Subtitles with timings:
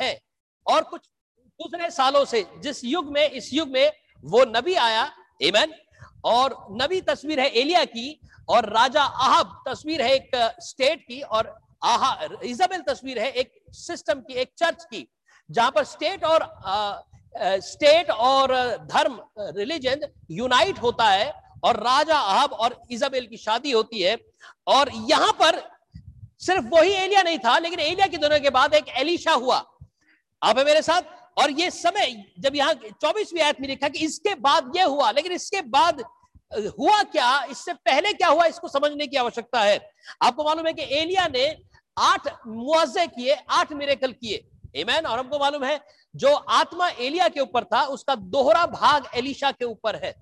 [0.00, 0.18] है
[0.66, 1.00] और कुछ
[1.60, 3.92] दूसरे सालों से जिस युग में इस युग में
[4.24, 5.10] वो नबी आया
[5.42, 5.72] एमन
[6.24, 10.30] और नबी तस्वीर है एलिया की और राजा आहब तस्वीर है एक
[10.62, 12.12] स्टेट की और आहा
[12.44, 15.06] इजाबेल तस्वीर है एक सिस्टम की एक चर्च की
[15.50, 17.00] जहाँ पर स्टेट और आ,
[17.36, 18.52] स्टेट और
[18.92, 19.20] धर्म
[19.56, 21.32] रिलीजन यूनाइट होता है
[21.64, 24.16] और राजा आहब और इजाबेल की शादी होती है।
[24.66, 25.60] और यहाँ पर
[26.40, 29.58] सिर्फ़ वही एलिया नहीं था लेकिन एलिया के दोनों के बाद एक एलिशा हुआ।
[30.42, 31.02] आप है मेरे साथ?
[31.38, 35.32] और ये समय, जब यहाँ चौबीसवीं आयत में लिखा कि इसके बाद ये हुआ, लेकिन
[35.32, 36.02] इसके बाद
[36.78, 37.44] हुआ क्या?
[37.44, 38.44] इससे पहले क्या हुआ?
[38.44, 39.78] इसको समझने की आवश्यकता है।
[40.22, 41.46] आपको मालूम है कि एलिया ने
[41.96, 44.44] आठ मुआवजे किए, आठ मिरेकल किए।
[44.76, 45.80] एमैन और हमको मालूम है,
[46.14, 50.14] जो आत्मा एलिया के ऊपर था, उसका दोहरा भाग एलिशा के ऊपर है।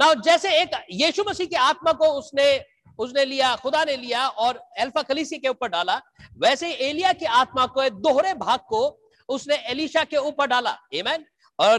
[0.00, 2.64] ना जैसे एक यीशु मसीह की आत्मा को उसने
[2.98, 6.00] उसने लिया, खुदा ने लिया और अल्फ़ा कलीसी के ऊपर डाला,
[6.38, 11.24] वैसे एलिया की आत्मा को दोहरे भाग को उसने एलिशा के ऊपर डाला। एमैन
[11.58, 11.78] और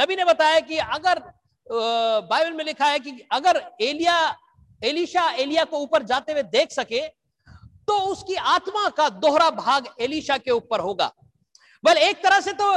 [0.00, 1.18] नबी ने बताया कि अगर
[1.66, 4.36] बाइबल में लिखा है कि अगर एलिया,
[4.84, 7.00] एलिशा एलिया को ऊपर जाते हुए देख सके
[7.88, 11.10] तो उसकी आत्मा का दोहरा भाग एलिशा के ऊपर होगा।
[11.84, 12.74] बल एक तरह से तो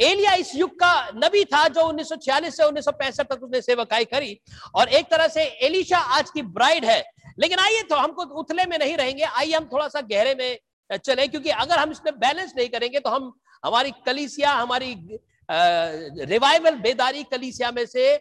[0.00, 4.38] एलिया इस युग का नबी था जो 1946 से 1965 तक उसने सेवकाई करी।
[4.74, 7.02] और एक तरह से एलिशा आज की ब्राइड है।
[7.38, 10.58] लेकिन आइए तो हमको उथले में नहीं रहेंगे। आइए हम थोड़ा सा गहरे में
[10.90, 13.32] चले, क्योंकि अगर हम इसमें बैलेंस नहीं करेंगे तो हम
[13.64, 14.94] हमारी कलीसिया, हमारी
[15.48, 18.16] रिवाइवल बेदारी कलीसिया में से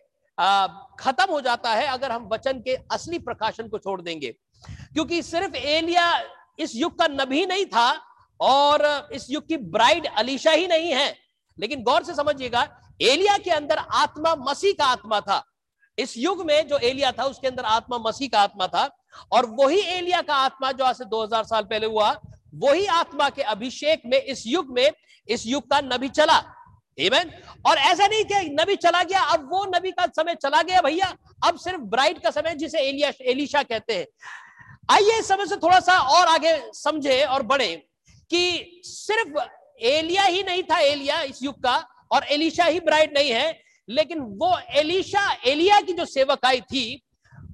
[1.00, 4.32] खत्म हो जाता है अगर हम वचन के असली प्रकाशन को छोड़ देंगे।
[4.94, 6.08] क्योंकि सिर्फ़ एलिया
[6.60, 7.92] इस युग का नबी नहीं था,
[8.40, 11.16] और इस युग की ब्राइड अलीशा ही नहीं है।
[11.58, 12.68] लेकिन गौर से समझिएगा,
[13.02, 15.44] एलिया के अंदर आत्मा मसीह का आत्मा था।
[15.98, 18.90] इस युग में जो एलिया था, उसके अंदर आत्मा मसीह का आत्मा था,
[19.32, 22.10] और वही एलिया का आत्मा जो आज से 2000 साल पहले हुआ
[22.56, 24.92] वही आत्मा के अभिषेक में, इस युग में,
[25.28, 26.44] इस युग का नबी चला।
[27.00, 27.26] Amen?
[27.68, 31.18] और ऐसा नहीं कि नबी चला गया, अब वो नबी का समय चला गया भैया।
[31.44, 34.06] अब सिर्फ़ ब्राइड का समय, जिसे एलिया एलिशा कहते हैं।
[34.90, 37.76] आइए इस समय से थोड़ा सा और आगे समझे और बढ़े
[38.30, 39.40] कि सिर्फ़
[39.82, 44.20] एलिया ही नहीं था एलिया इस युग का, और एलिशा ही ब्राइड नहीं है। लेकिन
[44.20, 47.02] वो एलिशा एलिया की जो सेवकाई थी,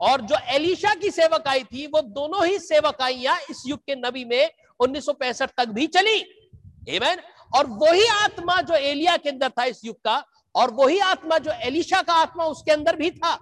[0.02, 4.50] और जो एलिशा की सेवकाई थी, वो दोनों ही सेवकाइयाँ इस युग के नबी में।
[4.81, 6.18] 1965 तक भी चली।
[6.90, 7.19] एमेन
[7.56, 10.24] और वही आत्मा जो एलिया के अंदर था इस युग का,
[10.56, 13.38] और वही आत्मा जो एलिशा का आत्मा उसके अंदर भी था।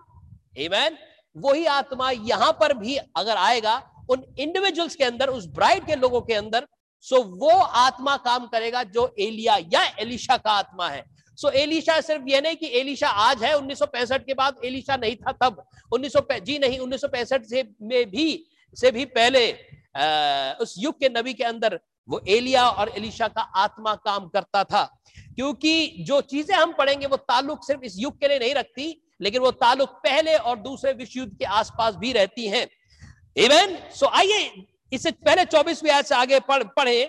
[0.57, 0.97] एमेन
[1.35, 3.75] वही आत्मा यहाँ पर भी अगर आएगा,
[4.09, 6.67] उन इंडिविजुअल्स के अंदर, उस ब्राइड के लोगों के अंदर
[7.05, 11.03] सो वो आत्मा काम करेगा जो एलिया या एलिशा का आत्मा है।
[11.37, 15.31] सो एलिशा सिर्फ़ ये नहीं कि एलिशा आज है 1965 के बाद एलिशा नहीं था
[15.31, 18.45] तब। 1900 जी नहीं 1965 से में भी,
[18.77, 19.47] से भी पहले।
[19.95, 24.63] आ, उस युग के नबी के अंदर वो एलिया और एलिशा का आत्मा काम करता
[24.63, 24.83] था।
[25.35, 29.41] क्योंकि जो चीज़ें हम पढ़ेंगे वो ताल्लुक सिर्फ़ इस युग के लिए नहीं रखती लेकिन
[29.41, 32.67] वो ताल्लुक पहले और दूसरे विश्व युद्ध के आसपास भी रहती हैं।
[33.35, 37.01] इवन सो आइए इससे पहले चौबीसवीं आयत से आगे पढ़ पढ़े।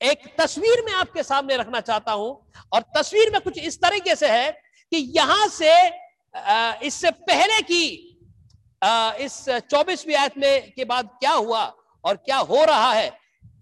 [0.00, 2.30] एक तस्वीर में आपके सामने रखना चाहता हूँ
[2.72, 4.50] और तस्वीर में कुछ इस तरीके से है
[4.92, 5.72] कि यहाँ से
[6.86, 7.84] इससे पहले की
[9.24, 11.66] इस चौबीसवीं आयत में के बाद क्या हुआ?
[12.04, 13.10] और क्या हो रहा है,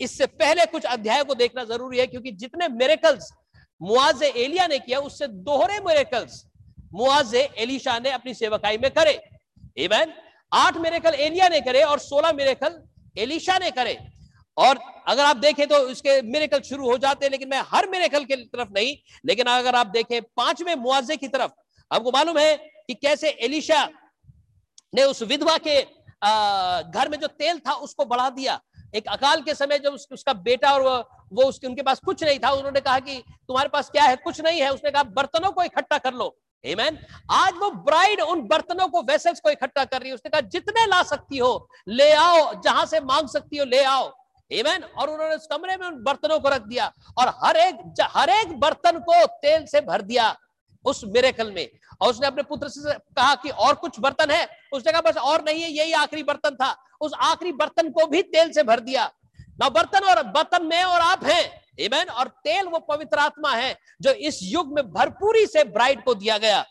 [0.01, 3.31] इससे पहले कुछ अध्याय को देखना ज़रूरी है, क्योंकि जितने मेरेकल्स
[3.81, 6.45] मुआजे एलिया ने किया, उससे दोहरे मेरेकल्स
[6.95, 9.19] मुआजे एलिशा ने अपनी सेवकाई में करे।
[9.79, 10.13] इवन
[10.53, 12.83] आठ मेरेकल एलिया ने करे और सोलह मेरेकल
[13.17, 13.99] एलिशा ने करे।
[14.57, 14.79] और
[15.09, 18.37] अगर आप देखें तो इसके मेरेकल शुरू हो जाते हैं, लेकिन मैं हर मेरेकल के
[18.37, 21.51] तरफ़ नहीं, लेकिन अगर आप देखें पाँचवें मुआवजे की तरफ़,
[21.91, 23.85] आपको मालूम है कि कैसे एलिशा
[24.93, 25.81] ने उस विधवा के
[26.25, 28.61] घर में जो तेल था उसको बढ़ा दिया।
[28.95, 30.97] एक अकाल के समय जब उस, उसका बेटा और वो,
[31.33, 34.17] वो उसके उनके पास कुछ नहीं था उन्होंने कहा कि तुम्हारे पास क्या है?
[34.17, 36.97] कुछ नहीं है। उसने कहा बर्तनों को इकट्ठा कर लो। Amen?
[37.31, 40.87] आज वो ब्राइड उन बर्तनों को वेसल्स को इकट्ठा कर रही है। उसने कहा जितने
[40.87, 44.11] ला सकती हो ले आओ। जहाँ से मांग सकती हो ले आओ।
[44.53, 44.83] Amen?
[44.99, 48.59] और उन्होंने उस कमरे में उन बर्तनों को रख दिया। और हर एक हर एक
[48.61, 50.37] बर्तन को तेल से भर दिया
[50.85, 51.69] उस मेरेकल में।
[52.01, 55.45] और उसने अपने पुत्र से कहा कि और कुछ बर्तन है। उसने कहा, बस और
[55.45, 59.13] नहीं है, यही आखिरी बर्तन था। उस आखिरी बर्तन को भी तेल से भर दिया।
[59.41, 62.11] ना बर्तन और बर्तन में और आप हैं। Amen?
[62.11, 66.39] और तेल वो पवित्र आत्मा है, जो इस युग में भरपूरी से ब्राइड को दिया
[66.39, 66.65] गया।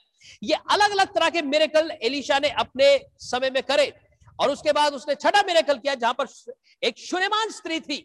[0.44, 3.94] ये अलग अलग तरह के मेरेकल एलिशा ने अपने समय में करे।
[4.40, 6.26] और उसके बाद उसने छठा मेरेकल किया, जहाँ पर
[6.84, 7.98] एक शुरेमान स्त्री थी।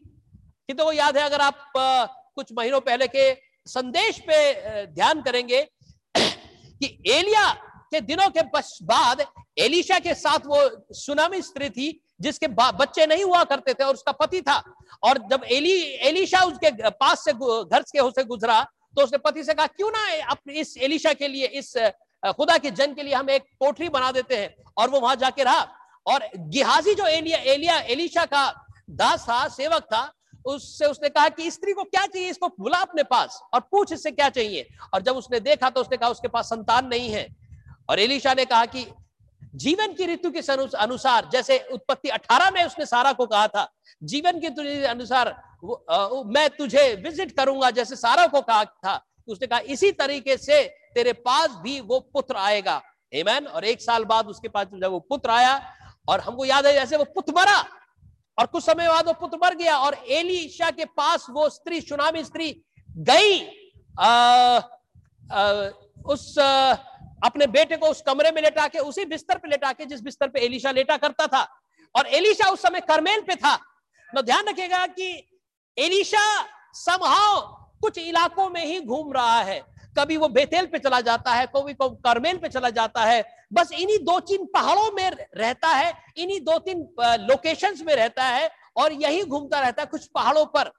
[0.68, 1.72] कि तो वो याद है, अगर आप
[2.34, 3.34] कुछ महीनों पहले के
[3.66, 5.68] संदेश पे ध्यान करेंगे
[6.82, 7.48] कि एलिया
[7.92, 8.42] के दिनों के
[8.84, 9.24] बाद
[9.58, 10.58] एलिशा के साथ वो
[10.96, 14.62] सुनामी स्त्री थी, जिसके बच्चे नहीं हुआ करते थे और उसका पति था।
[15.02, 18.62] और जब एली, एलिशा उसके पास से घर के से गुजरा
[18.96, 20.00] तो उसने पति से कहा, क्यों ना
[20.30, 21.76] अपने इस एलिशा के लिए, इस
[22.36, 24.54] खुदा के जन के लिए हम एक कोठरी बना देते हैं?
[24.78, 25.68] और वो वहाँ जाके रहा।
[26.06, 28.46] और गिहाजी जो एलिया एलिया, एलिशा का
[28.90, 30.02] दास था सेवक था
[30.44, 32.28] उससे उसने कहा कि स्त्री को क्या चाहिए?
[32.30, 34.66] इसको बुला अपने पास और पूछ इससे क्या चाहिए?
[34.94, 37.26] और जब उसने देखा तो उसने कहा, उसके पास संतान नहीं है।
[37.90, 38.86] और एलिशा ने कहा कि
[39.56, 40.40] जीवन की ऋतु के
[40.76, 43.68] अनुसार, जैसे उत्पत्ति 18 में उसने सारा को कहा था,
[44.02, 45.34] जीवन के अनुसार
[46.26, 50.62] मैं तुझे विज़िट करूँगा, जैसे सारा को कहा था। उसने कहा, इसी तरीके से
[50.94, 52.80] तेरे पास भी वो पुत्र आएगा।
[53.12, 55.60] एमैन और एक साल बाद उसके पास जब वो पुत्र आया,
[56.08, 57.64] और हमको याद है, जैसे वो पुत्र मरा
[58.38, 62.24] और कुछ समय बाद वो पुत्र मर गया और एलिशा के पास वो स्त्री सुनामी
[62.24, 63.40] स्त्री गई
[64.00, 64.08] आ,
[65.32, 65.68] आ,
[66.06, 66.72] उस आ,
[67.24, 70.28] अपने बेटे को उस कमरे में लेटा के उसी बिस्तर पे लेटा के जिस बिस्तर
[70.28, 71.42] पे एलिशा लेटा करता था।
[71.94, 73.56] और एलिशा उस समय करमेल पे था।
[74.10, 75.10] तो ध्यान रखिएगा कि
[75.78, 76.24] एलिशा
[76.74, 77.40] समहाव
[77.80, 79.60] कुछ इलाकों में ही घूम रहा है।
[79.98, 83.72] कभी वो बेतेल पे चला जाता है कभी को करमेल पे चला जाता है। बस
[83.72, 86.86] इन्हीं दो तीन पहाड़ों में रहता है इन्हीं दो तीन
[87.28, 90.70] लोकेशंस में रहता है और यही घूमता रहता है कुछ पहाड़ों पर।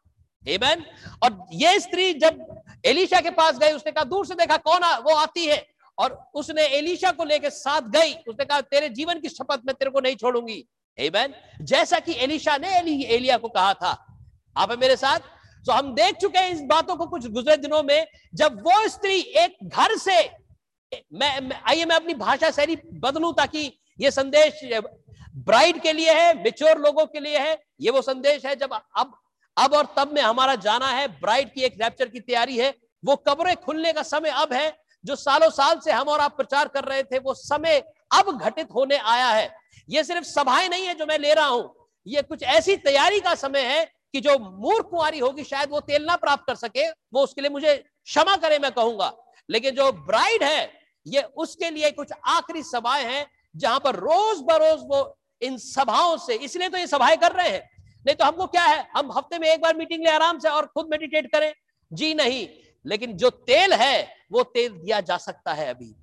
[0.43, 0.83] एमन
[1.23, 4.97] और ये स्त्री जब एलिशा के पास गई उसने कहा दूर से देखा कौन आ,
[4.97, 5.67] वो आती है?
[5.97, 9.91] और उसने एलिशा को लेकर साथ गई। उसने कहा तेरे जीवन की शपथ में तेरे
[9.91, 10.65] को नहीं छोड़ूँगी।
[10.97, 13.91] एमन जैसा कि एलिशा ने एली, एलिया को कहा था।
[14.57, 15.19] आप मेरे साथ?
[15.65, 19.19] तो हम देख चुके हैं इस बातों को कुछ गुजरे दिनों में जब वो स्त्री
[19.19, 20.19] एक घर से
[21.13, 24.59] मैं, आइए मैं अपनी भाषा शैली बदलू ताकि ये संदेश
[25.37, 29.13] ब्राइड के लिए है मेच्योर लोगों के लिए है। ये वो संदेश है जब अब
[29.57, 32.73] अब और तब में हमारा जाना है ब्राइड की एक रैप्चर की तैयारी है।
[33.03, 34.71] वो कब्रें खुलने का समय अब है
[35.05, 37.81] जो सालों साल से हम और आप प्रचार कर रहे थे वो समय
[38.11, 39.49] अब घटित होने आया है।
[39.89, 43.33] ये सिर्फ़ सभाएँ नहीं है जो मैं ले रहा हूँ। ये कुछ ऐसी तैयारी का
[43.37, 47.23] समय है कि जो मूर्ख कुआरी होगी शायद वो तेल ना प्राप्त कर सके वो
[47.23, 49.11] उसके लिए मुझे क्षमा करे मैं कहूँगा।
[49.49, 50.65] लेकिन जो ब्राइड है
[51.05, 56.35] ये उसके लिए कुछ आखिरी सभाएँ हैं जहाँ पर रोज बरोज वो इन सभाओं से
[56.35, 57.69] इसलिए तो ये सभाएँ कर रहे हैं।
[58.05, 58.87] नहीं तो हमको क्या है?
[58.95, 61.53] हम हफ़्ते में एक बार मीटिंग ले आराम से और खुद मेडिटेट करें।
[61.91, 62.47] जी नहीं
[62.85, 65.93] लेकिन जो तेल है वो तेल दिया जा सकता है अभी।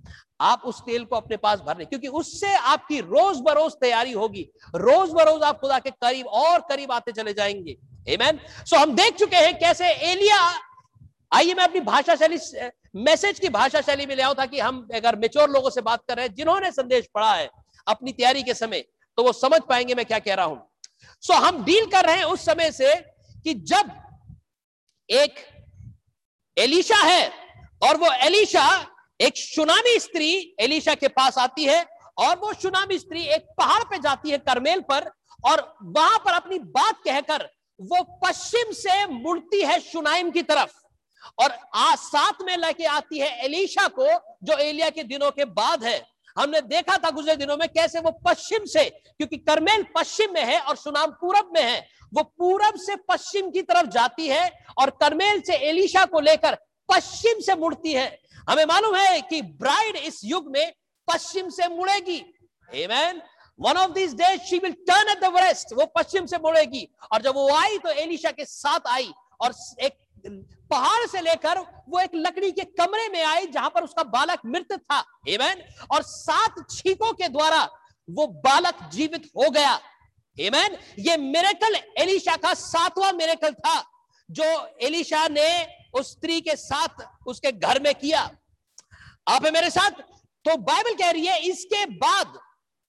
[0.40, 5.10] आप उस तेल को अपने पास भरने क्योंकि उससे आपकी रोज बरोज तैयारी होगी। रोज
[5.10, 7.76] बरोज आप खुदा के करीब और करीब आते चले जाएँगे?
[8.08, 10.38] सो so, हम देख चुके हैं कैसे एलिया
[11.32, 12.38] आइए मैं अपनी भाषा शैली
[12.94, 16.16] मैसेज की भाषा शैली में ले आओ ताकि हम अगर मेच्योर लोगों से बात कर
[16.16, 17.48] रहे हैं, जिन्होंने संदेश पढ़ा है
[17.86, 18.84] अपनी तैयारी के समय
[19.18, 20.66] तो वो समझ पाएँगे मैं क्या कह रहा हूँ।
[21.22, 22.94] सो हम डील कर रहे हैं उस समय से
[23.44, 23.90] कि जब
[25.08, 25.38] एक
[26.56, 27.28] एलिशा है
[27.82, 28.66] और वो एलिशा
[29.20, 31.84] एक सुनामी स्त्री एलिशा के पास आती है
[32.18, 35.10] और वो सुनामी स्त्री एक पहाड़ पे जाती है करमेल पर
[35.44, 37.48] और वहाँ पर अपनी बात कहकर
[37.80, 40.79] वो पश्चिम से मुड़ती है सुनाइम की तरफ़।
[41.38, 44.06] और आज साथ में लेके आती है एलिशा को,
[44.44, 46.00] जो एलिया के दिनों के बाद है।
[46.36, 50.58] हमने देखा था गुजरे दिनों में कैसे वो पश्चिम से, क्योंकि करमेल पश्चिम में है
[50.60, 55.40] और सुनाम पूरब में है, वो पूरब से पश्चिम की तरफ़ जाती है और करमेल
[55.40, 56.54] से एलिशा को लेकर
[56.88, 58.06] पश्चिम से मुड़ती है।
[58.50, 60.72] हमें मालूम है कि ब्राइड इस युग में
[61.08, 62.20] पश्चिम से मुड़ेगी।
[62.68, 63.20] Amen.
[63.60, 67.22] One of this days she will turn at the west वो पश्चिम से मुड़ेगी। और
[67.22, 69.96] जब वो आई तो एलिशा के साथ आई और एक
[70.26, 74.72] पहाड़ से लेकर वो एक लकड़ी के कमरे में आई जहाँ पर उसका बालक मृत
[74.72, 75.62] था। एमैन
[75.92, 77.62] और सात छीकों के द्वारा
[78.08, 79.78] वो बालक जीवित हो गया।
[80.36, 83.80] एमैन ये मेरेकल एलिशा का सातवां मेरेकल था,
[84.28, 84.44] जो
[84.82, 88.20] एलिशा ने उस स्त्री के साथ उसके घर में किया।
[89.28, 89.90] आप है मेरे साथ?
[90.44, 92.38] तो बाइबल कह रही है, इसके बाद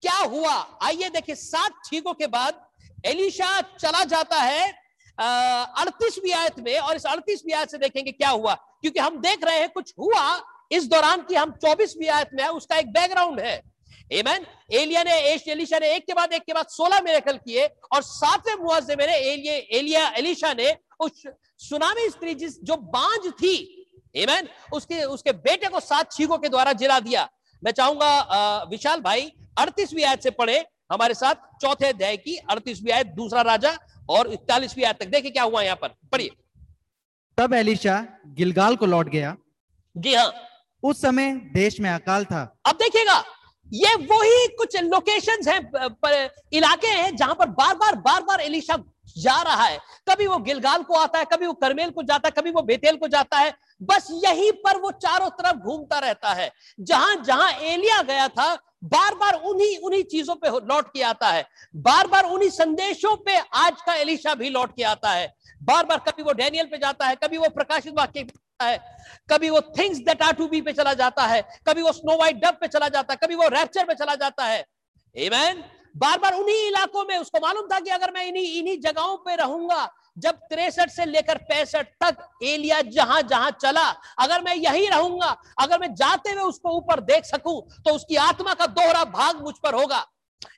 [0.03, 0.53] क्या हुआ?
[0.83, 2.61] आइए देखिए, सात छीकों के बाद
[3.05, 4.80] एलिशा चला जाता है
[5.21, 9.59] अड़तीसवीं आयत में, और इस अड़तीसवीं आयत से देखेंगे क्या हुआ। क्योंकि हम देख रहे
[9.59, 13.61] हैं, कुछ हुआ इस दौरान की हम चौबीसवीं आयत में है, उसका एक बैकग्राउंड है।
[14.11, 15.13] एमन एलिया ने
[15.47, 19.05] एलिशा ने एक के बाद एक के बाद सोलह मेरेकल किए, और सातवें मुआवजे में
[19.05, 21.23] एलिया एलिया, एलिशा ने उस
[21.59, 23.55] सुनामी स्त्री जिस, जो बांझ थी
[24.15, 27.29] एमन उसके उसके बेटे को सात छीकों के द्वारा जिला दिया।
[27.63, 30.57] मैं चाहूँगा विशाल भाई अड़तीसवीं आयत से पढ़े।
[30.91, 33.71] हमारे साथ चौथे अध्याय की अड़तीसवीं आयत, दूसरा राजा
[34.11, 36.29] और इकतालीसवीं आयत तक। देखिए क्या हुआ यहाँ पर। पढ़िए।
[37.37, 38.05] तब एलिशा
[38.37, 39.35] गिलगाल को लौट गया।
[39.95, 40.31] जी हाँ।
[40.83, 43.23] उस समय देश में अकाल था। अब देखिएगा
[43.67, 45.59] ये वही कुछ लोकेशंस हैं
[46.53, 48.77] इलाके हैं जहाँ पर बार बार बार बार एलिशा
[49.17, 49.77] जा रहा है।
[50.09, 52.97] कभी वो गिलगाल को आता है कभी वो करमेल को जाता है कभी वो बेतेल
[52.97, 53.53] को जाता है।
[53.83, 59.15] बस यहीं पर वो चारों तरफ़ घूमता रहता है। जहाँ जहाँ एलिया गया था बार
[59.15, 63.81] बार उन्हीं उन्हीं चीज़ों पे लौट के आता है। बार बार उन्हीं संदेशों पे आज
[63.81, 65.33] का एलिशा भी लौट के आता है।
[65.63, 68.25] बार बार कभी वो डैनियल पे जाता है, कभी वो प्रकाशित वाक्य
[68.61, 68.77] है,
[69.29, 72.35] कभी वो things that are to be पे चला जाता है, कभी वो स्नो वाइट
[72.35, 74.65] डब पे चला जाता है, कभी वो रैप्चर पे चला जाता है।
[75.15, 75.61] Amen?
[75.97, 79.35] बार बार उन्हीं इलाकों में, उसको मालूम था कि अगर मैं इन्हीं इन्हीं जगहों पे
[79.35, 79.85] रहूँगा
[80.17, 83.87] जब तिरसठ से लेकर पैंसठ तक एलिया जहाँ जहाँ चला
[84.19, 88.53] अगर मैं यही रहूँगा अगर मैं जाते हुए उसको ऊपर देख सकूँ तो उसकी आत्मा
[88.53, 90.05] का दोहरा भाग मुझ पर होगा।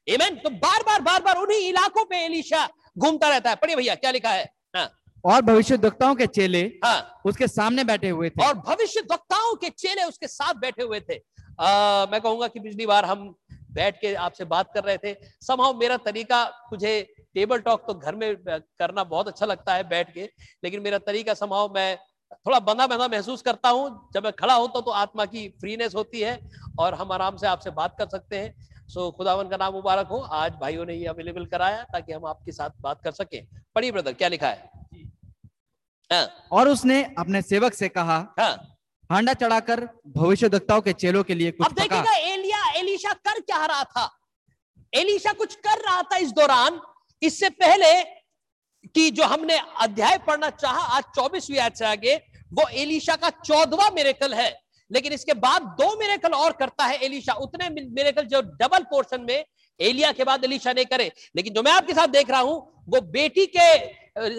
[0.09, 2.67] एमेन तो बार बार बार बार उन्हीं इलाकों पे एलिशा
[2.97, 4.43] घूमता रहता है। पढ़िए भैया क्या लिखा है?
[4.75, 4.89] हाँ।
[5.23, 9.69] और भविष्य वक्ताओं के चेले हाँ। उसके सामने बैठे हुए थे। और भविष्य वक्ताओं के
[9.69, 11.15] चेले उसके साथ बैठे हुए थे।
[11.59, 13.33] आ, मैं कहूँगा कि पिछली बार हम
[13.73, 17.01] बैठ के आपसे बात कर रहे थे। समहाउ मेरा तरीका मुझे
[17.35, 20.29] टेबल टॉक तो घर में करना बहुत अच्छा लगता है बैठ के
[20.63, 21.95] लेकिन मेरा तरीका समहाउ मैं
[22.37, 25.95] थोड़ा बंधा बंधा महसूस करता हूँ। जब मैं खड़ा होता हूँ तो आत्मा की फ्रीनेस
[25.95, 26.37] होती है
[26.79, 28.53] और हम आराम से आपसे बात कर सकते हैं।
[28.89, 32.51] सो खुदावन का नाम मुबारक हो। आज भाइयों ने ये अवेलेबल कराया ताकि हम आपके
[32.51, 33.41] साथ बात कर सके।
[33.75, 34.69] पढ़िए ब्रदर क्या लिखा है?
[36.11, 38.53] हाँ। और उसने अपने सेवक से कहा हाँ।
[39.09, 43.65] हांडा चढ़ाकर भविष्य के चेलों के लिए कुछ अब पका। देखिएगा एलिया एलिशा कर क्या
[43.65, 44.09] रहा था?
[44.93, 46.79] एलिशा कुछ कर रहा था इस दौरान।
[47.21, 47.91] इससे पहले
[48.95, 52.15] कि जो हमने अध्याय पढ़ना चाहा, आज चौबीसवीं आयत से आगे,
[52.53, 54.51] वो एलिशा का चौदवा मेरेकल है।
[54.91, 59.45] लेकिन इसके बाद दो मेरेकल और करता है एलिशा। उतने मेरेकल जो डबल पोर्शन में
[59.79, 63.01] एलिया के बाद एलिशा ने करे। लेकिन जो मैं आपके साथ देख रहा हूँ, वो
[63.01, 63.67] बेटी के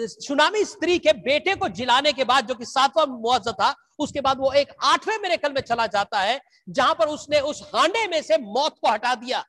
[0.07, 4.37] सुनामी स्त्री के बेटे को जिलाने के बाद, जो कि सातवां मुआवजा था उसके बाद
[4.39, 8.37] वो एक आठवें मेरेकल में चला जाता है, जहाँ पर उसने उस हांडे में से
[8.37, 9.43] मौत को हटा दिया।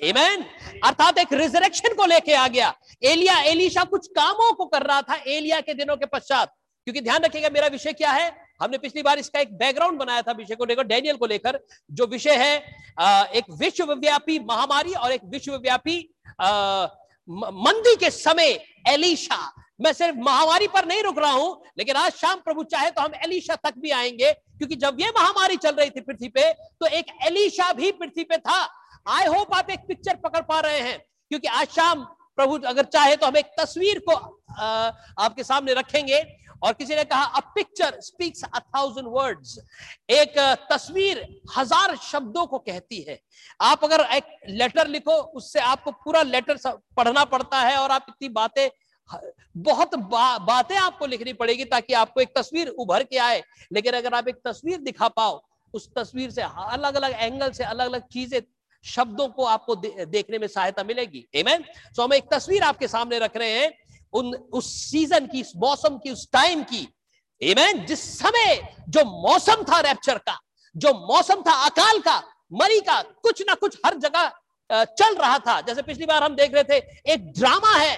[0.00, 0.42] Amen?
[0.84, 2.72] अर्थात एक रिजरेक्शन को लेके आ गया।
[3.04, 6.54] एलिया एलिशा कुछ कामों को कर रहा था एलिया के दिनों के पश्चात।
[6.86, 8.34] क्योंकि ध्यान रखिएगा, मेरा विषय क्या है?
[8.62, 11.58] हमने पिछली बार इसका एक बैकग्राउंड बनाया था विषय को लेकर डैनियल को लेकर,
[11.90, 12.56] जो विषय है
[13.32, 15.98] एक विश्वव्यापी महामारी और एक विश्वव्यापी
[17.28, 19.38] मंदी के समय एलिशा
[19.80, 23.14] मैं सिर्फ़ महामारी पर नहीं रुक रहा हूँ लेकिन आज शाम प्रभु चाहे तो हम
[23.24, 27.06] एलिशा तक भी आएँगे क्योंकि जब ये महामारी चल रही थी पृथ्वी पे तो एक
[27.26, 28.60] एलिशा भी पृथ्वी पे था।
[29.08, 32.04] आई होप आप एक पिक्चर पकड़ पा रहे हैं क्योंकि आज शाम
[32.38, 34.64] प्रभु अगर चाहे तो हम एक तस्वीर को अ,
[35.18, 36.24] आपके सामने रखेंगे।
[36.62, 39.58] और किसी ने कहा a picture speaks a thousand words
[40.10, 40.38] एक
[40.70, 41.18] तस्वीर
[41.56, 43.18] हज़ार शब्दों को कहती है।
[43.60, 46.58] आप अगर एक लेटर लिखो उससे आपको पूरा लेटर
[46.96, 48.68] पढ़ना पड़ता है और आप इतनी बातें
[49.10, 54.14] बहुत बा, बातें आपको लिखनी पड़ेगी ताकि आपको एक तस्वीर उभर के आए। लेकिन अगर
[54.14, 55.40] आप एक तस्वीर दिखा पाओ
[55.74, 58.40] उस तस्वीर से अलग अलग एंगल से अलग अलग चीज़ें
[58.84, 61.64] शब्दों को आपको दे, देखने में सहायता मिलेगी। एमेन
[61.96, 63.72] सो हम एक तस्वीर आपके सामने रख रहे हैं
[64.12, 66.86] उन उस सीज़न की उस मौसम की उस टाइम की।
[67.40, 68.56] एमेन जिस समय
[68.88, 70.38] जो मौसम था रैप्चर का
[70.74, 72.22] जो मौसम था अकाल का
[72.52, 74.32] मरी का कुछ ना कुछ हर जगह
[74.70, 76.76] चल रहा था। जैसे पिछली बार हम देख रहे थे
[77.12, 77.96] एक ड्रामा है।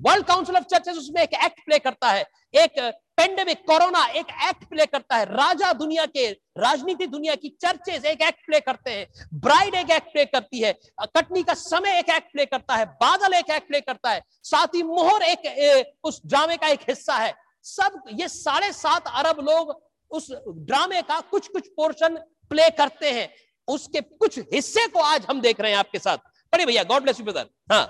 [0.00, 2.78] वर्ल्ड काउंसिल ऑफ़ चर्चेस उसमें एक एक्ट प्ले करता है। एक
[3.16, 8.22] पेंडेमिक कोरोना एक एक्ट प्ले करता है। राजा दुनिया के राजनीति दुनिया की चर्चेस एक
[8.22, 10.72] एक्ट प्ले करते हैं। ब्राइड एक एक्ट प्ले करती है।
[11.16, 14.74] कटनी का समय एक एक्ट प्ले करता है। बादल एक एक्ट प्ले करता है। साथ
[14.74, 19.40] ही मोहर एक ए, उस ड्रामे का एक हिस्सा है। सब ये साढ़े सात अरब
[19.40, 19.80] लोग
[20.10, 22.16] उस ड्रामे का कुछ कुछ पोर्शन
[22.50, 23.28] प्ले करते हैं।
[23.68, 26.18] उसके कुछ हिस्से को आज हम देख रहे हैं आपके साथ।
[26.52, 27.84] पढ़िए भैया गॉड ब्लेस यू ब्रदर हाँ।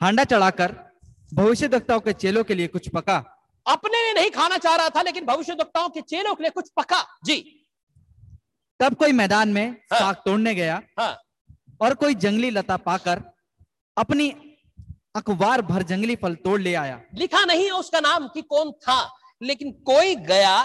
[0.00, 0.74] हांडा चढ़ाकर
[1.32, 3.16] भविष्य दक्ताओं के चेलों के लिए कुछ पका।
[3.66, 7.04] अपने ने नहीं खाना चाह रहा था लेकिन भविष्यवक्ताओं के चेलों के लिए कुछ पका।
[7.24, 7.38] जी।
[8.80, 11.16] तब कोई मैदान में हाँ। साग तोड़ने गया हाँ।
[11.80, 13.22] और कोई जंगली लता पाकर
[13.96, 14.28] अपनी
[15.16, 19.00] अखबार भर जंगली फल तोड़ ले आया। लिखा नहीं है उसका नाम कि कौन था
[19.42, 20.56] लेकिन कोई गया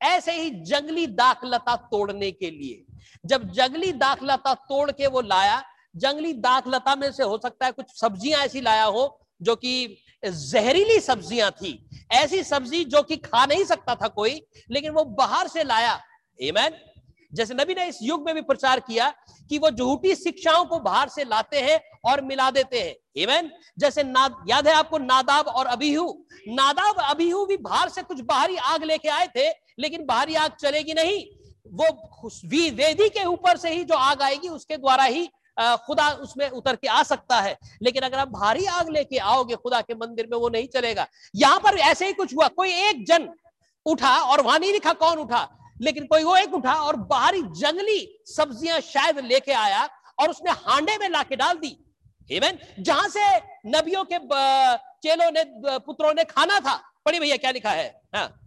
[0.00, 2.84] ऐसे ही जंगली दाखलता तोड़ने के लिए।
[3.24, 5.62] जब जंगली दाखलता तोड़ के वो लाया
[5.96, 9.06] जंगली दाखलता में से हो सकता है कुछ सब्ज़ियाँ ऐसी लाया हो
[9.42, 14.92] जो कि जहरीली सब्ज़ियाँ थी, ऐसी सब्ज़ी जो कि खा नहीं सकता था कोई, लेकिन
[14.92, 16.00] वो बाहर से लाया
[16.38, 16.70] Amen?
[17.32, 19.12] जैसे नबी ने इस युग में भी प्रचार किया
[19.50, 23.50] कि वो झूठी शिक्षाओं को बाहर से लाते हैं और मिला देते हैं Amen?
[23.78, 28.56] जैसे ना, याद है आपको नादाब और अबीहू नादाब, अबीहू भी बाहर से कुछ बाहरी
[28.56, 29.48] आग लेके आए थे,
[29.78, 31.24] लेकिन बाहरी आग चलेगी नहीं
[31.66, 31.86] वो
[32.76, 36.88] वेदी के ऊपर से ही जो आग आएगी, उसके द्वारा ही खुदा उसमें उतर के
[36.88, 40.48] आ सकता है। लेकिन अगर आप भारी आग लेके आओगे खुदा के मंदिर में, वो
[40.48, 43.28] नहीं चलेगा। यहाँ पर ऐसे ही कुछ हुआ। कोई एक जन
[43.86, 45.48] उठा और वहाँ नहीं लिखा कौन उठा।
[45.80, 49.88] लेकिन कोई वो एक उठा और बाहरी जंगली सब्ज़ियाँ शायद लेके आया
[50.20, 51.76] और उसने हांडे में लाके डाल दी।
[52.30, 52.56] Amen?
[52.80, 53.20] जहाँ से
[53.66, 54.18] नबियों के
[55.02, 55.44] चेलों ने
[55.78, 58.02] पुत्रों ने खाना था। पढ़ी भैया क्या लिखा है?
[58.14, 58.43] हाँ।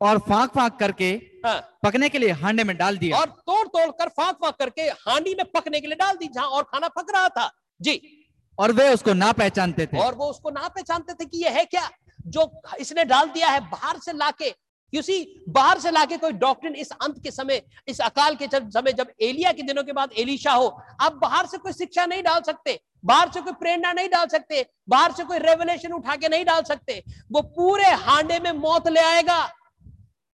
[0.00, 1.10] और फाक फाक करके
[1.46, 4.82] हाँ। पकने के लिए हांडे में डाल दिया। और तोड़ तोड़ कर फाक फाक करके
[4.82, 8.00] हांडी में पकने के लिए डाल दी जहाँ और खाना पक रहा था। जी।
[8.58, 11.64] और वे उसको ना पहचानते थे। और वो उसको ना पहचानते थे कि ये है
[11.64, 11.88] क्या?
[12.26, 14.54] जो इसने डाल दिया है बाहर से लाके
[14.92, 18.92] यूसी बाहर से लाके कोई डॉक्टर इस अंत के समय इस अकाल के जब समय
[18.92, 20.66] जब एलिया के दिनों के बाद एलिशा हो
[21.00, 24.64] आप बाहर से कोई शिक्षा नहीं डाल सकते बाहर से कोई प्रेरणा नहीं डाल सकते
[24.88, 27.02] बाहर से कोई रेवलेशन उठा के नहीं डाल सकते
[27.32, 29.38] वो पूरे हांडे में मौत ले आएगा।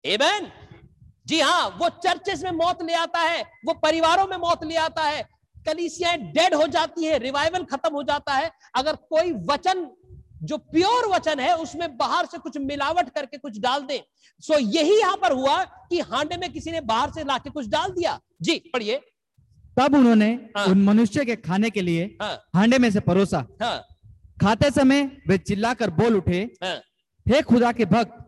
[0.06, 0.52] एमेन
[1.28, 5.04] जी हाँ वो चर्चेस में मौत ले आता है वो परिवारों में मौत ले आता
[5.04, 5.22] है।
[5.66, 9.86] कलीसियाएँ डेड हो जाती है रिवाइवल खत्म हो जाता है। अगर कोई वचन
[10.44, 14.02] जो प्योर वचन है उसमें बाहर से कुछ मिलावट करके कुछ डाल दे
[14.44, 17.92] सो यही यहाँ पर हुआ कि हांडे में किसी ने बाहर से लाके कुछ डाल
[17.92, 19.00] दिया। जी पढ़िए।
[19.78, 23.78] तब उन्होंने हाँ। उन मनुष्य के खाने के लिए हाँ। हांडे में से परोसा। हाँ।
[24.42, 26.76] खाते समय वे चिल्लाकर बोल उठे हाँ।
[27.26, 28.20] हे खुदा के भक्त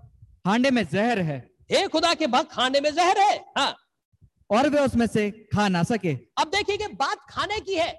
[0.47, 1.37] हांडे में जहर है।
[1.69, 3.75] हे खुदा के भक्त खाने में जहर है। हाँ।
[4.49, 7.93] और वे उसमें से खा ना सके। अब देखिए कि बात खाने की है।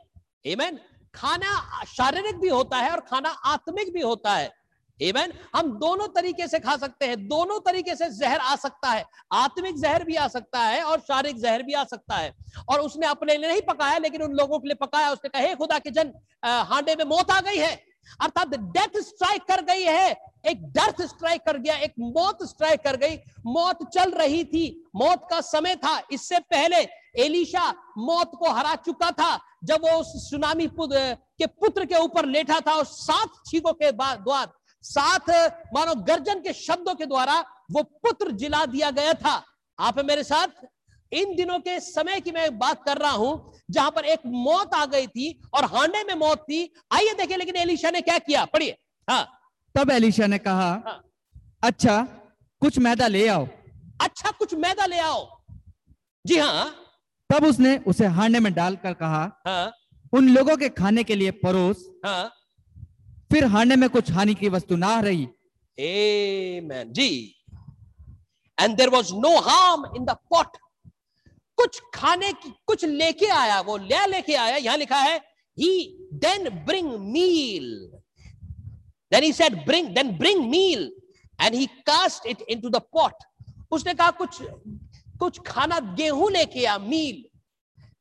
[0.46, 0.78] एमेन
[1.14, 4.52] खाना शारीरिक भी होता है और खाना आत्मिक भी होता है।
[5.00, 9.04] एमेन हम दोनों तरीके से खा सकते हैं। दोनों तरीके से जहर आ सकता है।
[9.32, 12.32] आत्मिक जहर भी आ सकता है और शारीरिक जहर भी आ सकता है।
[12.68, 15.54] और उसने अपने लिए नहीं पकाया लेकिन उन लोगों के लिए पकाया। उसने कहा हे
[15.54, 16.12] खुदा के जन
[16.44, 17.74] हांडे में मौत आ गई है।
[18.20, 20.10] अर्थात डेथ स्ट्राइक कर गई है।
[20.46, 25.26] एक डर्थ स्ट्राइक कर गया, एक मौत स्ट्राइक कर गई। मौत चल रही थी, मौत
[25.30, 26.86] का समय था। इससे पहले
[27.18, 32.60] एलिशा मौत को हरा चुका था, जब वो उस सुनामी के पुत्र के ऊपर लेटा
[32.60, 34.52] था और सात छीकों के बाद द्वार,
[34.84, 35.30] सात,
[35.74, 37.40] मानो गर्जन के शब्दों के द्वारा
[37.72, 39.42] वो पुत्र जिला दिया गया था।
[39.78, 40.48] आप मेरे साथ?
[41.12, 44.84] इन दिनों के समय की मैं बात कर रहा हूँ जहाँ पर एक मौत आ
[44.86, 48.44] गई थी और हांडे में मौत थी। आइए देखिए लेकिन एलिशा ने क्या किया?
[48.44, 48.76] पढ़िए।
[49.10, 49.26] हाँ।
[49.74, 51.02] तब एलिशा ने कहा हाँ।
[51.62, 52.02] अच्छा
[52.60, 53.46] कुछ मैदा ले आओ।
[54.00, 55.42] अच्छा कुछ मैदा ले आओ?
[56.26, 56.74] जी हाँ।
[57.30, 59.72] तब उसने उसे हांडे में डालकर कहा हाँ।
[60.12, 62.32] उन लोगों के खाने के लिए परोस। हाँ।
[63.32, 65.24] फिर हांडे में कुछ हानि की वस्तु ना रही।
[65.78, 66.92] Amen.
[66.92, 67.34] Ji.
[68.60, 70.46] And there was no harm in the pot
[71.58, 75.16] कुछ खाने की, कुछ लेके आया, वो ले, लेके आया, यहाँ लिखा है
[75.58, 77.74] he then bring meal
[79.12, 80.90] then he said bring then bring meal
[81.42, 83.24] and he cast it into the pot
[83.70, 84.38] उसने कहा, कुछ
[85.18, 87.24] कुछ खाना गेहूँ लेके आ मील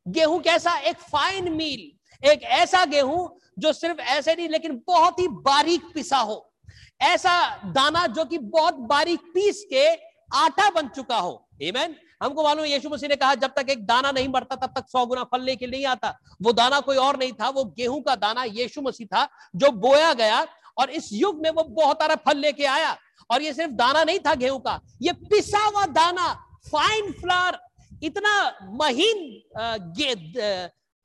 [0.08, 0.78] गेहूँ कैसा?
[0.80, 1.92] एक फाइन मील
[2.30, 6.54] एक ऐसा गेहूँ जो सिर्फ़ ऐसे नहीं, लेकिन बहुत ही बारीक पिसा हो।
[7.02, 7.34] ऐसा
[7.66, 9.88] दाना जो कि बहुत बारीक पीस के
[10.36, 11.94] आटा बन चुका हो। Amen?
[12.26, 15.06] हमको मालूम यीशु मसीह ने कहा, जब तक एक दाना नहीं बढ़ता तब तक सौ
[15.06, 18.44] गुना फल लेके नहीं आता। वो दाना कोई और नहीं था, वो गेहूँ का दाना
[18.46, 20.46] यीशु मसीह था, जो बोया गया,
[20.78, 22.98] और इस युग में वो बहुत सारा फल लेके आया।
[23.30, 26.34] और ये सिर्फ़ दाना नहीं था गेहूँ का, ये पिसा हुआ दाना
[26.68, 27.60] फाइन फ्लावर
[28.04, 28.34] इतना
[28.74, 29.18] महीन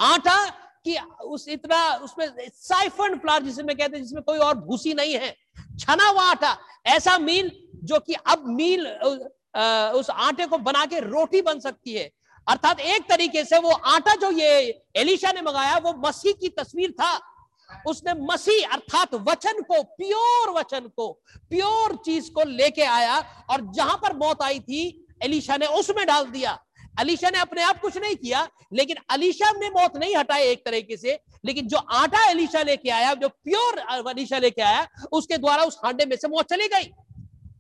[0.01, 0.39] आटा
[0.85, 5.15] कि उस इतना उसमें साइफन फ्लावर जिसे मैं कहते हैं, जिसमें कोई और भूसी नहीं
[5.15, 5.35] है।
[5.79, 6.57] छना हुआ आटा,
[6.87, 7.51] ऐसा मील
[7.85, 8.87] जो कि अब मील
[9.55, 12.11] उस आटे को बना के रोटी बन सकती है।
[12.47, 16.91] अर्थात एक तरीके से वो आटा जो ये एलिशा ने मंगाया, वो मसीह की तस्वीर
[16.91, 17.19] था।
[17.87, 21.11] उसने मसीह अर्थात वचन को, प्योर वचन को,
[21.51, 23.19] प्योर चीज़ को लेके आया
[23.51, 26.59] और जहाँ पर मौत आई थी, एलिशा ने उसमें डाल दिया।
[26.99, 30.97] अलीशा ने अपने आप कुछ नहीं किया, लेकिन अलीशा ने मौत नहीं हटाई एक तरीके
[30.97, 35.79] से, लेकिन जो आटा अलीशा लेके आया, जो प्योर अलीशा लेके आया, उसके द्वारा उस
[35.85, 36.91] हांडे में से मौत चली गई।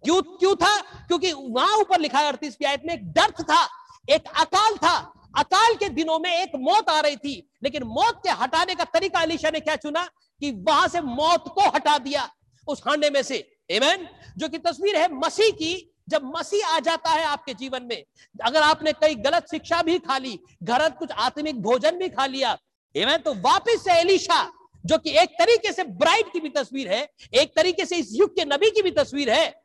[0.05, 0.81] क्यों क्यों था?
[1.07, 3.63] क्योंकि वहाँ ऊपर लिखा है, अड़तीस की आयत में, एक डर्थ था,
[4.11, 4.97] एक अकाल था।
[5.39, 9.21] अकाल के दिनों में एक मौत आ रही थी, लेकिन मौत के हटाने का तरीका
[9.21, 10.03] अलीशा ने क्या चुना?
[10.41, 12.29] कि वहाँ से मौत को हटा दिया,
[12.67, 13.37] उस हांडे में से।
[13.71, 14.09] एमेन
[14.39, 18.03] जो कि तस्वीर है मसीह की, जब मसीह आ जाता है आपके जीवन में,
[18.45, 22.57] अगर आपने कई गलत शिक्षा भी खा ली, घर कुछ आत्मिक भोजन भी खा लिया
[22.95, 24.43] एमेन तो वापस से एलिशा
[24.85, 28.35] जो कि एक तरीके से ब्राइड की भी तस्वीर है, एक तरीके से इस युग
[28.37, 29.60] के नबी की भी तस्वीर है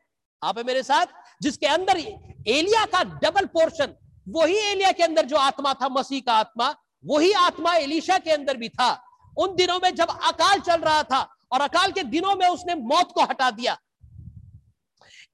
[0.46, 1.06] आप है मेरे साथ,
[1.42, 3.94] जिसके अंदर एलिया का डबल पोर्शन
[4.26, 8.56] वही एलिया के अंदर जो आत्मा था, मसीह का आत्मा, वही आत्मा एलिशा के अंदर
[8.56, 8.90] भी था।
[9.36, 11.20] उन दिनों में जब अकाल चल रहा था,
[11.52, 13.76] और अकाल के दिनों में उसने मौत को हटा दिया।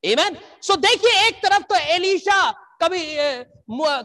[0.04, 0.36] Amen?
[0.62, 2.50] सो देखिए, एक तरफ़ तो एलिशा
[2.82, 3.02] कभी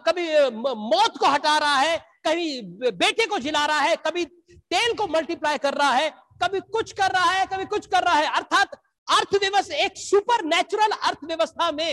[0.06, 2.62] कभी मौत को हटा रहा है, कभी
[2.94, 4.26] बेटे को जिला रहा है, कभी
[4.72, 6.10] तेल को मल्टीप्लाई कर रहा है,
[6.44, 8.78] कभी कुछ कर रहा है, कभी कुछ कर रहा है। अर्थात
[9.10, 11.90] अर्थव्यवस्था, एक सुपर नेचुरल अर्थव्यवस्था में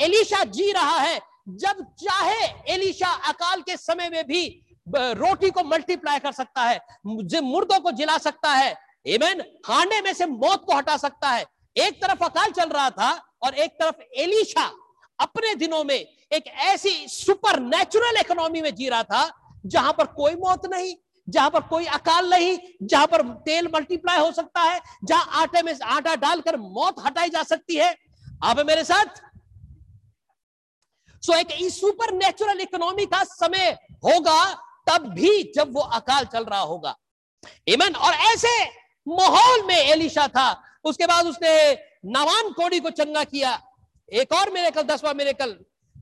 [0.00, 1.20] एलिशा जी रहा है।
[1.50, 4.44] जब चाहे एलिशा अकाल के समय में भी
[4.88, 8.74] रोटी को मल्टीप्लाई कर सकता है मुर्दों को जिला सकता है
[9.06, 11.44] एमेन हांडे में से मौत को हटा सकता है।
[11.76, 13.10] एक तरफ़ अकाल चल रहा था
[13.42, 14.70] और एक तरफ़ एलिशा
[15.18, 19.30] अपने दिनों में एक ऐसी सुपर नेचुरल इकोनॉमी में जी रहा था,
[19.66, 20.94] जहाँ पर कोई मौत नहीं
[21.28, 25.74] जहाँ पर कोई अकाल नहीं जहाँ पर तेल मल्टीप्लाई हो सकता है जहाँ आटे में
[25.84, 27.94] आटा डालकर मौत हटाई जा सकती है।
[28.44, 29.20] आप मेरे साथ?
[31.22, 34.52] सो एक सुपर नेचुरल इकोनॉमी का समय होगा
[34.88, 36.96] तब भी जब वो अकाल चल रहा होगा।
[37.68, 38.64] इमन और ऐसे
[39.06, 41.72] माहौल में एलिशा था। उसके बाद उसने
[42.06, 43.58] नवान कोड़ी को चंगा किया।
[44.12, 45.56] एक और मेरे कल दसवा मेरे कल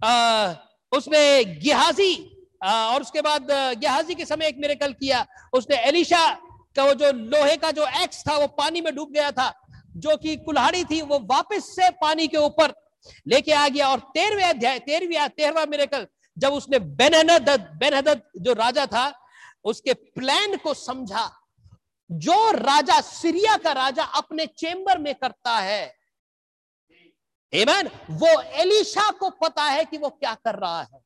[0.05, 0.55] आ,
[0.93, 2.15] उसने गिहाजी
[2.62, 3.46] और उसके बाद
[3.79, 6.29] गिहाजी के समय एक मेरे कल किया। उसने एलिशा
[6.77, 9.53] का वो जो लोहे का जो एक्स था, वो पानी में डूब गया था,
[9.96, 12.75] जो कि कुल्हाड़ी थी, वो वापस से पानी के ऊपर
[13.29, 18.53] लेके आ गया। और तेरहवें अध्याय, तेरहवीं तेरहवा मेरे कल, जब उसने बेनहद बेनहद जो
[18.55, 19.12] राजा था,
[19.64, 21.31] उसके प्लान को समझा।
[22.11, 25.94] जो राजा, सीरिया का राजा अपने चेंबर में करता है
[27.53, 31.01] एमन वो एलिशा को पता है कि वो क्या कर रहा है।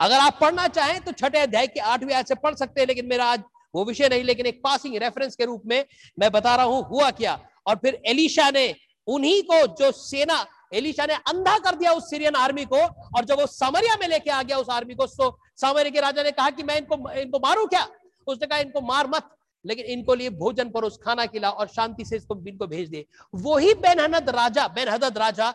[0.00, 3.06] अगर आप पढ़ना चाहें तो छठे अध्याय के आठवीं आय से पढ़ सकते हैं, लेकिन
[3.06, 3.42] मेरा आज
[3.74, 5.84] वो विषय नहीं, लेकिन एक पासिंग रेफरेंस के रूप में
[6.18, 7.38] मैं बता रहा हूँ, हुआ क्या?
[7.66, 8.74] और फिर एलिशा ने
[9.08, 13.40] उन्हीं को जो सेना, एलिशा ने अंधा कर दिया उस सीरियन आर्मी को, और जब
[13.40, 16.50] वो सामरिया में लेके आ गया उस आर्मी को तो सामरिया के राजा ने कहा
[16.50, 17.86] कि मैं इनको इनको मारू क्या?
[18.26, 19.28] उसने कहा, इनको मार मत।
[19.64, 23.04] लेकिन इनको लिए भोजन पर उस खाना खिला और शांति से इसको इनको भेज दे।
[23.34, 25.50] वही बेनहद राजा बेनहद राजा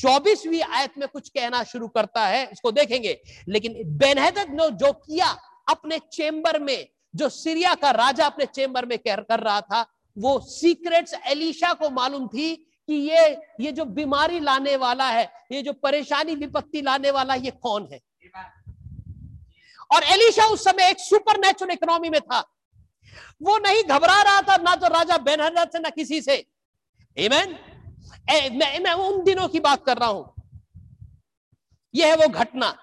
[0.00, 5.36] चौबीसवीं आयत में कुछ कहना शुरू करता है इसको देखेंगे। लेकिन बेनहद ने जो किया
[5.68, 10.38] अपने चेंबर में जो सीरिया का राजा अपने चेंबर में कर, कर रहा था वो
[10.40, 12.54] सीक्रेट्स एलिशा को मालूम थी
[12.88, 17.50] कि ये ये जो बीमारी लाने वाला है ये जो परेशानी विपत्ति लाने वाला ये
[17.62, 18.00] कौन है?
[19.90, 22.40] और एलिशा उस समय एक सुपर नेचुरल इकोनॉमी में था।
[23.42, 26.46] वो नहीं घबरा रहा था ना तो राजा बेनहदद से ना किसी से?
[27.16, 30.34] ए, मैं, मैं उन दिनों की बात कर रहा हूँ।
[31.94, 32.78] यह है वो घटना।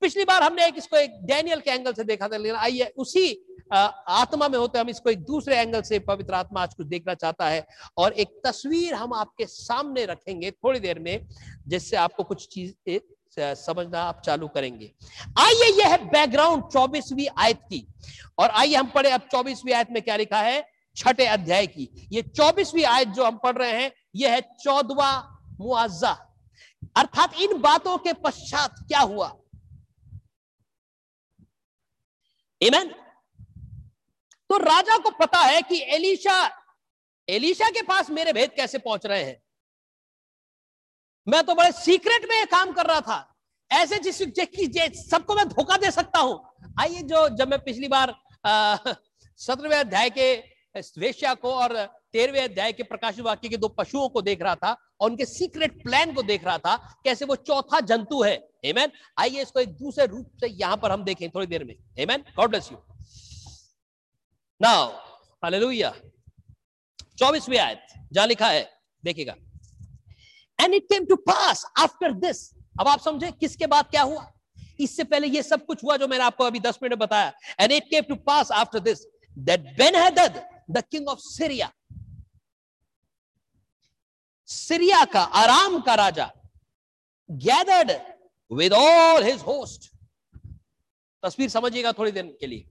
[0.00, 3.44] पिछली बार हमने एक इसको एक डैनियल के एंगल से देखा था लेकिन आइए उसी
[3.72, 7.48] आत्मा में होते हम इसको एक दूसरे एंगल से पवित्र आत्मा आज कुछ देखना चाहता
[7.48, 11.28] है और एक तस्वीर हम आपके सामने रखेंगे थोड़ी देर में
[11.68, 12.72] जिससे आपको कुछ चीज़
[13.38, 14.92] समझना आप चालू करेंगे।
[15.38, 17.86] आइए यह है बैकग्राउंड चौबीसवीं आयत की।
[18.38, 20.70] और आइए हम पढ़े अब चौबीसवीं आयत में क्या लिखा है?
[20.96, 26.12] छठे अध्याय की। ये चौबीसवीं आयत जो हम पढ़ रहे हैं, यह है चौदवा मुआवजा
[26.96, 29.34] अर्थात इन बातों के पश्चात क्या हुआ?
[32.60, 32.88] इमन
[34.50, 36.36] तो राजा को पता है कि एलिशा
[37.28, 39.42] एलिशा के पास मेरे भेद कैसे पहुँच रहे हैं?
[41.26, 43.27] मैं तो बड़े सीक्रेट में काम कर रहा था।
[43.70, 44.18] ऐसे जिस
[45.08, 46.40] सबको मैं धोखा दे सकता हूँ।
[46.80, 50.34] आइए जो, जब मैं पिछली बार सत्रहवें अध्याय के,
[50.98, 51.74] वेश्या को और
[52.12, 55.82] तेरहवें अध्याय के प्रकाश वाक्य के दो पशुओं को देख रहा था और उनके सीक्रेट
[55.82, 60.06] प्लान को देख रहा था, कैसे वो चौथा जंतु है। हेमैन आइए इसको एक दूसरे
[60.06, 62.78] रूप से यहाँ पर हम देखें थोड़ी देर में। Amen God bless you
[64.60, 64.86] now
[65.44, 65.92] hallelujah
[67.18, 68.70] चौबीसवीं आयत, जहाँ लिखा है,
[69.04, 69.34] देखिएगा।
[70.58, 74.32] And it came to pass after this अब आप समझे किसके बाद क्या हुआ?
[74.80, 77.84] इससे पहले ये सब कुछ हुआ जो मैंने आपको अभी दस मिनट बताया। And it
[77.90, 79.04] came to pass after this
[79.36, 81.72] that Benhadad the king of Syria
[84.48, 86.30] Syria का आराम का राजा
[87.28, 87.90] gathered
[88.50, 89.90] with all his host
[91.22, 92.64] तस्वीर समझिएगा थोड़ी देर के लिए।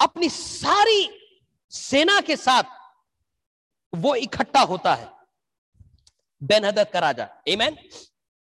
[0.00, 1.08] अपनी सारी
[1.72, 2.76] सेना के साथ
[3.92, 5.08] वो इकट्ठा होता है।
[6.42, 7.76] बेनहदत का राजा। एमैन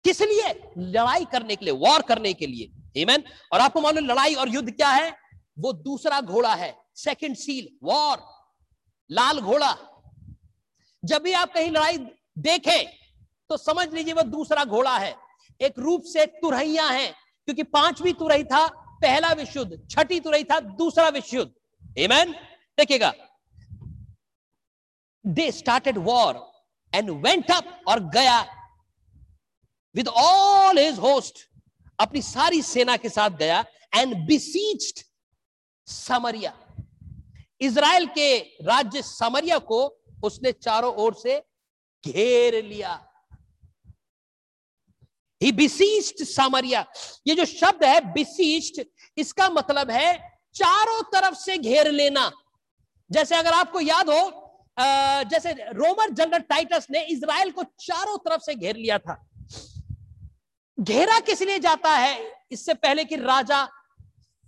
[0.06, 0.54] किस लिए?
[0.78, 4.72] लड़ाई करने के लिए वॉर करने के लिए। एमैन और आपको मालूम लड़ाई और युद्ध
[4.72, 5.10] क्या है?
[5.60, 8.24] वो दूसरा घोड़ा है सेकंड सील वॉर
[9.10, 9.76] लाल घोड़ा।
[11.04, 11.98] जब भी आप कहीं लड़ाई
[12.40, 12.86] देखें
[13.50, 15.14] तो समझ लीजिए वो दूसरा घोड़ा है।
[15.60, 18.68] एक रूप से तुरहिया है, क्योंकि पांचवी तुरही था,
[19.02, 21.52] पहला विश्व युद्ध छठी तुरही था, दूसरा विश्व युद्ध
[22.78, 23.14] देखिएगा।
[25.26, 26.40] They started war
[26.94, 28.40] and went up और गया
[29.96, 31.40] विद ऑल हिज होस्ट
[32.00, 33.64] अपनी सारी सेना के साथ गया
[33.96, 35.04] एंड बिसीच्ड
[35.88, 36.54] समरिया
[37.62, 39.82] इज़राइल के राज्य समरिया को
[40.24, 41.38] उसने चारों ओर से
[42.04, 42.94] घेर लिया।
[45.42, 46.86] ही बिसीच्ड समरिया
[47.28, 48.84] ये जो शब्द है बिसीच्ड
[49.18, 50.14] इसका मतलब है
[50.56, 52.32] चारों तरफ़ से घेर लेना।
[53.10, 54.22] जैसे अगर आपको याद हो
[55.30, 59.16] जैसे रोमन जनरल टाइटस ने इसराइल को चारों तरफ़ से घेर लिया था।
[60.78, 62.32] घेरा किस लिए जाता है?
[62.52, 63.68] इससे पहले कि राजा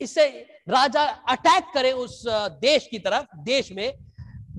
[0.01, 0.27] इससे
[0.69, 2.23] राजा अटैक करे उस
[2.61, 3.93] देश की तरफ़ देश में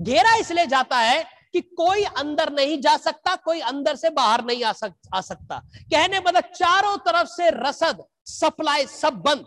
[0.01, 4.63] घेरा इसलिए जाता है कि कोई अंदर नहीं जा सकता कोई अंदर से बाहर नहीं
[4.63, 5.59] आ, सक, आ सकता।
[5.91, 9.45] कहने मतलब चारों तरफ़ से रसद सप्लाई सब बंद।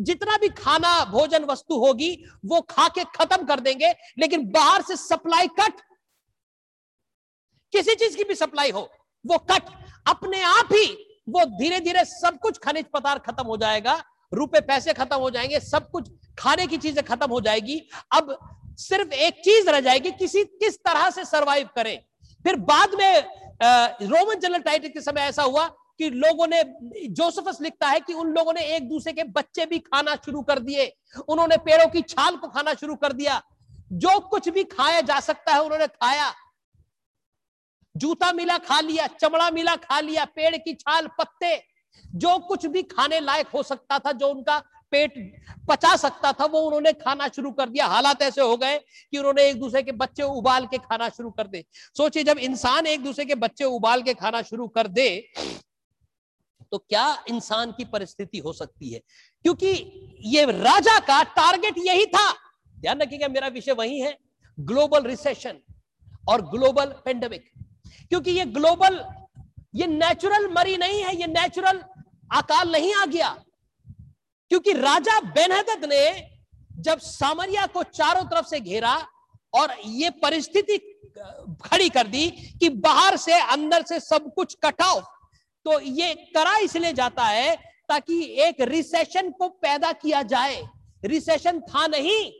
[0.00, 2.12] जितना भी खाना भोजन वस्तु होगी
[2.44, 5.80] वो खा के खत्म कर देंगे लेकिन बाहर से सप्लाई कट।
[7.72, 8.88] किसी चीज़ की भी सप्लाई हो
[9.24, 9.72] वो कट।
[10.06, 10.86] अपने आप ही
[11.28, 15.60] वो धीरे धीरे सब कुछ खनिज पदार्थ खत्म हो जाएगा, रुपए, पैसे खत्म हो जाएँगे,
[15.60, 17.80] सब कुछ खाने की चीज़ें खत्म हो जाएगी।
[18.12, 18.36] अब
[18.78, 21.98] सिर्फ़ एक चीज़ रह जाएगी, किसी, किस तरह से सरवाइव करें।
[22.44, 23.24] फिर बाद में
[23.62, 25.66] रोमन जनरल टाइटल के समय ऐसा हुआ
[25.98, 26.62] कि लोगों ने
[27.08, 30.58] जोसेफस लिखता है कि उन लोगों ने एक दूसरे के बच्चे भी खाना शुरू कर
[30.58, 30.86] दिए।
[31.28, 33.42] उन्होंने पेड़ों की छाल को खाना शुरू कर दिया।
[33.92, 36.32] जो कुछ भी खाया जा सकता है उन्होंने खाया।
[37.94, 41.56] जूता मिला खा लिया, चमड़ा मिला खा लिया, पेड़ की छाल, पत्ते,
[42.04, 44.58] जो कुछ भी खाने लायक हो सकता था, जो उनका
[44.92, 45.14] पेट
[45.68, 49.42] पचा सकता था, वो उन्होंने खाना शुरू कर दिया। हालात ऐसे हो गए कि उन्होंने
[49.42, 51.64] एक दूसरे के बच्चे उबाल के खाना शुरू कर दे।
[51.96, 55.08] सोचिए, जब इंसान एक दूसरे के बच्चे उबाल के खाना शुरू कर दे
[56.72, 59.00] तो क्या इंसान की परिस्थिति हो सकती है?
[59.44, 59.68] क्योंकि
[60.26, 62.30] ये राजा का टारगेट यही था।
[62.76, 64.16] ध्यान रखिएगा, मेरा विषय वही है।
[64.58, 65.58] ग्लोबल रिसेशन
[66.28, 67.50] और ग्लोबल पेंडेमिक
[68.10, 69.04] क्योंकि ये ग्लोबल,
[69.74, 71.78] ये नेचुरल मरी नहीं है, ये नेचुरल
[72.32, 73.28] अकाल नहीं आ गया।
[74.50, 76.04] क्योंकि राजा बेनहदत ने
[76.82, 78.94] जब सामरिया को चारों तरफ़ से घेरा
[79.52, 80.78] और ये परिस्थिति
[81.64, 82.28] खड़ी कर दी
[82.60, 85.04] कि बाहर से, अंदर से सब कुछ कट ऑफ़
[85.66, 87.54] तो ये करा इसलिए जाता है
[87.88, 90.62] ताकि एक रिसेशन को पैदा किया जाए।
[91.04, 92.32] रिसेशन था नहीं,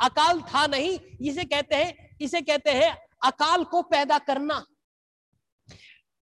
[0.00, 2.90] अकाल था नहीं, इसे कहते हैं, इसे कहते हैं
[3.24, 4.64] अकाल को पैदा करना।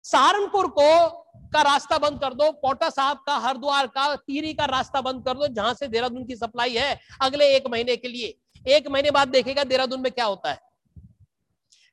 [0.05, 1.09] सहारनपुर को
[1.49, 5.33] का रास्ता बंद कर दो, पोटा साहब का, हरिद्वार का, तीरी का रास्ता बंद कर
[5.33, 8.33] दो, जहाँ से देहरादून की सप्लाई है अगले एक महीने के लिए।
[8.67, 10.59] एक महीने बाद देखेगा देहरादून में क्या होता है।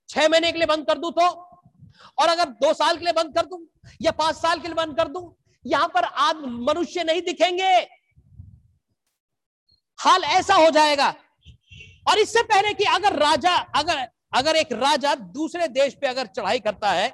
[0.08, 1.28] छह महीने के लिए बंद कर दू तो
[2.18, 3.66] और अगर दो साल के लिए बंद कर दू,
[4.02, 6.36] या पाँच साल के लिए बंद कर दू, यहाँ पर आज
[6.68, 7.70] मनुष्य नहीं दिखेंगे।
[9.98, 11.14] हाल ऐसा हो जाएगा।
[12.08, 16.58] और इससे पहले कि अगर राजा, अगर अगर एक राजा दूसरे देश पे अगर चढ़ाई
[16.60, 17.12] करता है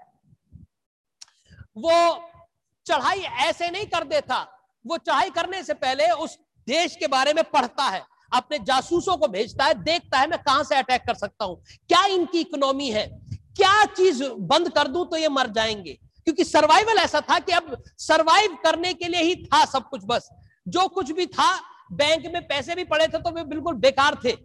[1.77, 1.93] वो
[2.87, 4.47] चढ़ाई ऐसे नहीं कर देता।
[4.85, 6.37] वो चढ़ाई करने से पहले उस
[6.69, 10.65] देश के बारे में पढ़ता है, अपने जासूसों को भेजता है, देखता है, मैं कहाँ
[10.65, 13.07] से अटैक कर सकता हूँ। क्या इनकी इकोनॉमी है?
[13.57, 15.93] क्या चीज़ बंद कर दूँ तो ये मर जाएँगे?
[15.93, 20.29] क्योंकि सर्वाइवल ऐसा था कि अब सर्वाइव करने के लिए ही था सब कुछ बस।
[20.67, 21.55] जो कुछ भी था
[21.93, 24.37] बैंक में पैसे भी पड़े थे तो वे बिल्कुल बेकार थे।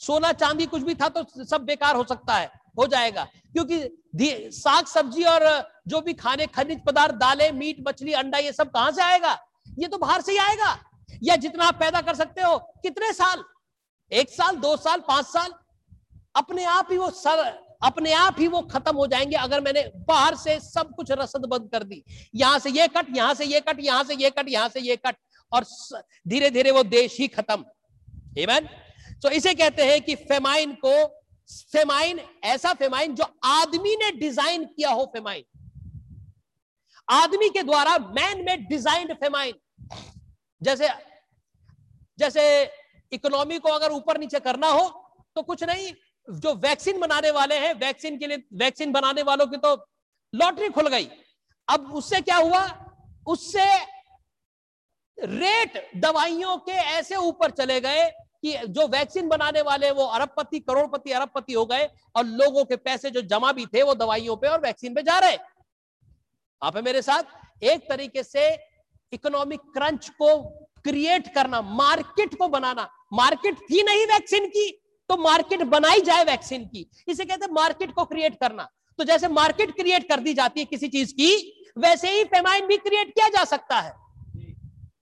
[0.00, 4.86] सोना चांदी कुछ भी था तो सब बेकार हो सकता है। हो जाएगा। क्योंकि साग,
[4.86, 5.42] सब्ज़ी और
[5.88, 9.38] जो भी खाने, खनिज पदार्थ, दालें, मीट, मछली, अंडा, ये सब कहाँ से आएगा?
[9.78, 10.78] ये तो बाहर से ही आएगा।
[11.22, 13.44] या जितना आप पैदा कर सकते हो, कितने साल?
[14.12, 15.52] एक साल, दो साल, पाँच साल?
[16.36, 17.38] अपने आप ही वो सर,
[17.82, 21.68] अपने आप ही वो खत्म हो जाएँगे अगर मैंने बाहर से सब कुछ रसद बंद
[21.72, 22.02] कर दी।
[22.34, 24.96] यहाँ से ये कट, यहाँ से ये कट, यहाँ से ये कट, यहाँ से ये
[24.96, 25.16] कट,
[25.52, 25.64] और
[26.28, 27.64] धीरे धीरे वो देश ही खत्म।
[29.22, 34.90] तो इसे कहते हैं कि फेमाइन को फेमाइन ऐसा फेमाइन जो आदमी ने डिज़ाइन किया
[34.90, 35.44] हो फेमाइन
[37.08, 39.54] आदमी के द्वारा मैन में डिज़ाइन फेमाइन
[40.60, 40.88] जैसे
[42.18, 42.42] जैसे
[43.12, 44.88] इकोनॉमी को अगर ऊपर नीचे करना हो
[45.36, 45.92] तो कुछ नहीं,
[46.28, 49.74] जो वैक्सीन बनाने वाले हैं वैक्सीन के लिए वैक्सीन बनाने वालों की तो
[50.32, 51.08] लॉटरी खुल गई।
[51.68, 52.62] अब उससे क्या हुआ?
[53.26, 53.66] उससे
[55.18, 58.10] रेट दवाइयों के ऐसे ऊपर चले गए
[58.44, 63.10] कि जो वैक्सीन बनाने वाले वो अरबपति, करोड़पति, अरबपति हो गए और लोगों के पैसे
[63.10, 65.36] जो जमा भी थे वो दवाइयों पे और वैक्सीन पे जा रहे।
[66.62, 67.22] आप है मेरे साथ?
[67.62, 68.52] एक तरीके से
[69.12, 70.36] इकोनॉमिक क्रंच को
[70.84, 74.70] क्रिएट करना मार्केट को बनाना। मार्केट थी नहीं वैक्सीन की
[75.10, 79.28] तो मार्केट बनाई जाए वैक्सीन की। इसे कहते हैं मार्केट को क्रिएट करना। तो जैसे
[79.30, 81.30] मार्केट क्रिएट कर दी जाती है किसी चीज़ की,
[81.78, 83.92] वैसे ही फेमाइन भी क्रिएट किया जा सकता है।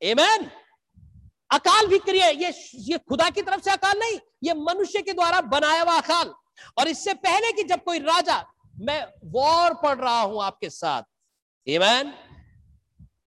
[0.02, 0.50] एमैन
[1.52, 5.40] अकाल भी क्रिएट ये ये खुदा की तरफ़ से अकाल नहीं ये मनुष्य के द्वारा
[5.48, 6.32] बनाया हुआ अकाल।
[6.78, 8.44] और इससे पहले कि जब कोई राजा
[8.80, 11.02] मैं वॉर पढ़ रहा हूँ आपके साथ।
[11.66, 12.12] एमैन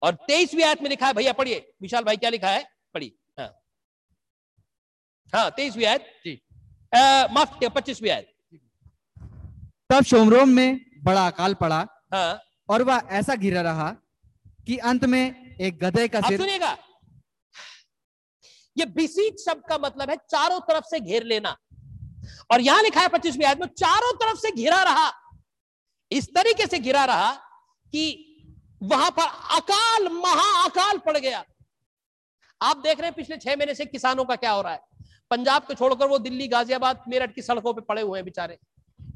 [0.04, 2.64] और तेईसवीं आयत में लिखा है भैया पढ़िए। विशाल भाई क्या लिखा है?
[2.94, 3.50] पढ़िए। हाँ।
[5.34, 6.06] हाँ तेईसवीं आयत?
[6.26, 6.42] जी।
[7.34, 8.32] माफ़ पच्चीसवीं आयत।
[9.92, 13.90] तब शोमरोम में बड़ा अकाल पड़ा हाँ। और वह ऐसा घिरा रहा
[14.68, 16.76] कि अंत में एक गधे का सिर सुनिएगा।
[18.78, 21.58] ये बिसीज शब्द का मतलब है चारों तरफ़ से घेर लेना।
[22.52, 25.12] और यहाँ लिखा है पच्चीसवीं आयत में, चारों तरफ़ से घिरा रहा।
[26.12, 27.32] इस तरीके से घिरा रहा
[27.94, 28.32] कि
[28.84, 31.44] वहाँ पर अकाल, महाअकाल पड़ गया।
[32.62, 34.82] आप देख रहे हैं पिछले छह महीने से किसानों का क्या हो रहा है।
[35.32, 38.58] पंजाब को छोड़कर वो दिल्ली, गाजियाबाद, मेरठ की सड़कों पे पड़े हुए हैं बेचारे।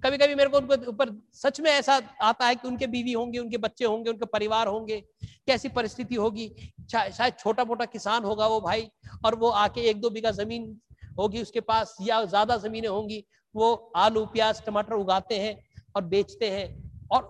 [0.03, 3.39] कभी कभी मेरे को उनके ऊपर सच में ऐसा आता है कि उनके बीवी होंगे,
[3.39, 4.99] उनके बच्चे होंगे, उनके परिवार होंगे,
[5.47, 6.51] कैसी परिस्थिति होगी?
[6.91, 8.89] शायद छोटा मोटा किसान होगा वो भाई
[9.25, 10.79] और वो आके एक दो बीघा ज़मीन
[11.19, 13.23] होगी उसके पास या ज़्यादा जमीनें होंगी,
[13.55, 15.57] वो आलू, प्याज, टमाटर उगाते हैं
[15.95, 16.67] और बेचते हैं।
[17.11, 17.29] और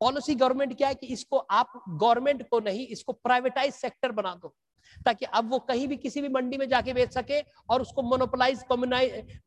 [0.00, 4.54] पॉलिसी गवर्नमेंट क्या है कि इसको आप गवर्नमेंट को नहीं, इसको प्राइवेटाइज सेक्टर बना दो।
[5.06, 8.64] ताकि अब वो कहीं भी किसी भी मंडी में जाके बेच सके और उसको मोनोपोलाइज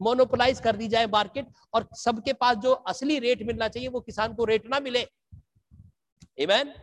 [0.01, 4.33] मोनोपोलाइज कर दी जाए मार्केट और सबके पास जो असली रेट मिलना चाहिए, वो किसान
[4.33, 5.05] को रेट ना मिले।
[6.37, 6.73] इवन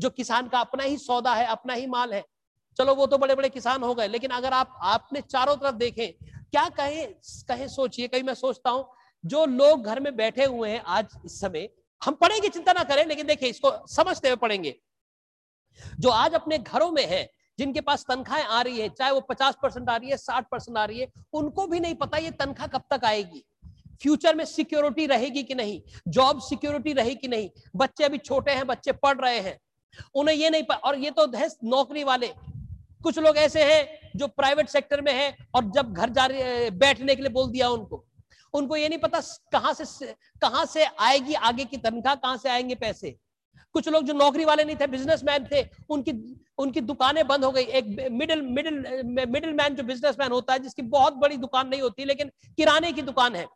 [0.00, 2.24] जो किसान का अपना ही सौदा है, अपना ही माल है।
[2.76, 6.12] चलो, वो तो बड़े बड़े किसान हो गए, लेकिन अगर आप, आपने चारों तरफ़ देखें,
[6.50, 7.06] क्या कहे
[7.48, 8.88] कहे सोचिए, कहीं मैं सोचता हूँ,
[9.24, 11.68] जो लोग घर में बैठे हुए हैं आज इस समय,
[12.02, 14.74] हम पढ़ेंगे, चिंता ना करें, लेकिन देखिए, इसको समझते हुए पढ़ेंगे।
[16.00, 17.22] जो आज अपने घरों में है
[17.60, 20.78] जिनके पास तनख्वाहें आ रही है, चाहे वो पचास परसेंट आ रही है, साठ परसेंट
[20.78, 23.42] आ रही है, उनको भी नहीं पता ये तनख्वाह कब तक आएगी।
[24.02, 25.80] फ्यूचर में सिक्योरिटी रहेगी कि नहीं?
[26.08, 27.50] जॉब सिक्योरिटी रहेगी कि नहीं?
[27.76, 29.58] बच्चे अभी छोटे हैं, बच्चे पढ़ रहे हैं।
[30.14, 32.28] उन्हें ये नहीं और ये तो है नौकरी वाले।
[33.02, 37.16] कुछ लोग ऐसे हैं जो प्राइवेट सेक्टर में है और जब घर जा रहे, बैठने
[37.16, 38.04] के लिए बोल दिया उनको।
[38.54, 39.20] उनको ये नहीं पता
[39.52, 40.06] कहाँ से
[40.42, 43.16] कहाँ से आएगी आगे की तनख्वाह, कहाँ से आएँगे पैसे।
[43.72, 46.12] कुछ लोग जो नौकरी वाले नहीं थे, बिजनेसमैन थे, उनकी
[46.60, 48.74] उनकी दुकानें बंद हो गई। एक मिडिल मिडिल
[49.28, 53.02] मिडिल मैन जो बिजनेसमैन होता है, जिसकी बहुत बड़ी दुकान नहीं होती, लेकिन किराने की
[53.02, 53.46] दुकान है।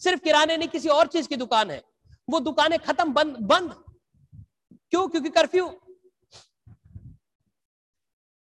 [0.00, 1.82] सिर्फ़ किराने नहीं, किसी और चीज़ की दुकान है।
[2.30, 3.74] वो दुकानें खत्म बंद बंद।
[4.90, 5.08] क्यों?
[5.08, 5.70] क्योंकि कर्फ्यू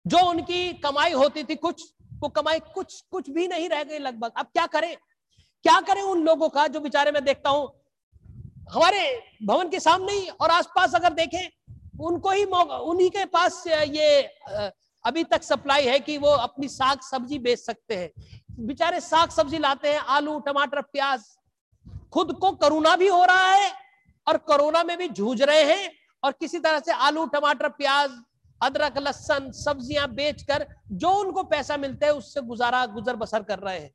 [0.07, 1.83] जो उनकी कमाई होती थी कुछ,
[2.19, 4.97] वो कमाई कुछ कुछ भी नहीं रह गई लगभग। अब क्या करें?
[5.65, 7.71] क्या करें उन लोगों का जो बेचारे मैं देखता हूँ?
[8.73, 9.03] हमारे
[9.43, 11.49] भवन के सामने ही और आसपास अगर देखें
[12.03, 14.21] उनको ही उन्हीं के पास ये
[15.05, 18.11] अभी तक सप्लाई है कि वो अपनी साग सब्ज़ी बेच सकते हैं।
[18.61, 21.25] बेचारे साग सब्ज़ी लाते हैं, आलू, टमाटर, प्याज।
[22.13, 23.73] खुद को कोरोना भी हो रहा है
[24.27, 25.91] और कोरोना में भी जूझ रहे हैं
[26.23, 28.11] और किसी तरह से आलू, टमाटर, प्याज,
[28.61, 33.79] अदरक, लहसन, सब्ज़ियाँ बेचकर जो उनको पैसा मिलता है उससे गुजारा, गुजर बसर कर रहे
[33.79, 33.91] हैं।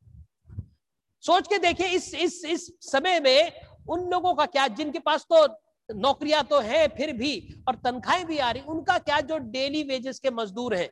[1.24, 3.52] सोच के देखिए, इस इस इस समय में
[3.90, 5.46] उन लोगों का क्या, जिनके पास तो
[5.90, 10.20] नौकरियाँ तो है फिर भी, और तनख्वाहें भी आ रही। उनका क्या जो डेली वेजेस
[10.20, 10.90] के मजदूर हैं,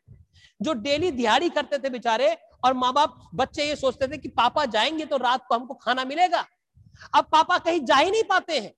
[0.62, 2.34] जो डेली दिहाड़ी करते थे बेचारे,
[2.66, 6.06] और माँ बाप बच्चे ये सोचते थे कि पापा जाएँगे तो रात को हमको खाना
[6.06, 6.46] मिलेगा।
[7.14, 8.74] अब पापा कहीं जा ही नहीं पाते हैं।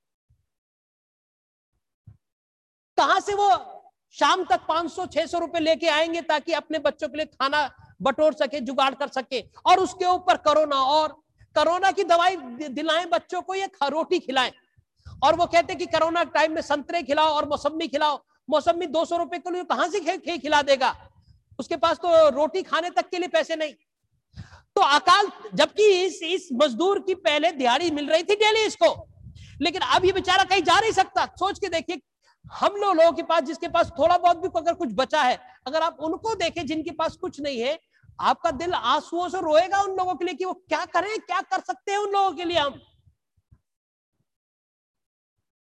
[2.97, 3.49] कहाँ से वो
[4.15, 7.69] शाम तक 500-600 रुपए लेके आएँगे ताकि अपने बच्चों के लिए खाना
[8.01, 11.09] बटोर सके, जुगाड़ कर सके, और उसके ऊपर कोरोना, और
[11.55, 12.35] कोरोना की दवाई
[12.69, 14.51] दिलाएँ बच्चों को, ये रोटी खिलाएँ।
[15.23, 19.05] और वो कहते हैं कि कोरोना टाइम में संतरे खिलाओ और मौसमी खिलाओ। मौसमी दो
[19.05, 20.95] सौ रुपए के लिए कहाँ से खे खिला देगा?
[21.59, 23.73] उसके पास तो रोटी खाने तक के लिए पैसे नहीं।
[24.75, 29.07] तो अकाल, जबकि इस इस मजदूर की पहले दिहाड़ी मिल रही थी डेली इसको।
[29.61, 32.01] लेकिन अब ये बेचारा कहीं जा नहीं सकता। सोच के देखिए,
[32.53, 35.81] हम लोग, लोगों के पास, जिसके पास थोड़ा बहुत भी अगर कुछ बचा है, अगर
[35.81, 37.79] आप उनको देखें जिनके पास कुछ नहीं है,
[38.19, 41.59] आपका दिल आंसुओं से रोएगा उन लोगों के लिए कि वो क्या करें, क्या कर
[41.59, 42.81] सकते हैं उन लोगों के लिए हम?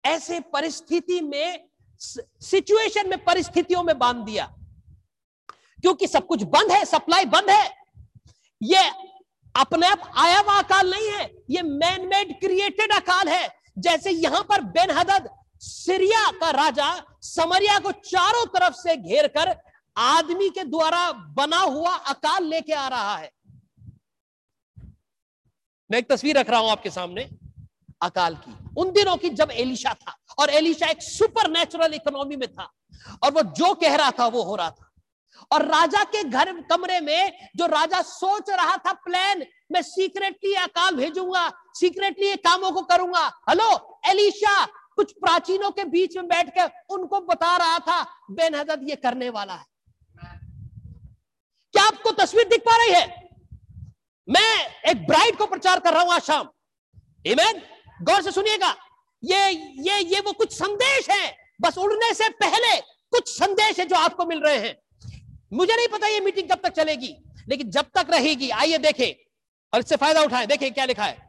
[0.08, 1.67] ऐसे परिस्थिति में
[2.02, 4.46] सिचुएशन में परिस्थितियों में बाँध दिया।
[5.82, 7.70] क्योंकि सब कुछ बंद है सप्लाई बंद है।
[8.62, 8.89] ये
[9.56, 14.41] अपने आप आया हुआ अकाल नहीं है, ये मैन मेड क्रिएटेड अकाल है। जैसे यहाँ
[14.50, 15.30] पर बेन हदद
[15.62, 16.89] सीरिया का राजा
[17.24, 19.56] समरिया को चारों तरफ़ से घेर कर
[19.96, 23.32] आदमी के द्वारा बना हुआ अकाल लेके आ रहा है।
[25.89, 27.30] मैं एक तस्वीर रख रहा हूँ आपके सामने
[28.02, 32.47] अकाल की। उन दिनों की जब एलिशा था और एलिशा एक सुपर नेचुरल इकोनॉमी में
[32.47, 32.71] था
[33.23, 34.91] और वो जो कह रहा था वो हो रहा था।
[35.51, 40.95] और राजा के घर कमरे में जो राजा सोच रहा था प्लान मैं सीक्रेटली अकाल
[40.95, 47.19] भेजूँगा सीक्रेटली कामों को करूँगा। हेलो एलिशा, कुछ प्राचीनों के बीच में बैठ के उनको
[47.21, 49.65] बता रहा था बेन हज़रत ये करने वाला है।
[51.73, 53.05] क्या आपको तस्वीर दिख पा रही है?
[54.27, 54.51] मैं
[54.91, 56.49] एक ब्राइड को प्रचार कर रहा हूँ आज शाम।
[57.25, 57.61] इमेन
[57.99, 58.75] गौर से सुनिएगा,
[59.23, 59.49] ये
[59.83, 62.75] ये ये वो कुछ संदेश है। बस उड़ने से पहले
[63.13, 64.75] कुछ संदेश है जो आपको मिल रहे हैं।
[65.53, 67.15] मुझे नहीं पता ये मीटिंग कब तक चलेगी,
[67.49, 69.13] लेकिन जब तक रहेगी, आइए देखें
[69.73, 71.26] और इससे फ़ायदा उठाएँ। देखें क्या लिखा है।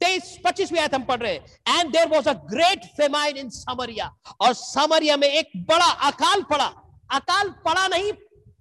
[0.00, 4.10] तेईस, पच्चीसवीं आयत हम पढ़ रहे हैं। And there was a great famine in Samaria
[4.40, 6.66] और समरिया में एक बड़ा अकाल पड़ा।
[7.10, 8.12] अकाल पड़ा नहीं,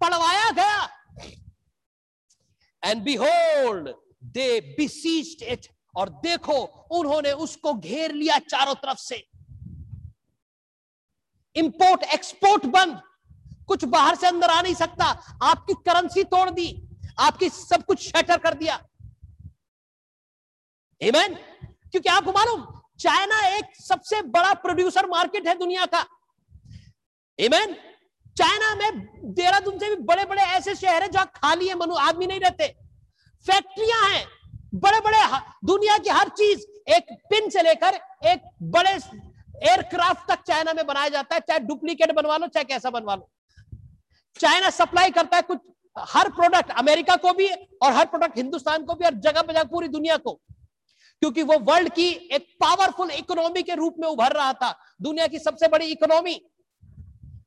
[0.02, 0.88] पड़वाया गया।
[2.84, 3.90] And behold
[4.34, 5.68] they besieged it
[5.98, 6.54] और देखो,
[6.92, 9.28] उन्होंने उसको घेर लिया चारों तरफ़ से।
[11.56, 13.02] इंपोर्ट एक्सपोर्ट बंद।
[13.68, 16.88] कुछ बाहर से अंदर आ नहीं सकता। आपकी करेंसी तोड़ दी।
[17.20, 18.84] आपकी सब कुछ शटर कर दिया।
[21.04, 21.36] Amen?
[21.66, 26.06] क्योंकि आपको मालूम चाइना एक सबसे बड़ा प्रोड्यूसर मार्केट है दुनिया का।
[27.42, 27.74] Amen?
[28.38, 32.28] चाइना में देहरादून से भी बड़े बड़े ऐसे शहर है जहाँ खाली है, मनु आदमी
[32.28, 32.68] नहीं रहते।
[33.48, 34.37] फैक्ट्रियाँ हैं।
[34.74, 35.18] बड़े बड़े
[35.66, 36.66] दुनिया की हर चीज़
[36.96, 42.12] एक पिन से लेकर एक बड़े एयरक्राफ्ट तक चाइना में बनाया जाता है, चाहे डुप्लीकेट
[42.12, 43.30] बनवा लो, चाहे कैसा बनवा लो।
[44.40, 45.60] चाइना सप्लाई करता है कुछ,
[45.96, 47.48] हर प्रोडक्ट अमेरिका को भी
[47.82, 50.34] और हर प्रोडक्ट हिंदुस्तान को भी और जगह जगह पूरी दुनिया को।
[51.22, 55.40] क्योंकि वो वर्ल्ड की एक पावरफुल इकोनॉमी के रूप में उभर रहा था, दुनिया की
[55.40, 56.40] सबसे बड़ी इकोनॉमी।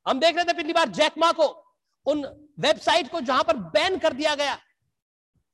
[0.09, 1.47] हम देख रहे थे पिछली बार जैकमा को,
[2.07, 2.25] उन
[2.61, 4.59] वेबसाइट को जहाँ पर बैन कर दिया गया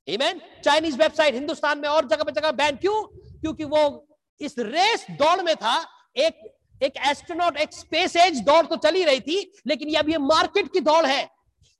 [0.08, 0.40] Amen?
[0.64, 3.02] चाइनीज़ वेबसाइट हिंदुस्तान में और जगह पे जगह बैन क्यों?
[3.40, 4.06] क्योंकि वो
[4.40, 5.76] इस रेस दौड़ में था।
[6.16, 10.18] एक एक एस्ट्रोनॉट एक स्पेस एज दौड़ तो चली रही थी, लेकिन ये अब ये
[10.18, 11.24] मार्केट की दौड़ है।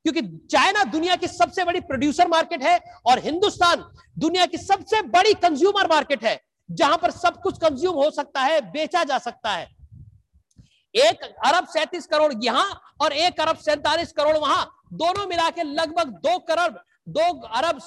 [0.05, 3.85] क्योंकि चाइना दुनिया की सबसे बड़ी प्रोड्यूसर मार्केट है और हिंदुस्तान
[4.19, 8.61] दुनिया की सबसे बड़ी कंज्यूमर मार्केट है, जहाँ पर सब कुछ कंज्यूम हो सकता है,
[8.63, 9.69] बेचा जा सकता है।
[10.95, 16.11] एक अरब सैंतीस करोड़ यहाँ और एक अरब सैंतालीस करोड़ वहाँ, दोनों मिला के लगभग
[16.23, 16.73] दो करोड़
[17.07, 17.79] दो अरब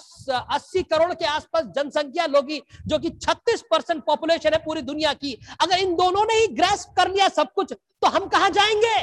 [0.52, 5.34] अस्सी करोड़ के आसपास जनसंख्या लोगी, जो कि 36 परसेंट पॉपुलेशन है पूरी दुनिया की।
[5.62, 8.96] अगर इन दोनों ने ही ग्रेस कर लिया सब कुछ तो हम कहा जाएँगे?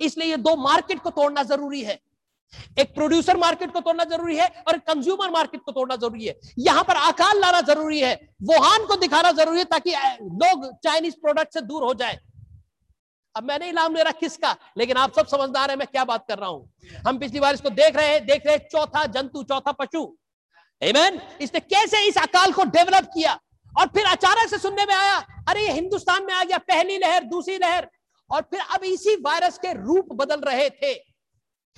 [0.00, 1.98] इसलिए ये दो मार्केट को तोड़ना ज़रूरी है।
[2.78, 6.38] एक प्रोड्यूसर मार्केट को तोड़ना ज़रूरी है और एक कंज्यूमर मार्केट को तोड़ना ज़रूरी है।
[6.58, 11.54] यहाँ पर अकाल लाना ज़रूरी है, वुहान को दिखाना ज़रूरी है ताकि लोग चाइनीज़ प्रोडक्ट
[11.54, 12.18] से दूर हो जाए।
[13.36, 14.56] अब मैं नहीं नाम ले रहा किसका?
[14.78, 16.72] लेकिन आप सब समझदार है, मैं क्या बात कर रहा हूँ?
[17.06, 20.16] हम पिछली बार इसको देख रहे हैं, देख रहे हैं चौथा जंतु, चौथा पशु।
[20.82, 21.20] Amen?
[21.40, 23.40] इसने कैसे इस अकाल को डेवलप किया?
[23.80, 25.16] और फिर अचानक से सुनने में आया,
[25.48, 27.88] अरे ये हिंदुस्तान में आ गया, पहली लहर, दूसरी लहर।
[28.30, 30.92] और फिर अब इसी वायरस के रूप बदल रहे थे।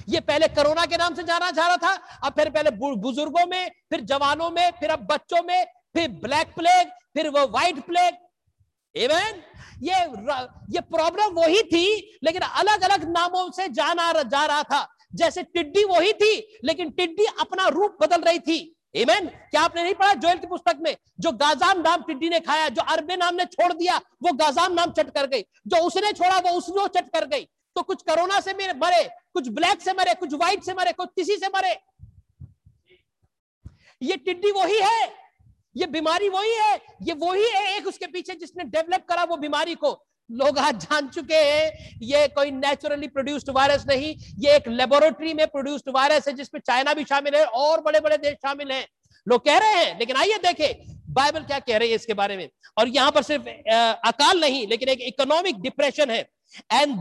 [0.08, 3.70] ये पहले कोरोना के नाम से जाना जा रहा था, अब फिर पहले बुज़ुर्गों में,
[3.90, 8.14] फिर जवानों में, फिर अब बच्चों में, फिर ब्लैक प्लेग फिर वो व्हाइट प्लेग
[8.96, 9.42] एवन
[9.82, 9.98] ये
[10.70, 15.84] ये प्रॉब्लम वही थी, लेकिन अलग अलग नामों से जाना जा रहा था। जैसे टिड्डी
[15.84, 20.38] वही थी, लेकिन टिड्डी अपना रूप बदल रही थी। एमेन क्या आपने नहीं पढ़ा जोएल
[20.38, 20.96] की पुस्तक में?
[21.20, 24.92] जो गाजाम नाम टिड्डी ने खाया, जो अरबे नाम ने छोड़ दिया, वो गाजाम नाम
[24.92, 27.44] चट कर गई। जो उसने छोड़ा, वो उसने चट कर गई।
[27.76, 29.02] तो कुछ कोरोना से मरे,
[29.34, 31.76] कुछ ब्लैक से मरे, कुछ व्हाइट से मरे, कुछ किसी से मरे।
[34.02, 35.29] ये टिड्डी वही है।
[35.76, 39.74] ये बीमारी वही है, ये वही है एक उसके पीछे जिसने डेवलप करा वो बीमारी
[39.74, 39.90] को।
[40.30, 45.46] लोग आज जान चुके हैं, ये कोई नेचुरली प्रोड्यूस्ड वायरस नहीं, ये एक लेबोरेटरी में
[45.46, 48.86] प्रोड्यूस्ड वायरस है, जिसमें चाइना भी शामिल है और बड़े बड़े देश शामिल हैं।
[49.26, 52.48] लोग कह रहे हैं, लेकिन आइए देखें बाइबल क्या कह रही है इसके बारे में?
[52.78, 53.48] और यहाँ पर सिर्फ़
[54.08, 56.20] अकाल नहीं, लेकिन एक इकोनॉमिक डिप्रेशन है।
[56.72, 56.96] एंड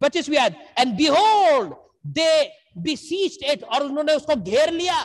[0.00, 1.74] पच्चीसवीं and behold
[2.14, 2.42] they
[2.78, 5.02] besieged it और उन्होंने उसको घेर लिया।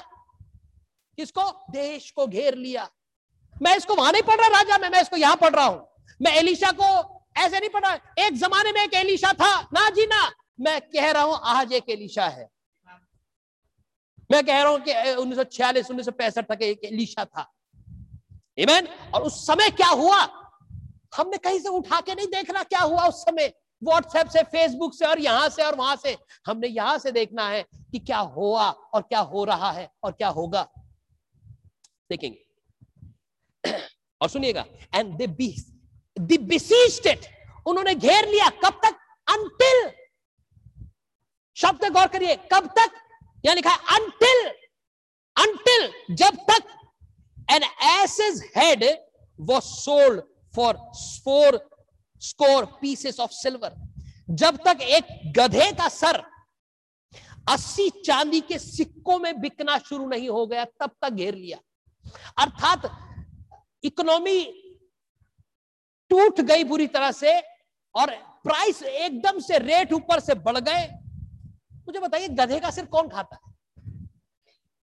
[1.17, 1.43] किसको?
[1.71, 2.89] देश को घेर लिया।
[3.61, 5.87] मैं इसको वहाँ नहीं पढ़ रहा राजा, में, मैं इसको यहाँ पढ़ रहा हूँ।
[6.21, 6.85] मैं एलिशा को
[7.37, 11.23] ऐसे नहीं पढ़ा एक जमाने में एक एलिशा था। ना जी, ना। मैं कह रहा
[11.23, 12.49] हूँ आज एक एलिशा है।
[14.31, 17.51] मैं कह रहा हूँ कि उन्नीस सौ छियालीस, उन्नीस सौ पैंसठ तक एक एलिशा था।
[18.57, 20.17] इमेन और उस समय क्या हुआ?
[21.15, 23.53] हमने कहीं से उठा के नहीं देखना क्या हुआ उस समय।
[23.83, 27.63] व्हाट्सएप से फेसबुक से, और यहाँ से, और वहाँ से। हमने यहाँ से देखना है
[27.91, 30.67] कि क्या हुआ, और क्या हो रहा है, और क्या होगा।
[32.09, 32.46] देखेंगे।
[34.21, 34.65] और सुनिएगा
[34.95, 35.47] एंड दे बी
[37.07, 37.25] इट
[37.65, 38.95] उन्होंने घेर लिया, कब तक?
[39.27, 39.89] अंटिल
[41.57, 42.91] शब्द गौर करिए, कब तक?
[43.45, 43.77] यहाँ लिखा है?
[43.95, 44.47] अंटिल
[45.37, 46.63] अंटिल जब तक
[47.51, 48.83] एन एस इज़ हेड
[49.39, 50.21] वो sold
[50.53, 50.77] for
[51.23, 51.59] four
[52.21, 53.75] score pieces of silver
[54.29, 55.05] जब तक एक
[55.37, 56.21] गधे का सर
[57.49, 61.57] अस्सी चांदी के सिक्कों में बिकना शुरू नहीं हो गया, तब तक घेर लिया।
[62.37, 62.85] अर्थात
[63.83, 64.43] इकोनॉमी
[66.09, 67.39] टूट गई बुरी तरह से
[67.95, 68.11] और
[68.43, 70.87] प्राइस एकदम से रेट ऊपर से बढ़ गए।
[71.73, 73.53] मुझे बताइए, गधे का सिर कौन खाता है?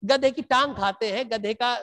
[0.05, 1.79] गधे की टांग खाते हैं, गधे का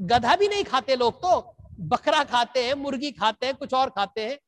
[0.00, 4.26] गधा भी नहीं खाते लोग तो बकरा खाते हैं, मुर्गी खाते हैं, कुछ और खाते
[4.26, 4.38] हैं।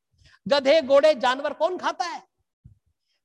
[0.47, 2.23] गधे, घोड़े, जानवर कौन खाता है?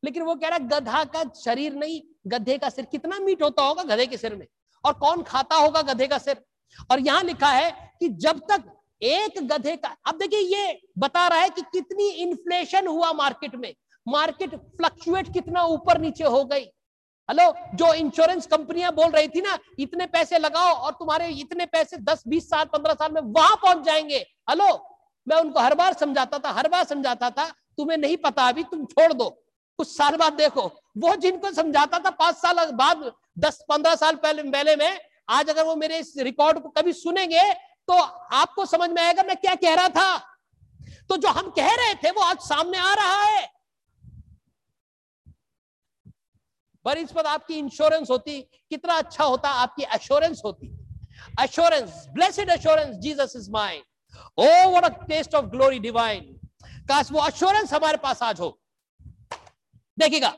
[0.04, 3.62] लेकिन वो कह रहा है, गधा का शरीर नहीं, गधे का सिर कितना मीट होता
[3.62, 4.46] होगा गधे के सिर में?
[4.84, 6.44] और कौन खाता होगा गधे का सिर?
[6.90, 8.64] और यहाँ लिखा है कि जब तक
[9.02, 13.74] एक गधे का, अब देखिए ये बता रहा है कि कितनी इन्फ्लेशन हुआ मार्केट में।
[14.08, 16.64] मार्केट फ्लक्चुएट कितना ऊपर नीचे हो गई।
[17.28, 21.96] हेलो जो इंश्योरेंस कंपनियाँ बोल रही थी ना, इतने पैसे लगाओ और तुम्हारे इतने पैसे
[21.96, 24.18] 10 20 साल 15 साल में वहाँ पहुँच जाएँगे।
[24.50, 27.44] हेलो मैं उनको हर बार समझाता था, हर बार समझाता था,
[27.76, 29.28] तुम्हें नहीं पता अभी, तुम छोड़ दो।
[29.78, 30.62] कुछ साल बाद देखो,
[30.98, 35.64] वो जिनको समझाता था, पाँच साल बाद, दस, पंद्रह साल पहले पहले में आज अगर
[35.64, 37.52] वो मेरे इस रिकॉर्ड को कभी सुनेंगे
[37.88, 40.16] तो आपको समझ में आएगा मैं क्या कह रहा था।
[41.08, 43.46] तो जो हम कह रहे थे वो आज सामने आ रहा है।
[46.84, 50.66] पर इस पर आपकी इंश्योरेंस होती कितना अच्छा होता आपकी एश्योरेंस होती।
[51.40, 53.82] Assurance blessed assurance Jesus is mine
[54.38, 56.22] O what a taste of glory divine
[56.88, 58.58] काश वो एश्योरेंस हमारे पास आज हो।
[59.98, 60.36] देखिएगा।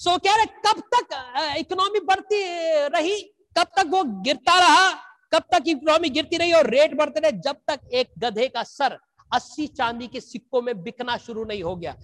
[0.00, 2.42] सो so, कह रहे कब तक इकोनॉमी बढ़ती
[2.88, 3.22] रही?
[3.58, 4.92] कब तक वो गिरता रहा?
[5.34, 7.32] कब तक इकोनॉमी गिरती रही और रेट बढ़ते रहे?
[7.32, 8.98] जब तक एक गधे का सर
[9.34, 11.96] अस्सी चांदी के सिक्कों में बिकना शुरू नहीं हो गया।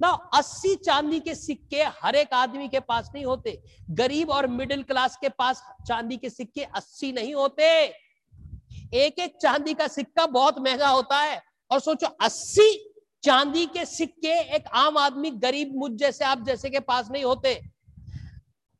[0.00, 4.82] ना, अस्सी चांदी के सिक्के हर एक आदमी के पास नहीं होते। गरीब और मिडिल
[4.82, 7.84] क्लास के पास चांदी के सिक्के अस्सी नहीं होते।
[8.94, 12.92] एक एक चांदी का सिक्का बहुत महँगा होता है। और सोचो, अस्सी
[13.24, 17.75] चांदी के सिक्के एक आम आदमी गरीब मुझ जैसे, आप जैसे के पास नहीं होते।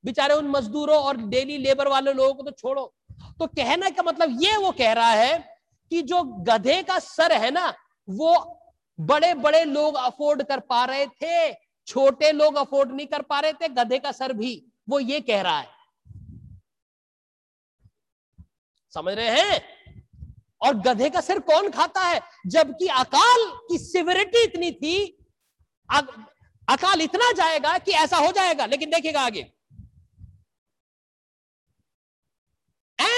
[0.07, 2.93] बेचारे उन मजदूरों और डेली लेबर वाले लोगों को तो छोड़ो।
[3.39, 5.39] तो कहने का मतलब ये वो कह रहा है
[5.91, 7.73] कि जो गधे का सर है ना,
[8.09, 8.61] वो
[8.99, 11.53] बड़े बड़े लोग अफोर्ड कर पा रहे थे,
[11.89, 14.53] छोटे लोग अफोर्ड नहीं कर पा रहे थे, गधे का सर भी,
[14.89, 15.75] वो ये कह रहा है।
[18.95, 19.61] समझ रहे हैं?
[20.63, 22.21] और गधे का सिर कौन खाता है?
[22.47, 24.97] जबकि अकाल की सिविरिटी इतनी थी
[26.69, 29.47] अकाल इतना जाएगा कि ऐसा हो जाएगा, लेकिन देखिएगा आगे।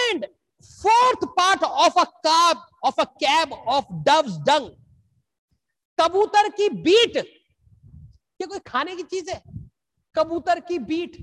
[0.09, 0.27] And
[0.65, 4.71] fourth part of a cab of a cab of doves dung
[5.99, 9.43] कबूतर की बीट। ये कोई खाने की चीज़ है?
[10.15, 11.17] कबूतर की beat.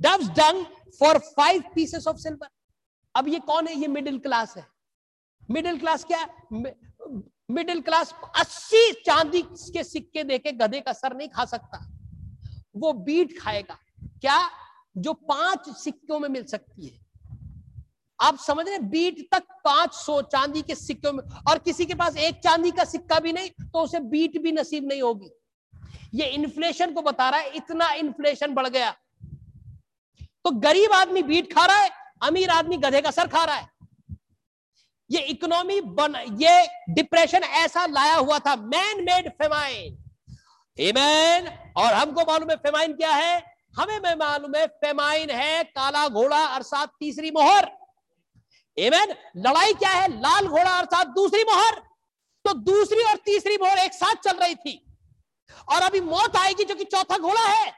[0.00, 0.64] Doves dung
[1.00, 2.48] for five pieces of silver
[3.14, 3.74] अब ये कौन है?
[3.74, 4.66] ये मिडिल क्लास है।
[5.50, 6.26] मिडिल क्लास क्या?
[7.50, 11.78] मिडिल क्लास अस्सी चांदी के सिक्के देके गधे का सर नहीं खा सकता।
[12.76, 13.78] वो बीट खाएगा।
[14.20, 14.38] क्या?
[14.96, 17.00] जो पाँच सिक्कों में मिल सकती है।
[18.18, 22.16] आप समझ रहे बीट तक पाँच सौ चांदी के सिक्कों में, और किसी के पास
[22.18, 25.30] एक चांदी का सिक्का भी नहीं तो उसे बीट भी नसीब नहीं होगी।
[26.14, 28.90] ये इन्फ्लेशन को बता रहा है, इतना इन्फ्लेशन बढ़ गया।
[30.44, 31.90] तो गरीब आदमी बीट खा रहा है,
[32.22, 33.68] अमीर आदमी गधे का सर खा रहा है।
[35.10, 39.98] ये इकोनॉमी बन, ये डिप्रेशन ऐसा लाया हुआ था मैन मेड फेमाइन
[41.76, 43.51] और हमको मालूम है फेमाइन क्या है?
[43.78, 47.70] हमें मैं मालूम है फेमाइन है, काला घोड़ा अर्थात तीसरी मोहर।
[48.78, 50.20] एमेन लड़ाई क्या है?
[50.20, 51.74] लाल घोड़ा अर्थात दूसरी मोहर।
[52.44, 54.86] तो दूसरी और तीसरी मोहर एक साथ चल रही थी।
[55.72, 57.72] और अभी मौत आएगी जो कि चौथा घोड़ा है।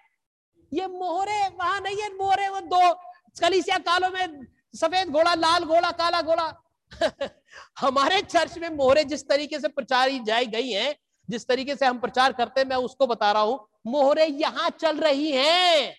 [0.73, 2.95] ये मोहरे वहाँ नहीं है, मोहरे वो दो
[3.41, 6.63] कलिसिया कालों में सफ़ेद घोड़ा, लाल घोड़ा, काला घोड़ा।
[7.81, 10.97] हमारे चर्च में मोहरे जिस तरीके से प्रचार जाई गई हैं,
[11.31, 15.01] जिस तरीके से हम प्रचार करते हैं, मैं उसको बता रहा हूँ। मोहरे यहाँ चल
[15.01, 15.97] रही हैं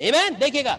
[0.00, 0.38] Amen?
[0.40, 0.78] देखिएगा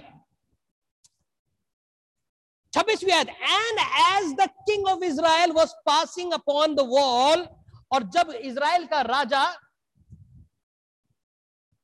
[2.74, 7.48] छब्बीसवीं आयत and as the king of Israel was passing upon the wall
[7.92, 9.44] और जब इज़राइल का राजा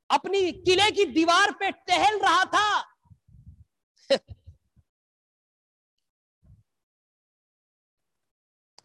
[0.09, 2.83] अपनी किले की दीवार पे टहल रहा था,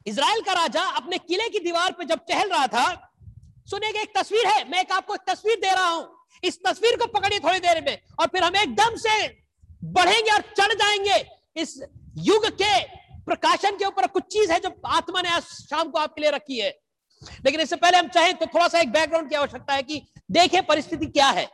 [0.07, 3.06] इज़राइल का राजा अपने किले की दीवार पे जब टहल रहा था
[3.67, 6.09] सुनिएगा एक तस्वीर है, मैं एक आपको एक तस्वीर दे रहा हूँ।
[6.43, 9.27] इस तस्वीर को पकड़िए थोड़ी देर में और फिर हम एकदम से
[9.85, 11.25] बढ़ेंगे और चढ़ जाएँगे।
[11.57, 11.79] इस
[12.19, 12.81] युग के
[13.25, 16.59] प्रकाशन के ऊपर कुछ चीज़ है जो आत्मा ने आज शाम को आपके लिए रखी
[16.59, 16.69] है।
[17.45, 20.65] लेकिन इससे पहले हम चाहें तो थोड़ा सा एक बैकग्राउंड की आवश्यकता है कि देखें
[20.67, 21.49] परिस्थिति क्या है।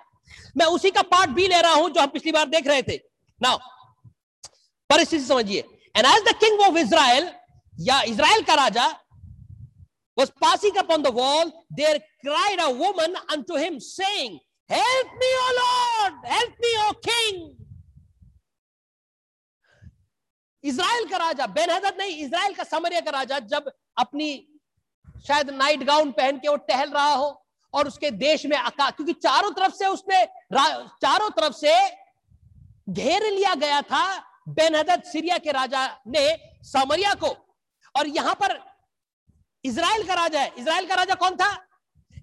[0.57, 2.97] मैं उसी का पार्ट भी ले रहा हूँ जो हम पिछली बार देख रहे थे।
[3.41, 3.59] नाउ
[4.91, 5.61] परिस्थिति समझिए।
[5.95, 7.31] And as the king of Israel
[7.77, 8.87] या इज़राइल का राजा
[10.17, 14.39] was passing upon the wall, there cried a woman unto him, saying,
[14.71, 17.59] Help me, O Lord, help me, O King.
[20.65, 24.29] Israel का राजा बेनहदत नहीं इज़राइल का समरिया का राजा जब अपनी
[25.27, 27.27] शायद नाइट गाउन पहन के वो टहल रहा हो
[27.75, 31.75] और उसके देश में आका क्योंकि चारों तरफ़ से उसने चारों तरफ़ से
[32.91, 34.05] घेर लिया गया था
[34.49, 36.25] बेनहदत सीरिया के राजा ने
[36.73, 37.35] समरिया को
[37.95, 38.59] और यहाँ पर
[39.65, 41.51] इज़राइल का राजा है। इसराइल का राजा कौन था?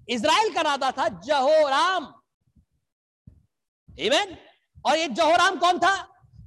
[0.08, 2.12] इसराइल का राजा था जहोराम।
[3.88, 4.36] इवेन
[4.84, 5.94] और ये जहोराम कौन था?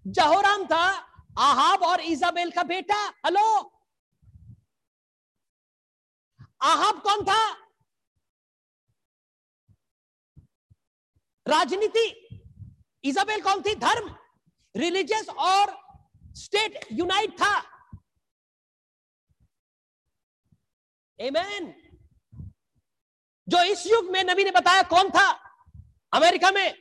[0.07, 0.85] जहोराम था
[1.39, 3.45] आहाब और इजाबेल का बेटा। हेलो
[6.63, 7.41] आहाब कौन था?
[11.45, 12.07] राजनीति।
[13.03, 13.75] इजाबेल कौन थी?
[13.75, 14.15] धर्म।
[14.75, 15.75] रिलीजियस और
[16.35, 17.59] स्टेट यूनाइट था।
[21.23, 21.73] एमेन
[23.47, 25.31] जो इस युग में नबी ने बताया कौन था?
[26.13, 26.77] अमेरिका में।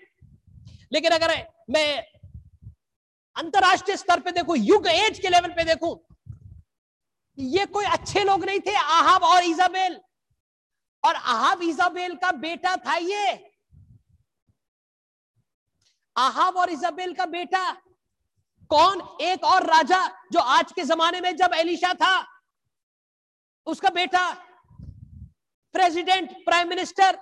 [0.92, 2.00] लेकिन अगर मैं
[3.36, 6.06] अंतरराष्ट्रीय स्तर पे देखो, युग एज के लेवल पे देखो,
[7.38, 10.00] ये कोई अच्छे लोग नहीं थे, आहाब और इजाबेल।
[11.04, 13.52] और आहाब, इजाबेल का बेटा था ये।
[16.16, 17.72] आहाब और इजाबेल का बेटा
[18.68, 19.18] कौन?
[19.20, 22.31] एक और राजा जो आज के जमाने में जब एलिशा था।
[23.66, 24.30] उसका बेटा
[25.74, 27.18] president, prime minister,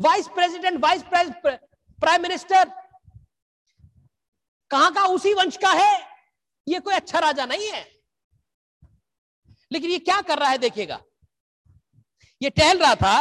[0.00, 2.70] vice president, vice prime minister,
[4.70, 6.06] कहाँ का उसी वंश का है?
[6.66, 7.84] ये कोई अच्छा राजा नहीं है।
[9.72, 11.00] लेकिन ये क्या कर रहा है देखिएगा।
[12.42, 13.16] ये टहल रहा था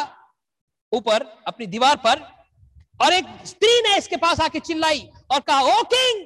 [0.91, 2.21] ऊपर अपनी दीवार पर
[2.99, 4.99] और एक स्त्री ने इसके पास आके चिल्लाई
[5.31, 6.25] और कहा, O king,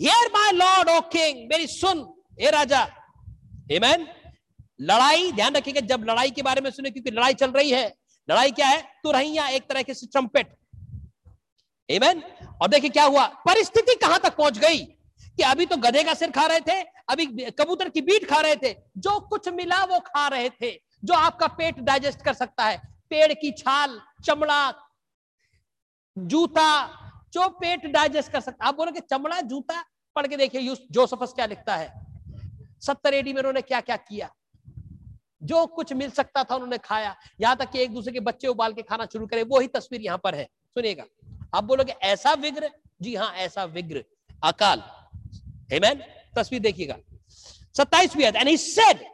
[0.00, 2.02] hear my lord, O king, मेरी सुन,
[2.40, 2.84] हे राजा
[3.70, 4.06] Amen?
[4.80, 7.94] लड़ाई, ध्यान रखिएगा, जब लड़ाई के बारे में सुने, क्योंकि लड़ाई चल रही है।
[8.30, 8.82] लड़ाई क्या है?
[8.82, 10.56] तो तुरहिया एक तरह के ट्रम्पेट
[11.90, 12.22] Amen?
[12.62, 13.26] और देखिए क्या हुआ?
[13.26, 14.84] परिस्थिति कहाँ तक पहुँच गई?
[15.36, 18.56] कि अभी तो गधे का सिर खा रहे थे, अभी कबूतर की बीट खा रहे
[18.56, 22.82] थे। जो कुछ मिला, वो खा रहे थे। जो आपका पेट डाइजेस्ट कर सकता है।
[23.10, 24.74] पेड़ की छाल, चमड़ा,
[26.18, 26.86] जूता,
[27.32, 29.84] जो पेट डाइजेस्ट कर सकता आप बोलोगे, चमड़ा, जूता?
[30.16, 32.01] पढ़ के देखिए जोसफस क्या लिखता है?
[32.82, 33.96] सत्तर एडी में उन्होंने क्या क्या?
[33.96, 34.30] किया
[35.42, 38.72] जो कुछ मिल सकता था उन्होंने खाया। यहाँ तक कि एक दूसरे के बच्चे उबाल
[38.72, 41.04] के खाना शुरू करे वो ही तस्वीर यहाँ पर है। सुनिएगा।
[41.54, 42.70] आप बोलोगे, ऐसा विग्र
[43.02, 44.04] जी हाँ ऐसा विग्र
[44.44, 44.82] अकाल।
[45.72, 46.00] Amen?
[46.36, 46.96] तस्वीर देखिएगा।
[47.76, 49.04] सत्ताईसवीं and he said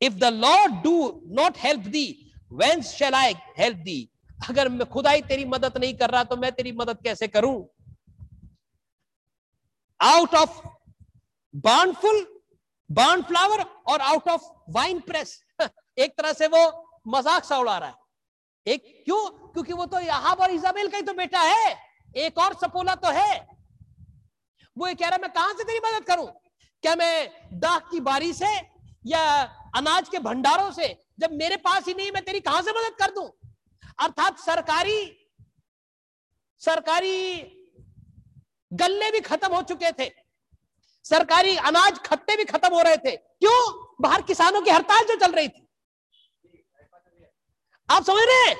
[0.00, 2.06] if the Lord do not help thee
[2.52, 4.10] when shall I help thee
[4.48, 7.56] अगर मैं खुदाई तेरी मदद नहीं कर रहा तो मैं तेरी मदद कैसे करूँ?
[10.00, 10.60] आउट ऑफ़
[11.54, 12.26] बार्नफुल
[12.92, 15.40] बार्न फ्लावर और आउट ऑफ़ वाइन प्रेस
[15.98, 16.60] एक तरह से वो
[17.08, 17.94] मज़ाक सा उड़ा रहा है।
[18.66, 19.28] एक क्यों?
[19.52, 21.76] क्योंकि वो तो यहाँ और इजाबेल का ही तो बेटा है।
[22.16, 23.40] एक और सपोला तो है।
[24.76, 26.26] वो ये कह रहा है, मैं कहाँ से तेरी मदद करूँ?
[26.82, 28.46] क्या मैं दाख की बारी से
[29.06, 29.22] या
[29.76, 33.10] अनाज के भंडारों से, जब मेरे पास ही नहीं मैं तेरी कहाँ से मदद कर
[33.14, 33.28] दूँ?
[34.00, 35.00] अर्थात सरकारी
[36.62, 37.40] सरकारी
[38.72, 40.10] गल्ले भी खत्म हो चुके थे।
[41.06, 43.60] सरकारी अनाज खत्ते भी खत्म हो रहे थे। क्यों?
[44.02, 45.66] बाहर किसानों की हड़ताल जो चल रही थी।
[47.88, 48.56] आप समझ रहे हैं?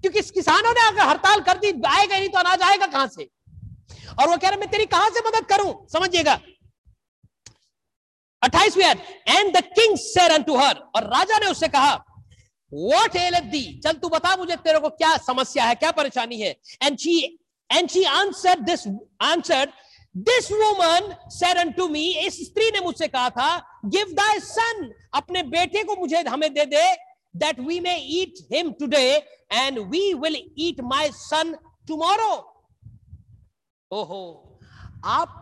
[0.00, 3.28] क्योंकि किसानों ने अगर हड़ताल कर दी, आएगा नहीं तो अनाज आएगा कहाँ से?
[4.20, 5.86] और वो कह रहे, मैं तेरी कहाँ से मदद करूँ?
[5.92, 6.38] समझिएगा।
[8.42, 11.94] अट्ठाईसवीं and the king said to her और राजा ने उससे कहा
[12.72, 16.54] वॉट एलत दी चल तू बता मुझे तेरे को क्या समस्या है, क्या परेशानी है?
[16.82, 17.18] And she
[17.70, 18.86] and she answer this
[19.22, 19.72] answer
[20.16, 25.42] this woman said to me इस स्त्री ने मुझसे कहा था गिव दाई सन अपने
[25.42, 26.94] बेटे को मुझे हमें दे दे
[27.36, 29.16] that we may eat him today
[29.52, 31.54] and we will eat my son
[31.88, 32.46] tomorrow
[33.92, 34.58] ओहो,
[35.04, 35.36] आप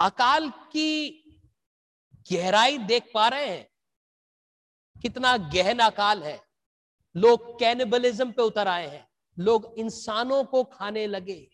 [0.00, 1.24] अकाल की
[2.32, 3.68] गहराई देख पा रहे हैं।
[5.02, 6.40] कितना गहन अकाल है।
[7.16, 11.50] लोग कैनिबलिज्म पे उतर आए हैं। लोग इंसानों को खाने लगे।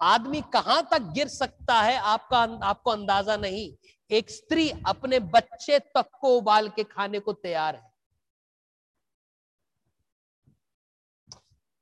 [0.00, 3.76] आदमी कहाँ तक गिर सकता है आपका आपको अंदाज़ा नहीं।
[4.10, 7.92] एक स्त्री अपने बच्चे तक को उबाल के खाने को तैयार है।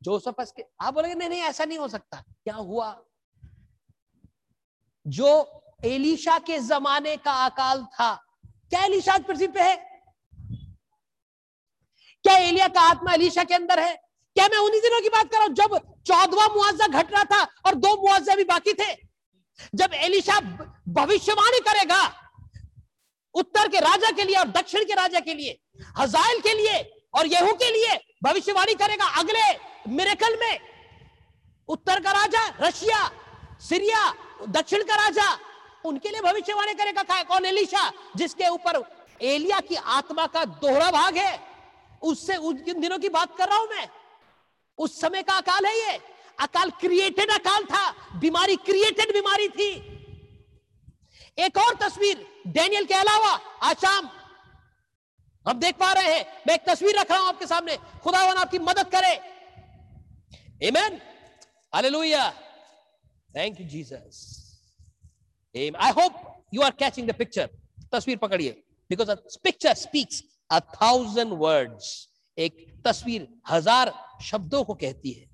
[0.03, 3.03] जोसफस के आप बोलेंगे, नहीं नहीं, ऐसा नहीं हो सकता। क्या हुआ?
[5.07, 8.15] जो एलिशा के जमाने का अकाल था,
[8.71, 9.77] क्या एलिशा पृथ्वी पे है?
[12.25, 14.02] क्या एलिया का आत्मा एलिशा के अंदर है?
[14.37, 15.55] क्या मैं उन्हीं दिनों की बात कर रहा हूँ?
[15.55, 18.93] जब चौदवा मुआवजा घट रहा था और दो मुआवजा भी बाकी थे।
[19.75, 20.41] जब एलिशा
[20.89, 22.03] भविष्यवाणी करेगा
[23.35, 25.59] उत्तर के राजा के लिए और दक्षिण के राजा के लिए,
[25.99, 26.81] हजाइल के लिए
[27.15, 29.45] और येहू के लिए भविष्यवाणी करेगा अगले
[29.89, 30.59] मिरेकल में।
[31.69, 33.11] उत्तर का राजा, रशिया,
[33.61, 34.03] सीरिया,
[34.49, 35.29] दक्षिण का राजा,
[35.85, 37.47] उनके लिए भविष्यवाणी करेगा का कौन?
[37.47, 38.83] एलिशा, जिसके ऊपर
[39.23, 41.39] एलिया की आत्मा का दोहरा भाग है।
[42.03, 43.89] उससे उन दिनों की बात कर रहा हूँ मैं।
[44.79, 45.99] उस समय का अकाल है ये
[46.41, 47.85] अकाल क्रिएटेड अकाल था
[48.21, 49.71] बीमारी क्रिएटेड बीमारी थी
[51.39, 53.33] एक और तस्वीर डेनियल के अलावा
[53.69, 54.09] आज शाम
[55.47, 58.59] हम देख पा रहे हैं मैं एक तस्वीर रख रहा हूँ आपके सामने खुदावन आपकी
[58.71, 59.15] मदद करे
[60.63, 61.01] Amen.
[61.73, 62.33] Hallelujah.
[63.35, 64.61] Thank you, Jesus.
[65.55, 65.75] Amen.
[65.77, 66.13] I hope
[66.53, 67.49] you are catching the picture.
[67.93, 68.55] तस्वीर पकड़िए
[68.91, 72.09] a picture speaks a thousand words.
[72.37, 73.93] एक तस्वीर हज़ार
[74.25, 75.31] शब्दों को कहती है।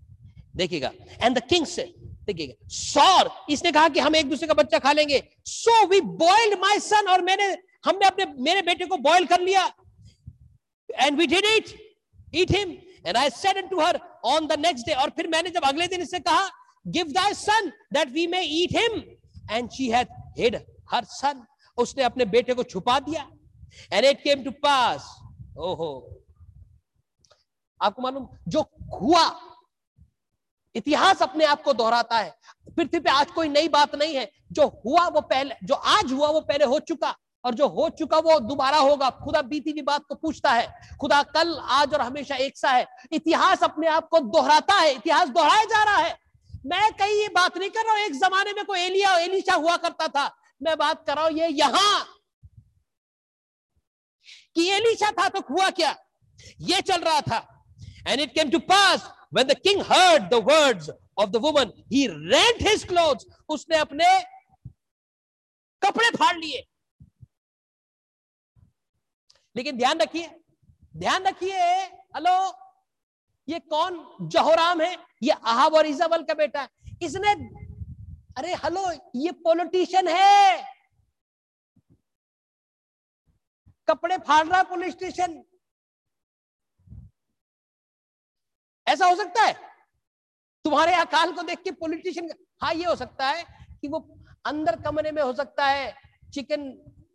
[0.57, 0.91] देखिएगा
[1.23, 1.83] एंड द किंग से
[2.27, 6.59] देखिएगा सौर इसने कहा कि हम एक दूसरे का बच्चा खा लेंगे। So we boiled
[6.61, 7.45] my son और मैंने,
[7.85, 9.65] हमने अपने, मेरे बेटे को बॉयल कर लिया।
[10.89, 11.75] And we did it
[12.35, 12.77] eat him
[13.07, 16.01] and I said to her on the next day और फिर मैंने जब अगले दिन
[16.03, 16.49] इससे कहा
[16.87, 19.03] give thy son that we may eat him
[19.51, 20.57] and she had hid
[20.91, 21.45] her son
[21.79, 23.29] उसने अपने बेटे को छुपा दिया।
[23.93, 25.09] And it came to pass
[25.59, 25.91] ओहो
[27.83, 28.61] आपको मालूम, जो
[29.01, 29.41] हुआ,
[30.75, 32.39] इतिहास अपने आप को दोहराता है।
[32.77, 36.29] पृथ्वी पे आज कोई नई बात नहीं है। जो हुआ, वो पहले, जो आज हुआ,
[36.29, 40.03] वो पहले हो चुका। और जो हो चुका, वो दोबारा होगा। खुदा बीती हुई बात
[40.09, 44.19] को पूछता है। खुदा कल, आज और हमेशा एक सा है। इतिहास अपने आप को
[44.19, 46.19] दोहराता है। इतिहास दोहराया जा रहा है।
[46.67, 49.77] मैं कहीं ये बात नहीं कर रहा हूँ। एक जमाने में कोई एलिया, एलिशा हुआ
[49.77, 52.07] करता था। मैं बात कर रहा हूँ, ये यहाँ।
[54.55, 55.97] कि एलिशा था तो हुआ क्या?
[56.61, 57.58] ये चल रहा था।
[58.09, 60.87] And it came to pass when the king heard the words
[61.23, 64.07] of the woman, he rent his clothes, उसने अपने
[65.83, 66.63] कपड़े फाड़ लिए।
[69.57, 70.31] लेकिन ध्यान रखिए
[70.97, 71.61] ध्यान रखिए,
[72.17, 72.37] हेलो,
[73.49, 74.97] ये कौन जहोराम है?
[75.23, 77.33] ये आहाब और इजाबल का बेटा है। इसने,
[78.39, 80.65] अरे हेलो, ये पॉलिटिशियन है।
[83.89, 85.43] कपड़े फाड़ रहा पुलिस स्टेशन।
[88.89, 89.55] ऐसा हो सकता है?
[90.65, 92.31] तुम्हारे अकाल को देख के पॉलिटिशियन
[92.63, 93.45] हाँ ये हो सकता है
[93.81, 93.99] कि वो
[94.47, 95.95] अंदर कमरे में हो सकता है
[96.35, 96.63] चिकन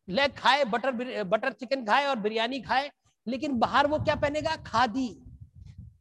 [0.09, 2.91] लेग खाए बटर बटर चिकन खाए और बिरयानी खाए,
[3.27, 4.55] लेकिन बाहर वो क्या पहनेगा?
[4.55, 5.07] खादी।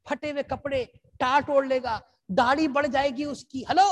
[0.09, 0.85] फटे हुए कपड़े,
[1.21, 2.01] टाट ओढ़ लेगा।
[2.31, 3.85] दाढ़ी बढ़ जाएगी उसकी। हेलो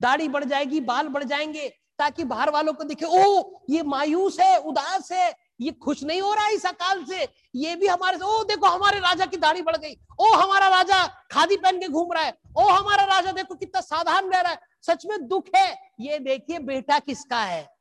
[0.00, 1.68] दाढ़ी बढ़ जाएगी, बाल बढ़ जाएँगे,
[1.98, 6.34] ताकि बाहर वालों को दिखे ओ ये मायूस है, उदास है ये खुश नहीं हो
[6.34, 9.62] रहा है इस अकाल से। ये भी हमारे से ओ देखो, हमारे राजा की दाढ़ी
[9.62, 13.54] बढ़ गई। ओ हमारा राजा खादी पहन के घूम रहा है। ओ हमारा राजा देखो
[13.54, 17.76] कितना साधारण रह रहा है। सच में दुख है। ये देखिए, बेटा किसका है?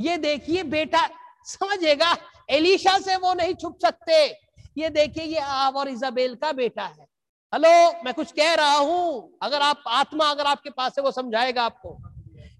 [0.00, 1.08] ये देखिए, बेटा,
[1.44, 2.16] समझेगा,
[2.50, 4.38] एलिशा से वो नहीं छुप सकते।
[4.78, 7.06] ये देखिए, ये आव और इजाबेल का बेटा है।
[7.54, 11.62] हेलो, मैं कुछ कह रहा हूँ। अगर आप, आत्मा अगर आपके पास है, वो समझाएगा
[11.62, 11.98] आपको।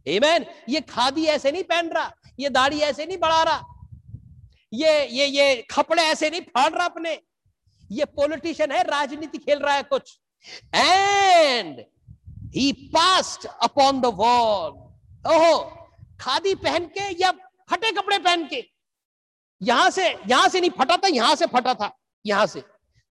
[0.09, 0.45] Amen.
[0.69, 3.65] ये खादी ऐसे नहीं पहन रहा। ये दाढ़ी ऐसे नहीं बढ़ा रहा।
[4.73, 7.19] ये ये ये कपड़े ऐसे नहीं फाड़ रहा अपने।
[7.91, 10.19] ये पॉलिटिशियन है, राजनीति खेल रहा है कुछ।
[10.75, 11.81] And
[12.55, 14.71] he passed upon the wall
[15.33, 15.59] ओहो,
[16.21, 17.31] खादी पहन के या
[17.71, 18.65] फटे कपड़े पहन के?
[19.61, 21.91] यहाँ से यहाँ से नहीं फटा था, यहाँ से फटा था,
[22.25, 22.63] यहाँ से।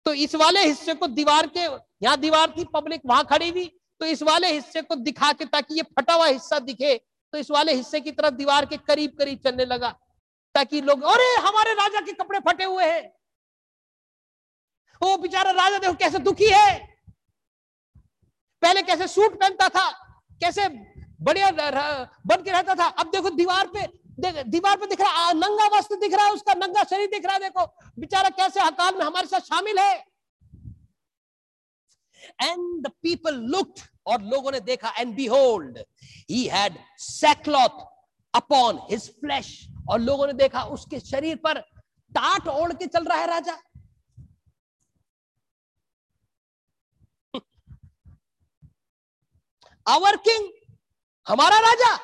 [0.07, 1.61] तो इस वाले हिस्से को दीवार के,
[2.03, 3.67] यहाँ दीवार थी पब्लिक वहाँ खड़ी हुई।
[4.01, 6.95] तो इस वाले हिस्से को दिखा के ताकि ये फटा हुआ हिस्सा दिखे।
[7.33, 9.91] तो इस वाले हिस्से की तरफ़ दीवार के करीब करीब चलने लगा,
[10.55, 13.13] ताकि लोग, अरे, हमारे राजा के कपड़े फटे हुए हैं।
[15.03, 16.99] वो बेचारा राजा देखो कैसे दुखी है।
[18.63, 19.91] पहले कैसे सूट पहनता था,
[20.33, 20.69] कैसे
[21.21, 21.51] बढ़िया
[22.27, 23.87] बन के रहता था। अब देखो दीवार पे
[24.43, 27.41] दीवार पे दिख रहा, नंगा वस्त्र दिख रहा है, उसका नंगा शरीर दिख रहा है,
[27.41, 27.67] देखो।
[27.99, 30.05] बेचारा कैसे हकाल में हमारे साथ शामिल है।
[32.43, 35.79] एंड द पीपल लुक्ड और लोगों ने देखा and behold
[36.31, 37.85] he had sackcloth
[38.35, 41.61] upon his flesh और लोगों ने देखा, उसके शरीर पर
[42.13, 43.53] टाट ओढ़ के चल रहा है राजा।
[49.87, 50.49] आवर किंग
[51.27, 51.97] हमारा राजा।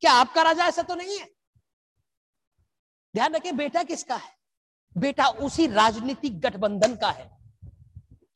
[0.00, 1.26] क्या आपका राजा ऐसा तो नहीं है?
[3.14, 4.32] ध्यान रखिए बेटा किसका है?
[4.96, 7.30] बेटा उसी राजनीतिक गठबंधन का है।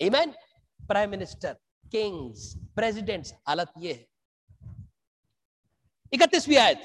[0.01, 0.33] Amen
[0.81, 1.57] prime minister
[1.93, 4.07] kings presidents हालत ये है।
[6.12, 6.82] इकतीसवीं आयत।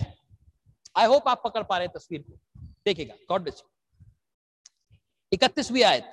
[0.98, 2.34] आई होप आप पकड़ पा रहे हैं तस्वीर को।
[2.86, 3.64] देखिएगा गॉड ब्लेस
[5.32, 6.12] इकतीसवीं आयत।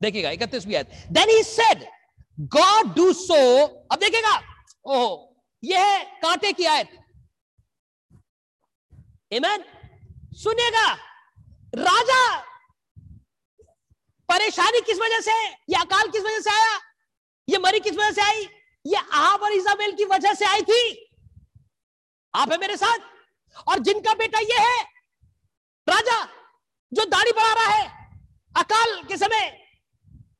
[0.00, 1.84] देखिएगा, इकतीसवीं आयत। Then he said
[2.54, 3.36] God do so
[3.66, 4.36] अब देखिएगा,
[4.84, 6.90] ओहो यह है कांटे की आयत।
[9.32, 9.64] एमैन
[10.34, 10.92] सुनिएगा,
[11.76, 12.20] राजा
[14.28, 15.46] परेशानी किस वजह से?
[15.46, 16.80] ये अकाल किस वजह से आया?
[17.48, 18.48] ये मरी किस वजह से आई?
[18.86, 21.10] ये आहाब और इजाबेल की वजह से आई थी?
[22.34, 22.98] आप है मेरे साथ?
[23.68, 24.82] और जिनका बेटा ये है,
[25.88, 26.28] राजा,
[26.92, 28.14] जो दाढ़ी बढ़ा रहा है,
[28.56, 29.64] अकाल के समय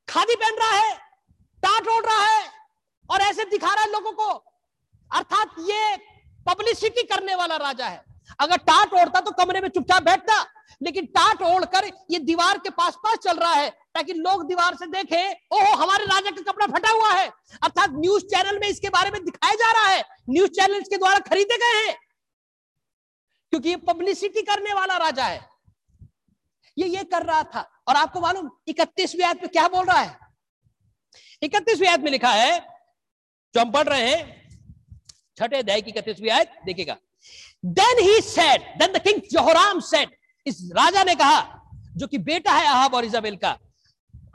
[0.09, 0.97] खादी पहन रहा है,
[1.63, 2.53] टाट ओढ़ रहा है,
[3.11, 4.29] और ऐसे दिखा रहा है लोगों को,
[5.13, 5.97] अर्थात ये
[6.49, 8.08] पब्लिसिटी करने वाला राजा है।
[8.41, 10.43] अगर टाट ओढ़ता तो कमरे में चुपचाप बैठता,
[10.83, 14.87] लेकिन टाट ओढ़कर ये दीवार के पास पास चल रहा है, ताकि लोग दीवार से
[14.87, 17.29] देखे, ओहो, हमारे राजा का कपड़ा फटा हुआ है।
[17.63, 21.19] अर्थात न्यूज़ चैनल में इसके बारे में दिखाया जा रहा है, न्यूज़ चैनल के द्वारा
[21.19, 21.99] खरीदे गए हैं।
[23.51, 25.49] क्योंकि ये पब्लिसिटी करने वाला राजा है।
[26.79, 30.19] ये ये कर रहा था। और आपको मालूम, इकतीसवीं आयत में क्या बोल रहा है?
[31.43, 32.61] इकतीसवीं आयत में लिखा है,
[33.55, 34.49] जो हम पढ़ रहे हैं,
[35.37, 36.97] छठे अध्याय की इकतीसवीं आयत, देखिएगा।
[37.65, 40.09] Then he said then the king Jehoram said
[40.47, 41.41] इस राजा ने कहा
[41.97, 43.57] जो कि बेटा है अहाब और इजाबेल का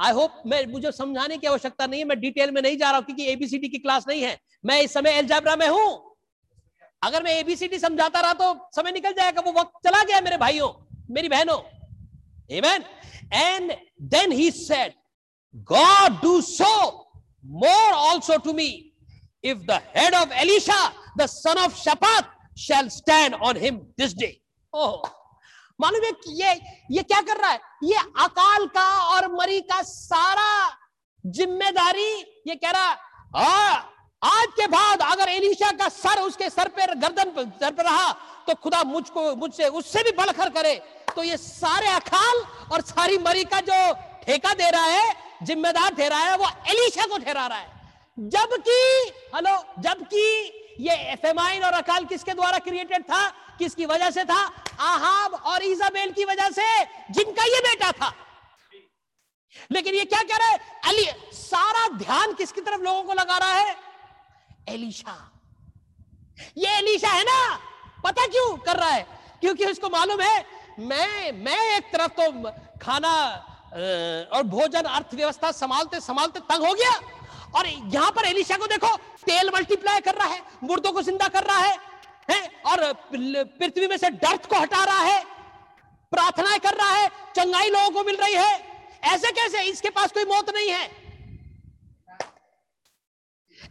[0.02, 2.98] आई होप मैं मुझे समझाने की आवश्यकता नहीं है मैं डिटेल में नहीं जा रहा
[2.98, 6.16] हूँ क्योंकि एबीसीडी की क्लास नहीं है। मैं इस समय एल्जाब्रा में हूँ।
[7.04, 10.70] अगर मैं एबीसीडी समझाता रहा तो समय निकल जाएगा वो वक्त चला गया मेरे भाइयों
[11.12, 11.62] मेरी बहनों।
[12.50, 12.84] Amen.
[13.32, 14.94] And then he said,
[15.66, 17.08] God do so
[17.42, 18.94] more also to me.
[19.42, 20.80] If the head of Elisha,
[21.16, 24.42] the son of Shaphat, shall stand on him this day.
[24.74, 25.02] Oh,
[25.80, 26.52] मालूम है ये
[26.92, 27.60] ये क्या कर रहा है?
[27.84, 30.78] ये अकाल का और मरी का सारा
[31.24, 32.12] ज़िम्मेदारी
[32.48, 33.92] ये कह रहा है
[34.22, 38.12] आज के बाद अगर एलिशा का सर उसके सर पर गर्दन सर पर रहा
[38.48, 40.76] तो खुदा मुझको मुझसे उससे भी बढ़कर करे।
[41.16, 43.94] तो ये सारे अकाल और सारी मरी का जो
[44.24, 48.80] ठेका दे रहा है जिम्मेदार ठहरा है वो एलिशा को ठहरा रहा है। जबकि
[49.36, 50.26] हेलो जबकि
[50.80, 53.28] ये एफेमाइन और अकाल किसके द्वारा क्रिएटेड था?
[53.58, 54.42] किसकी वजह से था?
[54.80, 58.14] आहाब और इजाबेल की वजह से, जिनका ये बेटा था।
[59.72, 60.60] लेकिन ये क्या कह रहा है?
[60.86, 63.76] अली, सारा ध्यान किसकी तरफ़ लोगों को लगा रहा है?
[64.70, 65.18] एलिशा।
[66.58, 67.60] ये एलिशा है ना?
[68.04, 69.06] पता क्यों कर रहा है?
[69.42, 70.46] क्योंकि उसको मालूम है,
[70.80, 72.52] मैं मैं एक तरफ़ तो
[72.82, 73.14] खाना
[74.34, 77.00] और भोजन अर्थव्यवस्था संभालते संभालते तंग हो गया।
[77.56, 78.96] और यहाँ पर एलिशा को देखो
[79.26, 81.78] तेल मल्टीप्लाई कर रहा है मुर्दों को ज़िंदा कर रहा है,
[82.32, 82.50] है?
[82.66, 85.24] और पृथ्वी में से डर्थ को हटा रहा है
[86.12, 88.74] प्रार्थनाएँ कर रहा है चंगाई लोगों को मिल रही है।
[89.06, 89.62] ऐसे कैसे?
[89.64, 90.90] इसके पास कोई मौत नहीं है।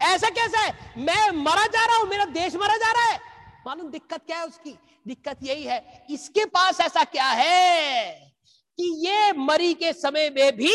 [0.05, 0.71] ऐसा कैसे?
[0.99, 3.21] मैं मरा जा रहा हूँ मेरा देश मरा जा रहा है।
[3.67, 4.77] मालूम दिक्कत क्या है उसकी?
[5.07, 8.11] दिक्कत यही है इसके पास ऐसा क्या है
[8.79, 10.75] कि ये मरी के समय में भी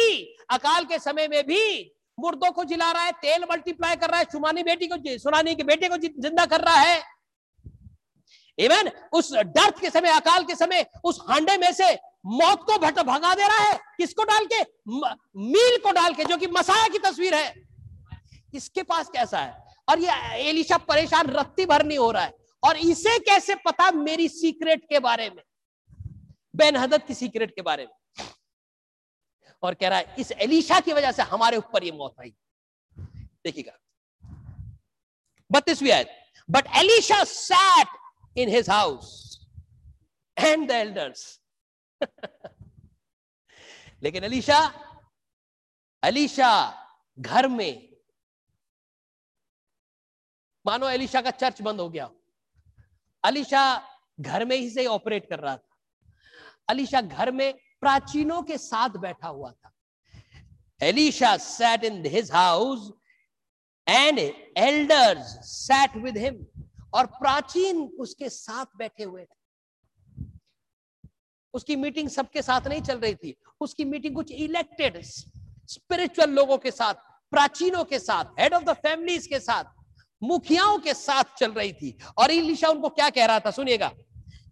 [0.52, 1.64] अकाल के समय में भी
[2.20, 5.64] मुर्दों को जिला रहा है, तेल मल्टीप्लाई कर रहा है, सुमानी बेटी को सुनानी के
[5.64, 7.04] बेटे को ज़िंदा कर रहा है।
[8.60, 11.94] इवन उस डर्थ के समय, अकाल के समय, उस हांडे में से
[12.26, 14.62] मौत को भट, भगा दे रहा है। किसको डाल के?
[15.40, 17.56] मील को डाल के, जो कि मसाया की तस्वीर है।
[18.54, 19.64] इसके पास कैसा है?
[19.90, 20.12] और ये
[20.50, 23.92] एलिशा परेशान, रत्ती भर नहीं हो रहा है। और इसे कैसे पता?
[23.92, 25.44] मेरी सीक्रेट के बारे में।
[26.56, 27.97] बेन हदत की सीक्रेट के बारे में।
[29.64, 32.34] और कह रहा है, इस एलिशा की वजह से हमारे ऊपर ये मौत आई।
[33.46, 33.78] देखिएगा।
[35.50, 36.10] बत्तीसवीं आयत।
[36.50, 37.88] But Elisha sat
[38.38, 39.40] in his house
[40.38, 41.40] and the elders
[44.04, 44.58] लेकिन अलीशा
[46.04, 46.50] अलीशा
[47.20, 47.96] घर में,
[50.66, 52.10] मानो एलिशा का चर्च बंद हो गया।
[53.24, 53.64] अलीशा
[54.20, 55.78] घर में ही से ऑपरेट कर रहा था।
[56.70, 59.72] अलीशा घर में प्राचीनों के साथ बैठा हुआ था।
[60.82, 62.92] Elisha sat in his house
[63.90, 64.20] and
[64.58, 66.46] elders sat with him
[66.94, 69.36] और प्राचीन उसके साथ बैठे हुए थे।
[71.54, 76.72] उसकी मीटिंग सबके साथ नहीं चल रही थी। उसकी मीटिंग कुछ इलेक्टेड स्पिरिचुअल लोगों के
[76.72, 76.94] साथ,
[77.32, 79.64] प्राचीनों के साथ हेड ऑफ़ द फैमिलीज़ के साथ,
[80.24, 83.92] मुखियाओं के साथ चल रही थी। और इलिशा उनको क्या कह रहा था, सुनिएगा।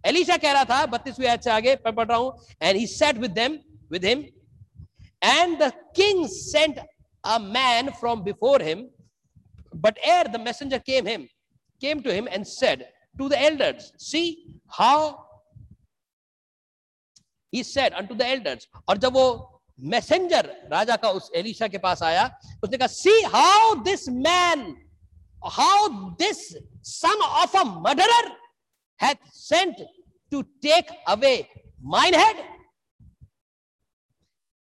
[0.05, 3.31] एलिशा कह रहा था, बत्तीसवीं आयत से आगे पढ़ रहा हूँ and he sat with
[3.31, 3.57] them
[3.91, 4.23] with him
[5.23, 6.79] and the king sent
[7.23, 8.87] a man from before him
[9.83, 11.27] but er the messenger came him
[11.81, 12.85] came to him and said
[13.17, 14.25] to the elders see
[14.79, 15.13] how
[17.53, 19.27] he said unto the elders और जब वो
[19.79, 22.23] messenger राजा का उस Elisha के पास आया,
[22.63, 24.65] उसने कहा see how this man
[25.57, 25.87] how
[26.21, 26.41] this
[26.85, 28.25] son of a murderer
[28.99, 29.79] hath sent
[30.35, 31.47] to take away
[31.95, 32.43] mine head?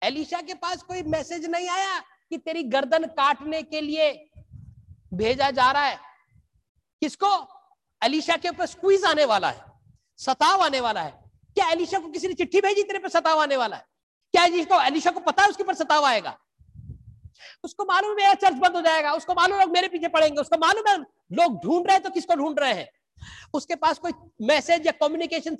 [0.02, 2.00] Elisha के पास कोई मैसेज नहीं आया
[2.30, 4.12] कि तेरी गर्दन काटने के लिए
[5.14, 6.00] भेजा जा रहा है?
[7.02, 7.30] किसको?
[8.02, 9.62] अलीशा के ऊपर स्क्वीज आने वाला है,
[10.20, 11.12] सताव आने वाला है।
[11.56, 13.86] क्या अलीशा को किसी ने चिट्ठी भेजी तेरे पे सताव आने वाला है?
[14.34, 16.38] क्या जिसको अलीशा को पता है उसके ऊपर सताव आएगा?
[17.64, 20.88] उसको मालूम है चर्च बंद हो जाएगा, उसको मालूम है मेरे पीछे पड़ेंगे, उसको मालूम
[20.90, 20.98] है
[21.40, 22.90] लोग ढूंढ रहे हैं तो किसको ढूंढ रहे हैं?
[23.54, 24.12] उसके पास कोई
[24.44, 25.58] मैसेज या कम्युनिकेशन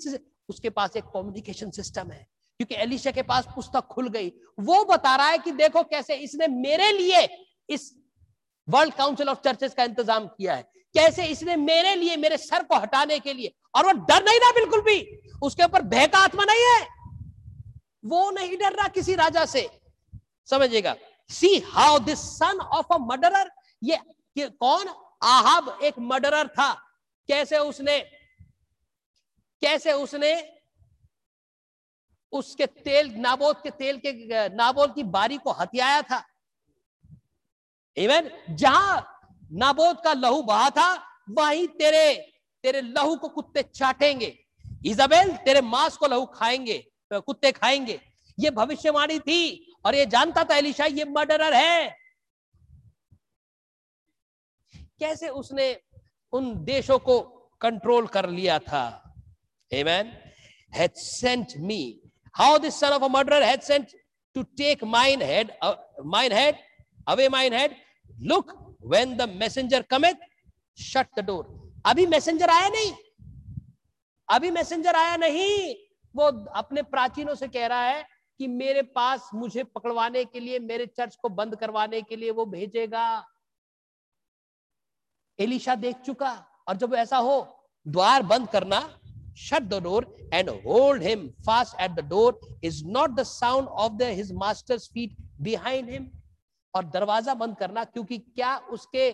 [0.48, 2.26] उसके पास एक कम्युनिकेशन सिस्टम है,
[2.60, 4.28] क्योंकि एलिशा के पास पुस्तक खुल गई।
[4.60, 7.26] वो बता रहा है कि देखो कैसे इसने मेरे लिए
[7.68, 7.92] इस
[8.68, 10.62] वर्ल्ड काउंसिल ऑफ़ चर्चेस का इंतज़ाम किया है।
[10.94, 14.52] कैसे इसने मेरे लिए, मेरे सर को हटाने के लिए, और वो डर नहीं रहा
[14.52, 15.00] बिल्कुल भी।
[15.42, 16.86] उसके ऊपर भय का आत्मा नहीं है।
[18.04, 19.68] वो नहीं डर रहा किसी राजा से।
[20.48, 20.94] समझिएगा।
[21.30, 23.50] See how this son of a murderer
[23.82, 24.86] ये कौन?
[25.24, 26.72] आहब एक मर्डरर था।
[27.28, 27.98] कैसे उसने
[29.62, 30.32] कैसे उसने
[32.32, 36.22] उसके तेल, नाबोद के तेल के, नाबोद की बारी को हथियाया था।
[37.96, 39.20] इवन जहाँ
[39.52, 40.94] नाबोद का लहू बहा था,
[41.30, 42.14] वहीं तेरे
[42.64, 44.36] तेरे लहू को कुत्ते चाटेंगे
[44.86, 46.78] इजाबेल तेरे मांस को लहू खाएँगे
[47.12, 48.00] कुत्ते खाएँगे।
[48.38, 51.88] ये भविष्यवाणी थी, और ये जानता था एलिशा ये मर्डरर है।
[55.00, 55.72] कैसे उसने
[56.36, 57.20] उन देशों को
[57.60, 58.84] कंट्रोल कर लिया था।
[59.70, 60.12] Amen
[60.96, 61.82] sent me
[62.34, 63.88] how this son of a murder had sent
[64.36, 65.52] to take mine head
[66.06, 66.56] mine head
[67.08, 67.76] away mine head
[68.30, 68.52] look
[68.86, 70.18] when the messenger cometh
[70.78, 71.44] shut the door
[71.86, 72.92] अभी मैसेजर आया नहीं।
[74.28, 75.74] अभी मैसेंजर आया नहीं।
[76.14, 76.24] वो
[76.56, 78.02] अपने प्राचीनों से कह रहा है
[78.40, 82.44] कि मेरे पास मुझे पकड़वाने के लिए, मेरे चर्च को बंद करवाने के लिए वो
[82.46, 83.06] भेजेगा।
[85.38, 86.32] एलिशा देख चुका
[86.68, 87.46] और जब ऐसा हो,
[87.86, 88.80] द्वार बंद करना,
[89.38, 92.32] shut the door and hold him fast at the door
[92.62, 95.12] is not the sound of the, his master's feet
[95.42, 96.06] behind him.
[96.74, 99.10] और दरवाज़ा बंद करना, क्योंकि क्या उसके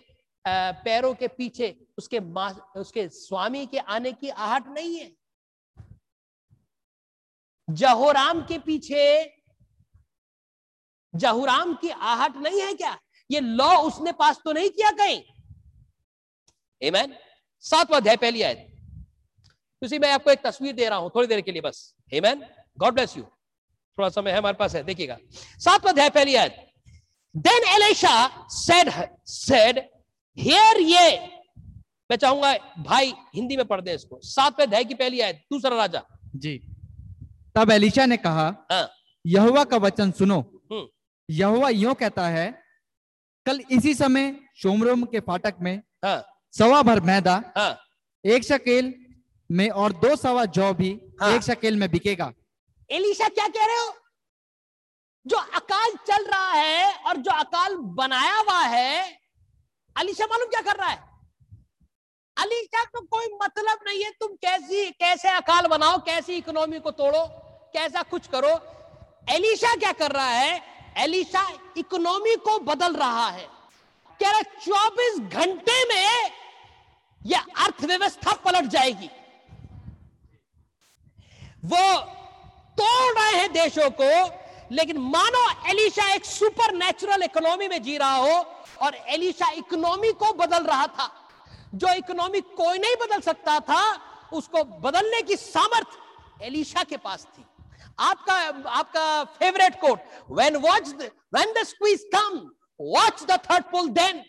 [0.84, 2.18] पैरों के पीछे उसके
[2.80, 5.10] उसके स्वामी के आने की आहट नहीं है?
[7.68, 9.04] जहोराम के पीछे,
[11.14, 12.96] जहुराम की आहट नहीं है क्या?
[13.30, 15.22] ये लॉ उसने पास तो नहीं किया कहीं?
[16.82, 17.12] एमैन
[17.64, 18.68] सातवा अध्याय पहली आयत।
[19.82, 22.44] उसी मैं आपको एक तस्वीर दे रहा हूँ थोड़ी देर के लिए बस। हेमैन
[22.78, 25.16] गॉड ब्लेस यू थोड़ा समय हमारे पास है देखिएगा।
[25.58, 26.56] सातवा अध्याय पहली आयत।
[27.34, 28.14] Then Elisha
[28.50, 28.90] said
[29.26, 29.78] said
[30.36, 31.18] hear ये
[32.10, 32.52] मैं चाहूँगा
[32.84, 35.36] भाई हिंदी में पढ़ दे इसको। सातवें अध्याय की पहली आयत?
[35.52, 36.02] दूसरा राजा।
[36.36, 36.58] जी।
[37.54, 38.88] तब एलिशा ने कहा हाँ।
[39.24, 40.40] यहुआ का वचन सुनो।
[40.72, 40.86] हम्म।
[41.28, 42.50] यहुआ यो कहता है
[43.46, 46.22] कल इसी समय शोमरोम के फाटक में हाँ।
[46.54, 47.78] सवा भर मैदा हाँ।
[48.24, 48.94] एक शकेल
[49.50, 50.90] में और दो सवा जौ भी
[51.20, 52.32] हाँ। एक शकेल में बिकेगा।
[52.90, 53.94] एलिशा क्या कह रहे हो?
[55.26, 59.18] जो अकाल चल रहा है और जो अकाल बनाया हुआ है
[59.96, 60.98] अलीशा मालूम क्या कर रहा है?
[62.36, 65.98] अलीशा को कोई मतलब नहीं है। तुम कैसी कैसे अकाल बनाओ?
[65.98, 67.24] कैसी इकोनॉमी को तोड़ो?
[67.72, 68.52] कैसा कुछ करो?
[69.30, 70.62] एलिशा क्या कर रहा है?
[70.96, 73.46] एलिशा इकोनॉमी को बदल रहा है।
[74.20, 76.30] कह रहा चौबीस घंटे में
[77.26, 79.10] यह अर्थव्यवस्था पलट जाएगी।
[81.64, 81.96] वो
[82.78, 84.10] तोड़ रहे हैं देशों को,
[84.72, 88.34] लेकिन मानो एलिशा एक सुपर नेचुरल इकोनॉमी में जी रहा हो
[88.82, 91.10] और एलिशा इकोनॉमी को बदल रहा था।
[91.74, 93.82] जो इकोनॉमी कोई नहीं बदल सकता था,
[94.32, 97.44] उसको बदलने की सामर्थ एलिशा के पास थी।
[98.00, 98.34] आपका
[98.70, 100.00] आपका favourite quote
[100.30, 102.38] when watch when the squeeze come
[102.80, 104.22] watch the third pull then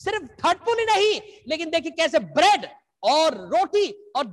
[0.00, 2.66] सिर्फ़ थर्ड ही नहीं लेकिन देखिए कैसे ब्रेड
[3.02, 4.24] और रोटी और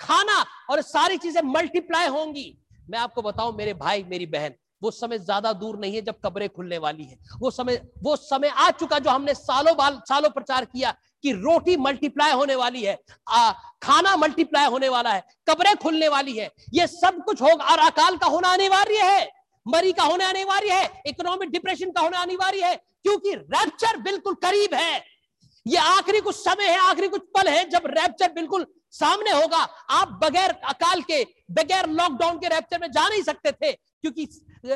[0.00, 2.52] खाना और सारी चीज़ें मल्टीप्लाई होंगी।
[2.90, 6.48] मैं आपको बताऊँ मेरे भाई मेरी बहन वो समय ज़्यादा दूर नहीं है जब कब्रें
[6.48, 10.64] खुलने वाली है। वो समय वो समय आ चुका जो हमने सालों बाल सालों प्रचार
[10.64, 10.94] किया
[11.24, 12.98] कि रोटी मल्टीप्लाई होने वाली है
[13.28, 13.52] आ,
[13.82, 18.16] खाना मल्टीप्लाई होने वाला है कब्रें खुलने वाली है। ये सब कुछ होगा और अकाल
[18.16, 19.24] का होना अनिवार्य है।
[19.66, 24.74] मरी का होना अनिवार्य है इकोनॉमिक डिप्रेशन का होना अनिवार्य है, क्योंकि रैप्चर बिल्कुल करीब
[24.74, 25.04] है।
[25.66, 29.58] ये आखिरी कुछ समय है, आखिरी कुछ पल है जब रैप्चर बिल्कुल सामने होगा।
[29.92, 34.28] आप बगैर अकाल के, बगैर लॉकडाउन के रैप्चर में जा नहीं सकते थे, क्योंकि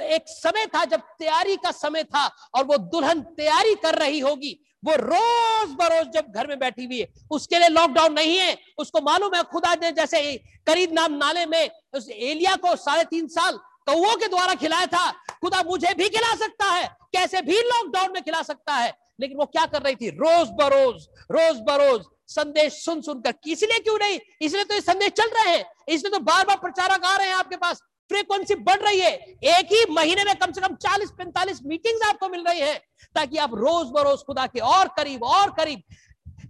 [0.09, 4.59] एक समय था जब तैयारी का समय था और वो दुल्हन तैयारी कर रही होगी।
[4.85, 9.01] वो रोज बरोज जब घर में बैठी हुई है, उसके लिए लॉकडाउन नहीं है। उसको
[9.03, 10.21] मालूम है खुदा ने जैसे
[10.67, 15.11] करीब नाम नाले में उस एलिया को साढ़े तीन साल कौओं के द्वारा खिलाया था।
[15.11, 19.45] खुदा मुझे भी खिला सकता है। कैसे भी लॉकडाउन में खिला सकता है। लेकिन वो
[19.47, 20.09] क्या कर रही थी?
[20.11, 24.19] रोज बरोज रोज बरोज संदेश सुन सुनकर। इसलिए क्यों नहीं?
[24.43, 27.35] इसलिए तो ये संदेश चल रहे हैं। इसलिए तो बार बार प्रचारक आ रहे हैं
[27.35, 32.07] आपके पास। फ्रीक्वेंसी बढ़ रही है। एक ही महीने में कम से कम 40-45 मीटिंग्स
[32.09, 32.75] आपको मिल रही है।
[33.15, 35.83] ताकि आप रोज बरोज खुदा के और करीब और करीब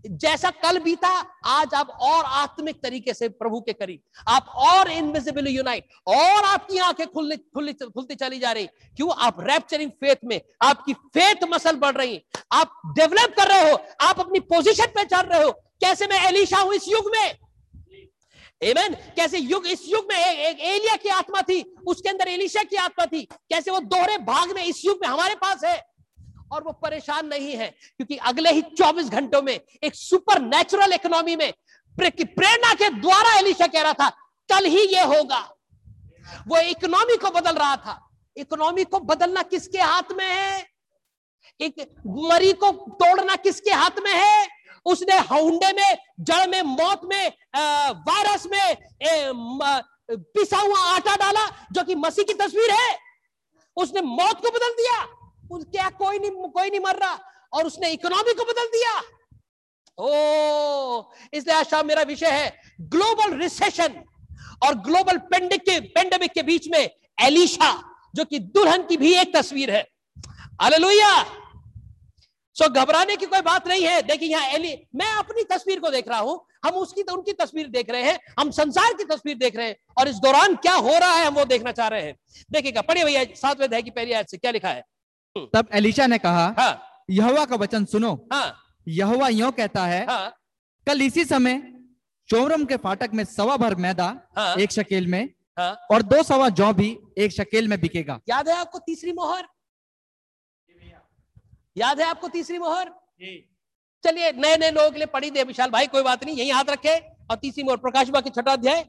[0.04, 1.08] जैसा कल बीता
[1.46, 6.78] आज आप और आत्मिक तरीके से प्रभु के करीब। आप और इनविजिबल यूनाइट और आपकी
[6.78, 9.10] आँखें खुलने खुलती खुलती चली जा रही। क्यों?
[9.16, 12.20] आप रैप्चरिंग फेथ में आपकी फेथ मसल बढ़ रही
[12.52, 16.58] आप डेवलप कर रहे हो आप अपनी पोजीशन पे चल रहे हो। कैसे मैं एलिशा
[16.58, 17.38] हूँ इस युग में?
[18.62, 22.62] एमेन कैसे युग इस युग में एक, एक एलिया की आत्मा थी उसके अंदर एलिशा
[22.62, 25.89] की आत्मा थी। कैसे वो दोहरे भाग में इस युग में हमारे पास है?
[26.52, 31.36] और वो परेशान नहीं है, क्योंकि अगले ही 24 घंटों में, एक सुपर नेचुरल इकोनॉमी
[31.36, 31.52] में
[31.96, 34.08] प्रेरणा के द्वारा एलिशा कह रहा था,
[34.48, 35.40] कल ही ये होगा।
[36.48, 37.98] वो इकोनॉमी को बदल रहा था।
[38.36, 40.66] इकोनॉमी को बदलना किसके हाथ में है?
[41.60, 41.74] एक
[42.06, 44.48] मरी को तोड़ना किसके हाथ में है?
[44.86, 48.76] उसने हौंडे में, जड़ में, मौत में वायरस में,
[50.10, 52.98] पिसा हुआ आटा डाला, जो कि मसीह की तस्वीर है।
[53.76, 55.02] उसने मौत को बदल दिया।
[55.58, 57.18] क्या कोई नहीं कोई नहीं मर रहा।
[57.52, 59.00] और उसने इकोनॉमी को बदल दिया।
[59.98, 64.04] ओ, इसलिए आशा मेरा विषय है ग्लोबल रिसेशन
[64.66, 66.90] और ग्लोबल पेंडिक के पेंडेमिक के बीच में
[67.22, 69.88] एलिशा, जो कि दुल्हन की भी एक तस्वीर है।
[70.60, 71.24] अलेलुया
[72.56, 76.08] सो घबराने की कोई बात नहीं है। देखिए यहाँ एली, मैं अपनी तस्वीर को देख
[76.08, 79.66] रहा हूँ। हम उसकी, उनकी तस्वीर देख रहे हैं। हम संसार की तस्वीर देख रहे
[79.66, 82.16] हैं। और इस दौरान क्या हो रहा है, हम वो देखना चाह रहे हैं।
[82.52, 84.82] देखिएगा, पढ़िए भैया, सातवें की पहली आयत से क्या लिखा है।
[85.36, 88.56] तब एलिशा ने कहा हाँ। यहवा का वचन सुनो। हाँ।
[88.88, 90.32] यहवा यो कहता है हाँ।
[90.86, 91.60] कल इसी समय
[92.28, 94.06] चोरम के फाटक में सवा भर मैदा
[94.38, 94.54] हाँ?
[94.56, 95.22] एक शकेल में
[95.58, 95.72] हाँ?
[95.92, 99.46] और दो सवा जौ भी एक शकेल में बिकेगा। याद है आपको तीसरी मोहर?
[101.76, 102.90] याद है आपको तीसरी मोहर?
[104.04, 106.70] चलिए नए नए लोगों के लिए पढ़ी दे विशाल भाई कोई बात नहीं यही हाथ
[106.70, 106.98] रखे।
[107.30, 108.84] और तीसरी मोहर प्रकाश बा की छठा अध्याय।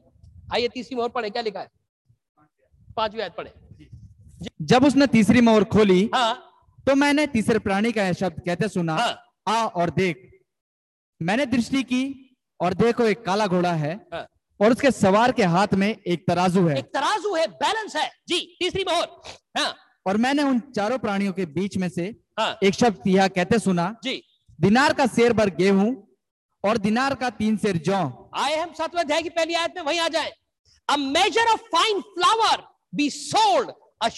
[0.54, 1.68] आइए तीसरी मोहर पढ़े क्या लिखा है?
[2.96, 3.52] पांचवी आयत पढ़े।
[4.62, 6.34] जब उसने तीसरी मोहर खोली हाँ।
[6.86, 9.16] तो मैंने तीसरे प्राणी का शब्द कहते सुना हाँ,
[9.48, 10.28] आ और देख।
[11.20, 12.02] मैंने दृष्टि की
[12.60, 14.26] और देखो एक काला घोड़ा है हाँ,
[14.60, 18.38] और उसके सवार के हाथ में एक तराजू है। एक तराजू है बैलेंस है। जी
[18.60, 19.08] तीसरी मोहर।
[19.58, 19.74] हाँ,
[20.06, 22.04] और मैंने उन चारों प्राणियों के बीच में से
[22.38, 24.22] हाँ, एक शब्द यह कहते सुना जी।
[24.58, 25.90] दिनार का शेर भर गेहूँ
[26.64, 28.00] और दिनार का तीन शेर जौ।
[28.36, 30.32] आए हम सातवें अध्याय की पहली आयत में वहीं आ जाए।
[30.88, 32.62] A measure of fine flour
[32.94, 33.70] be sold
[34.02, 34.08] a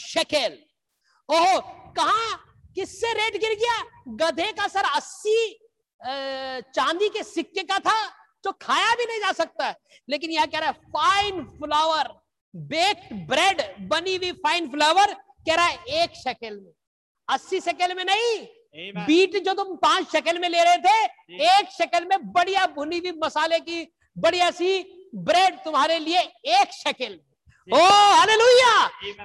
[1.28, 1.60] ओहो
[1.96, 2.34] कहा?
[2.74, 3.76] किससे रेट गिर गया?
[4.20, 5.58] गधे का सर अस्सी
[6.00, 7.98] चांदी के सिक्के का था
[8.44, 9.76] जो खाया भी नहीं जा सकता है।
[10.08, 12.08] लेकिन यह कह रहा है फाइन फ्लावर
[12.54, 16.72] बेक्ड ब्रेड बनी हुई फाइन फ्लावर कह रहा है एक शकेल में।
[17.28, 22.06] अस्सी शकेल में नहीं बीट जो तुम पाँच शकेल में ले रहे थे एक शकेल
[22.06, 23.84] में बढ़िया भुनी हुई मसाले की
[24.16, 24.78] बढ़िया सी
[25.16, 26.20] ब्रेड तुम्हारे लिए
[26.60, 27.20] एक शकेल।
[27.68, 28.72] O hallelujah.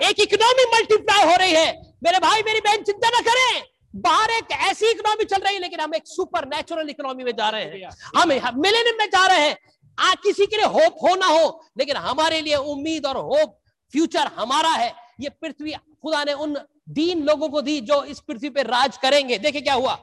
[0.10, 1.72] एक इकोनॉमी मल्टीप्लाई हो रही है।
[2.04, 3.64] मेरे भाई मेरी बहन चिंता ना करें।
[3.96, 7.50] बाहर एक ऐसी इकोनॉमी चल रही है लेकिन हम एक सुपर नेचुरल इकोनॉमी में जा
[7.50, 9.58] रहे हैं। हम मिलेनियम में जा रहे हैं।
[9.98, 11.46] आ किसी के लिए होप हो ना हो
[11.78, 13.58] लेकिन हमारे लिए उम्मीद और होप
[13.94, 16.56] फ्यूचर हमारा है। ये पृथ्वी खुदा ने उन
[16.90, 19.98] दीन लोगों को दी जो इस पृथ्वी पे राज करेंगे। देखिए क्या हुआ।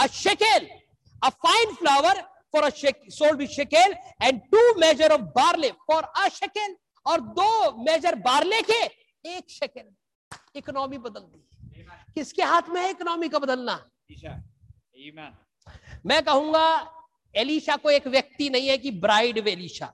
[0.00, 0.66] A shekel
[1.22, 2.22] a fine flour
[2.52, 6.74] for a sold shekel and two measure of barley for a shekel
[7.06, 8.82] और दो मेजर बार्ले के
[9.28, 9.88] एक शेकेल
[10.56, 11.42] इकोनॉमी बदल दी।
[12.14, 13.74] किसके हाथ में है इकोनॉमी का बदलना?
[16.06, 16.66] मैं कहूँगा
[17.34, 19.92] एलिशा को एक व्यक्ति नहीं है कि ब्राइड वेलिशा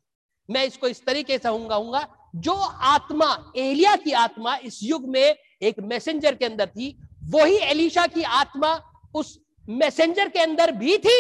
[0.49, 2.07] मैं इसको इस तरीके से कहूँगा
[2.37, 2.53] जो
[2.89, 6.97] आत्मा एलिया की आत्मा इस युग में एक मैसेंजर के अंदर थी
[7.31, 8.73] वही एलिशा की आत्मा
[9.15, 9.39] उस
[9.69, 11.19] मैसेंजर के अंदर भी थी।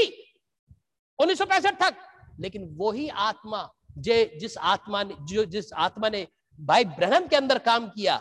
[1.18, 1.96] उन्नीस सौ पैंसठ तक।
[2.40, 3.62] लेकिन वही आत्मा
[3.96, 6.26] जे जिस आत्मा ने जो जिस आत्मा ने
[6.58, 8.20] भाई ब्रहम के अंदर काम किया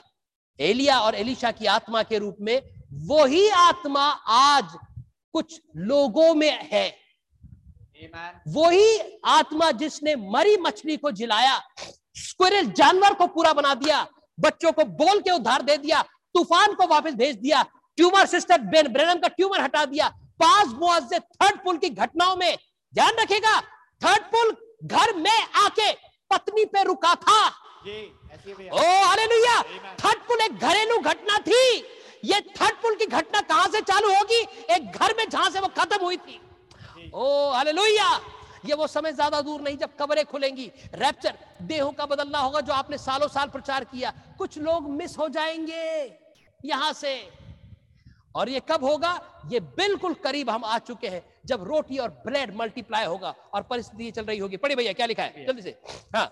[0.60, 2.62] एलिया और एलिशा की आत्मा के रूप में
[3.08, 4.78] वही आत्मा आज
[5.34, 6.88] कुछ लोगों में है।
[8.48, 8.98] वही
[9.28, 11.58] आत्मा जिसने मरी मछली को जिलाया
[12.18, 14.06] स्क्विरल जानवर को पूरा बना दिया
[14.38, 16.02] बच्चों को बोल के उधार दे दिया
[16.36, 17.62] तूफ़ान को वापस भेज दिया
[17.98, 20.10] ट्यूमर सिस्टर बेन ब्रेनम का ट्यूमर हटा दिया
[20.40, 22.56] पास मुआवजे थर्ड पुल की घटनाओं में
[22.94, 23.60] ध्यान रखेगा
[24.02, 25.92] थर्ड पुल घर में आके
[26.32, 27.48] पत्नी पे रुका था।
[28.72, 29.62] ओ हालेलुया।
[29.96, 31.64] थर्ड पुल एक घरेलू घटना थी।
[32.24, 34.42] ये थर्ड पुल की घटना कहाँ से चालू होगी?
[34.70, 36.40] एक घर में जहाँ से वो खत्म हुई थी।
[37.14, 38.10] O hallelujah.
[38.66, 42.74] ये वो समय ज़्यादा दूर नहीं जब कब्रें खुलेंगी। रैप्चर देहों का बदलना होगा जो
[42.74, 46.18] आपने सालों साल प्रचार किया। कुछ लोग मिस हो जाएँगे
[46.62, 47.14] यहाँ से।
[48.36, 49.20] और ये कब होगा?
[49.52, 54.12] ये बिल्कुल करीब हम आ चुके हैं जब रोटी और ब्रेड मल्टीप्लाई होगा और परिस्थिति
[54.12, 55.46] चल रही होगी। पढ़े भैया क्या लिखा है?
[55.46, 55.78] जल्दी से।
[56.16, 56.30] हाँ।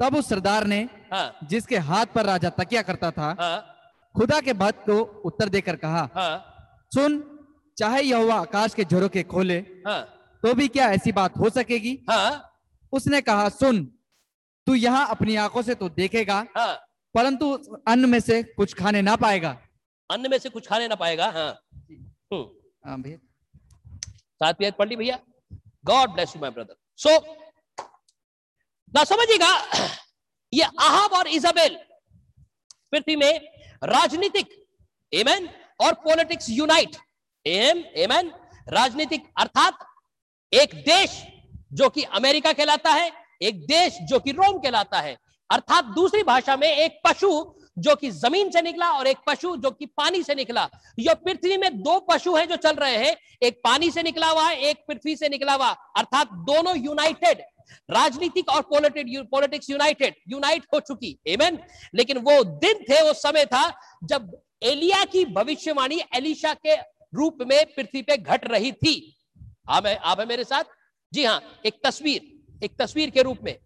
[0.00, 0.78] तब उस सरदार ने
[1.12, 3.64] हाँ, जिसके हाथ पर राजा तकिया करता था हाँ,
[4.14, 7.22] खुदा के भक्त को उत्तर देकर कहा हाँ, सुन
[7.76, 10.00] चाहे यह हुआ आकाश के झरोके खोले हाँ,
[10.42, 11.98] तो भी क्या ऐसी बात हो सकेगी?
[12.10, 12.44] हाँ?
[12.92, 13.84] उसने कहा सुन
[14.66, 16.74] तू यहाँ अपनी आँखों से तो देखेगा हाँ?
[17.14, 17.52] परंतु
[17.88, 19.56] अन्न में से कुछ खाने ना पाएगा।
[20.10, 21.50] अन्न में से कुछ खाने ना पाएगा हाँ।
[22.32, 22.42] हम्म।
[22.84, 22.98] हाँ
[24.40, 25.18] साथ पढ़ ली भैया।
[25.86, 27.18] God bless you my brother so
[28.92, 29.52] ना समझिएगा
[30.52, 31.76] ये आहाब और इजाबेल
[32.92, 33.32] पृथ्वी में
[33.84, 34.48] राजनीतिक
[35.12, 35.48] एमन
[35.84, 36.96] और पॉलिटिक्स यूनाइट
[37.46, 38.30] एम एमन
[38.68, 39.86] राजनीतिक अर्थात
[40.52, 41.22] एक देश
[41.80, 43.10] जो कि अमेरिका कहलाता है
[43.42, 45.16] एक देश जो कि रोम कहलाता है
[45.50, 47.30] अर्थात दूसरी भाषा में एक पशु
[47.78, 50.68] जो कि ज़मीन से निकला और एक पशु जो कि पानी से निकला।
[50.98, 54.48] यह पृथ्वी में दो पशु हैं जो चल रहे हैं। एक पानी से निकला हुआ
[54.48, 57.42] है, एक पृथ्वी से निकला हुआ। अर्थात दोनों यूनाइटेड
[57.90, 61.58] राजनीतिक और पॉलिटिक्स यूनाइटेड यूनाइट हो चुकी। एमन
[61.94, 63.68] लेकिन वो दिन थे, वो समय था
[64.04, 64.30] जब
[64.62, 66.74] एलिया की भविष्यवाणी एलिशा के
[67.14, 69.16] रूप में पृथ्वी पे घट रही थी।
[69.70, 70.64] आप है आप है मेरे साथ?
[71.12, 73.56] जी हाँ एक तस्वीर एक तस्वीर के रूप में।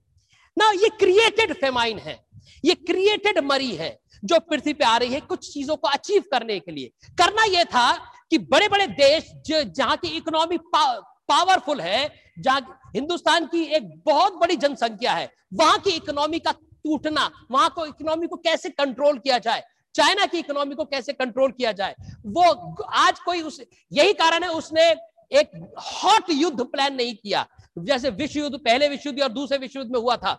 [0.56, 2.18] ना, ये क्रिएटेड फेमाइन है।
[2.64, 6.58] ये क्रिएटेड मरी है। जो पृथ्वी पे आ रही है कुछ चीज़ों को अचीव करने
[6.60, 7.92] के लिए। करना यह था
[8.30, 14.56] कि बड़े बड़े देश जहाँ की इकोनॉमी पावरफुल है, जहाँ हिंदुस्तान की एक बहुत बड़ी
[14.56, 19.62] जनसंख्या है, वहाँ की इकोनॉमी का टूटना, वहाँ को इकोनॉमी को कैसे कंट्रोल किया जाए,
[19.94, 21.94] चाइना की इकोनॉमी को कैसे कंट्रोल किया जाए,
[22.26, 23.60] वो आज कोई उस,
[23.92, 24.90] यही कारण है उसने
[25.30, 25.50] एक
[25.94, 27.46] हॉट युद्ध प्लान नहीं किया।
[27.80, 30.32] जैसे विश्व युद्ध पहले विश्व युद्ध और दूसरे विश्व युद्ध में हुआ था।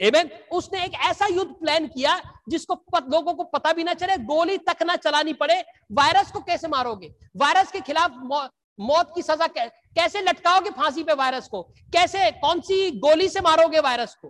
[0.00, 4.16] एमेन उसने एक ऐसा युद्ध प्लान किया जिसको पत, लोगों को पता भी ना चले
[4.24, 5.60] गोली तक ना चलानी पड़े।
[5.92, 7.14] वायरस को कैसे मारोगे?
[7.36, 8.42] वायरस के खिलाफ मौ,
[8.78, 9.66] मौत की सजा कै,
[9.96, 11.62] कैसे लटकाओगे फांसी पे वायरस को?
[11.92, 14.28] कैसे कौन सी गोली से मारोगे वायरस को?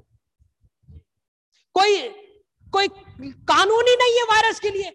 [1.76, 2.08] कोई
[2.66, 2.88] कोई
[3.48, 4.92] कानून ही नहीं है वायरस के लिए।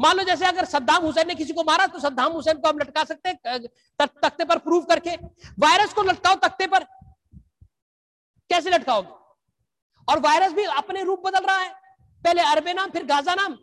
[0.00, 2.78] मान लो जैसे अगर सद्दाम हुसैन ने किसी को मारा तो सद्दाम हुसैन को हम
[2.78, 3.32] लटका सकते
[4.00, 5.16] तख्ते पर प्रूव करके।
[5.58, 6.84] वायरस को लटकाओ तख्ते पर।
[8.50, 9.17] कैसे लटकाओगे?
[10.08, 11.70] और वायरस भी अपने रूप बदल रहा है।
[12.22, 13.54] पहले अरबे नाम, फिर गाजा नाम।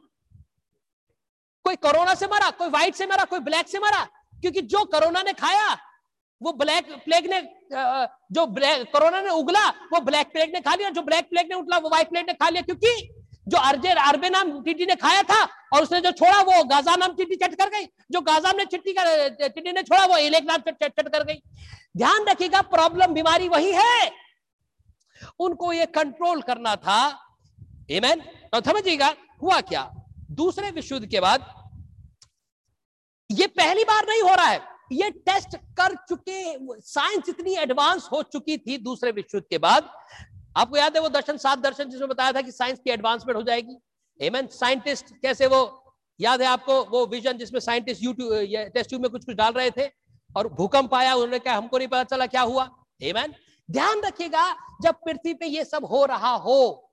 [1.65, 4.03] कोई कोरोना से मरा, कोई व्हाइट से मरा, कोई ब्लैक से मरा,
[4.41, 5.73] क्योंकि जो कोरोना ने खाया,
[6.41, 7.41] वो ब्लैक प्लेग ने
[8.31, 11.55] जो ब्लैक, कोरोना ने उगला, वो ब्लैक प्लेग ने खा लिया, जो ब्लैक प्लेग ने
[11.55, 13.09] उठला, वो व्हाइट प्लेग ने खा लिया, क्योंकि
[13.47, 15.43] जो अर्जे, अरबे नाम टिड्डी ने खाया था,
[15.73, 18.93] और उसने जो छोड़ा, वो गाजा नाम टिड्डी चट कर गई। जो गाजा ने चिट्टी
[18.93, 21.41] टिड्डी ने छोड़ा, वो इलेक नाम चट चट कर गई।
[21.97, 24.11] ध्यान रखिएगा, प्रॉब्लम, बीमारी वही है
[25.39, 26.99] उनको ये कंट्रोल करना था।
[27.91, 28.21] एमैन
[28.53, 29.91] तो समझिएगा, हुआ क्या?
[30.31, 31.53] दूसरे विश्व युद्ध के बाद
[33.29, 34.61] ये पहली बार नहीं हो रहा है।
[34.91, 36.41] ये टेस्ट कर चुके
[36.81, 39.89] साइंस इतनी एडवांस हो चुकी थी दूसरे विश्व युद्ध के बाद।
[40.57, 43.41] आपको याद है वो दर्शन, सात दर्शन जिसमें बताया था कि साइंस की एडवांसमेंट हो
[43.43, 43.77] जाएगी।
[44.19, 48.33] एमन साइंटिस्ट कैसे वो, याद है आपको वो विजन जिसमें साइंटिस्ट यूट्यूब
[48.73, 49.89] टेस्ट ट्यूब में कुछ कुछ डाल रहे थे
[50.29, 52.69] और भूकंप आया, उन्होंने कहा हमको नहीं पता चला क्या हुआ।
[53.01, 53.33] एमन
[53.69, 54.51] ध्यान रखिएगा,
[54.83, 56.91] जब पृथ्वी पे ये सब हो रहा हो।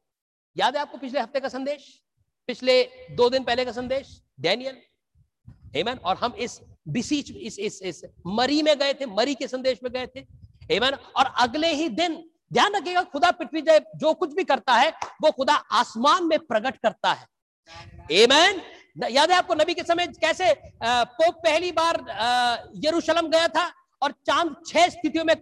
[0.57, 2.03] याद है आपको पिछले हफ़्ते का संदेश?
[2.49, 4.21] पिछले दो दिन पहले का संदेश?
[4.41, 4.79] डैनियल?
[5.75, 5.99] हेमन?
[6.05, 9.93] और हम इस बिसीच, इस इस इस मरी में गए थे, मरी के संदेश में
[9.93, 10.21] गए थे।
[10.73, 10.97] हेमन?
[11.17, 12.23] और अगले ही दिन,
[12.53, 13.63] ध्यान रखिएगा, खुदा पृथ्वी
[13.97, 14.91] जो कुछ भी करता है,
[15.23, 17.27] वो खुदा आसमान में प्रकट करता है।
[18.13, 18.61] एमैन
[19.11, 22.01] याद है आपको नबी के समय कैसे पोप पहली बार
[22.77, 23.71] यरूशलेम गया था?
[24.03, 25.35] और चाँद छह स्थितियों में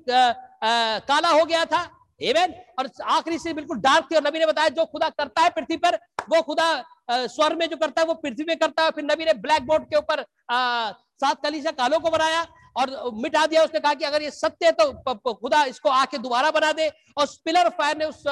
[0.63, 1.89] काला हो गया था।
[2.21, 5.51] एमेन और आखिरी से बिल्कुल डार्क थी और नबी ने बताया, जो खुदा करता है
[5.51, 5.97] पृथ्वी पर,
[6.31, 9.33] वो खुदा स्वर में जो करता है, वो पृथ्वी में करता है। फिर नबी ने
[9.37, 12.47] ब्लैक बोर्ड के ऊपर सात कली से कालों को बनाया
[12.77, 16.51] और मिटा दिया। उसने कहा कि अगर ये सत्य है तो खुदा इसको आके दोबारा
[16.51, 18.25] बना दे। और स्पिलर फायर ने उस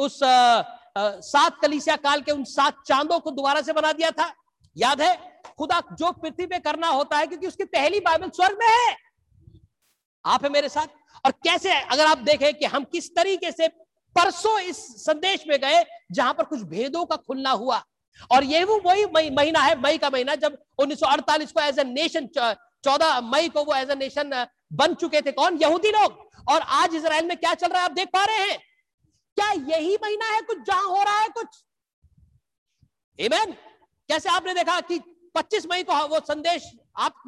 [0.00, 0.18] उस
[1.22, 4.32] सात कलीसिया काल के उन सात चांदों को दोबारा से बना दिया था।
[4.76, 5.14] याद है,
[5.58, 8.96] खुदा जो पृथ्वी पे करना होता है, क्योंकि उसकी पहली बाइबल स्वर्ग में है।
[10.24, 10.86] आप है मेरे साथ?
[11.24, 13.68] और कैसे अगर आप देखें कि हम किस तरीके से
[14.16, 15.82] परसों इस संदेश में गए
[16.12, 17.82] जहाँ पर कुछ भेदों का खुलना हुआ।
[18.30, 22.26] और ये वो वही महीना है, मई का महीना, जब 1948 को एज ए नेशन
[22.36, 25.56] चौदह मई को वो एज ए नेशन बन चुके थे कौन?
[25.62, 26.18] यहूदी लोग।
[26.52, 28.58] और आज इसराइल में क्या चल रहा है आप देख पा रहे हैं?
[29.36, 31.62] क्या यही महीना है कुछ जहाँ हो रहा है कुछ?
[33.18, 33.52] एमेन
[34.08, 34.98] कैसे आपने देखा कि
[35.34, 37.22] 25 मई को वो संदेश आप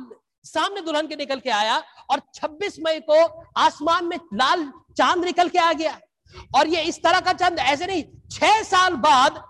[0.45, 3.25] सामने दुल्हन के निकल के आया और 26 मई को
[3.57, 5.99] आसमान में लाल चाँद निकल के आ गया।
[6.57, 9.43] और ये इस तरह का चाँद, ऐसे नहीं, छह साल बाद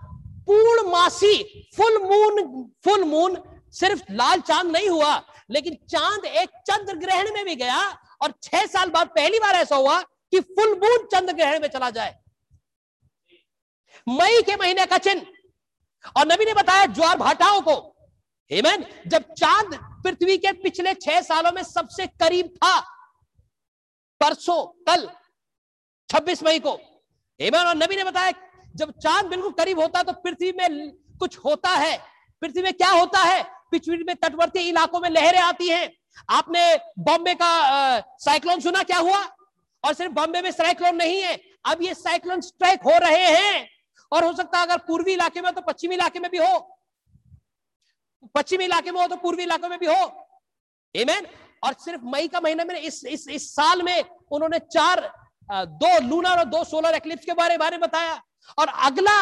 [0.47, 1.37] पूर्णमासी
[1.77, 3.37] फुल मून फुल मून
[3.73, 5.15] सिर्फ़ लाल चाँद नहीं हुआ,
[5.51, 7.81] लेकिन चाँद एक चंद्र ग्रहण में भी गया
[8.23, 11.91] और छह साल बाद पहली बार ऐसा हुआ कि फुल मून चंद्र ग्रहण में चला
[11.91, 12.19] जाए।
[14.07, 15.27] मई के महीने का चिन्ह।
[16.17, 17.75] और नबी ने बताया ज्वार भाटाओं को।
[18.51, 19.75] हेमन जब चाँद
[20.05, 22.81] पृथ्वी के पिछले छह सालों में सबसे करीब था।
[24.21, 25.09] परसों, कल
[26.09, 26.73] 26 मई को।
[27.41, 28.33] हेमन और नबी ने बताया,
[28.77, 31.97] जब चाँद बिल्कुल करीब होता है तो पृथ्वी में कुछ होता है।
[32.43, 33.43] पृथ्वी में क्या होता है?
[33.43, 35.93] पृथ्वी में तटवर्ती इलाकों में लहरें आती हैं।
[36.31, 39.19] आपने बॉम्बे का साइक्लोन सुना क्या हुआ?
[39.85, 43.69] और सिर्फ़ बॉम्बे में साइक्लोन नहीं है, अब ये साइक्लोन स्ट्राइक हो रहे हैं।
[44.13, 46.74] और हो सकता है अगर पूर्वी इलाके में तो पश्चिमी इलाके में भी हो।
[48.35, 50.27] पश्चिमी इलाके में हो तो पूर्वी इलाके में भी हो।
[50.95, 51.27] एमेन
[51.63, 55.01] और सिर्फ़ मई का महीना में इस इस इस साल में उन्होंने चार
[55.49, 58.21] दो लूनर और दो सोलर एक्लिप्स के बारे में बताया।
[58.59, 59.19] और अगला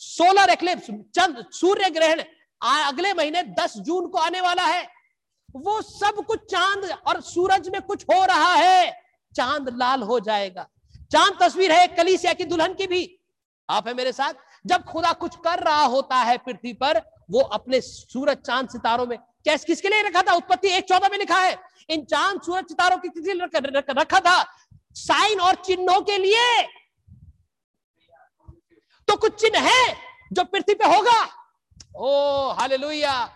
[0.00, 2.22] सोलर एक्लिप्स चंद, सूर्य ग्रहण
[2.62, 4.82] अगले महीने 10 जून को आने वाला है।
[5.48, 8.92] वो सब कुछ चाँद और सूरज में कुछ हो रहा है।
[9.34, 10.68] चाँद लाल हो जाएगा।
[11.12, 13.02] चाँद तस्वीर है कलीसिया की दुल्हन की भी।
[13.68, 14.34] आप है मेरे साथ।
[14.66, 17.00] जब खुदा कुछ कर रहा होता है पृथ्वी पर
[17.30, 20.32] वो अपने सूरज चाँद सितारों में, कैस किसके लिए रखा था?
[20.32, 21.56] उत्पत्ति एक चौदह में लिखा है।
[21.88, 24.44] इन चाँद सूरज सितारों की किसी रखा था।
[24.92, 26.62] साइन और चिन्हों के लिए।
[29.08, 29.96] तो कुछ चिन्ह है
[30.32, 31.28] जो पृथ्वी पे होगा।
[31.96, 33.26] ओ, हालेलुया।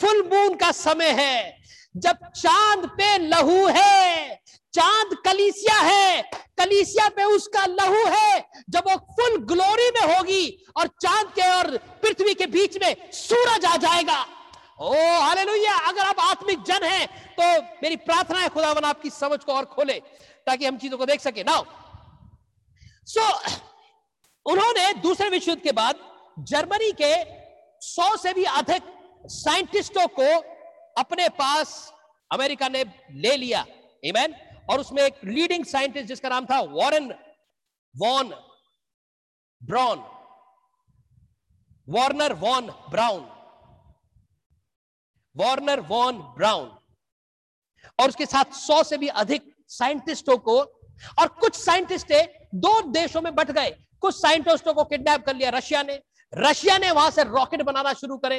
[0.00, 1.62] फुल मून का समय है।
[1.96, 4.42] जब चाँद पे लहू है
[4.74, 6.22] चाँद कलीसिया है।
[6.58, 10.46] कलीसिया पे उसका लहू है जब वो फुल ग्लोरी में होगी
[10.76, 14.20] और चाँद के और पृथ्वी के बीच में सूरज आ जाएगा।
[14.80, 17.44] Oh hallelujah. अगर आप आत्मिक जन हैं तो
[17.82, 19.98] मेरी प्रार्थना है खुदावन आपकी समझ को और खोले
[20.46, 21.64] ताकि हम चीज़ों को देख सके। नाउ
[23.06, 23.52] सो so,
[24.46, 25.98] उन्होंने दूसरे विश्व युद्ध के बाद
[26.48, 27.12] जर्मनी के
[27.82, 28.82] सौ से भी अधिक
[29.26, 30.28] साइंटिस्टों को
[30.96, 31.92] अपने पास
[32.30, 32.84] अमेरिका ने
[33.16, 33.64] ले लिया।
[34.04, 34.34] इमेन
[34.70, 37.12] और उसमें एक लीडिंग साइंटिस्ट जिसका नाम था Warren
[37.94, 38.28] von
[39.62, 40.04] Braun
[41.88, 43.20] Wernher von Braun
[45.36, 46.68] Wernher von Braun
[47.98, 50.58] और उसके साथ सौ से भी अधिक साइंटिस्टों को
[51.18, 52.12] और कुछ साइंटिस्ट
[52.54, 53.70] दो देशों में बट गए।
[54.00, 56.00] कुछ साइंटिस्टों को किडनैप कर लिया रशिया ने।
[56.32, 58.36] रशिया ने वहाँ से रॉकेट बनाना शुरू करे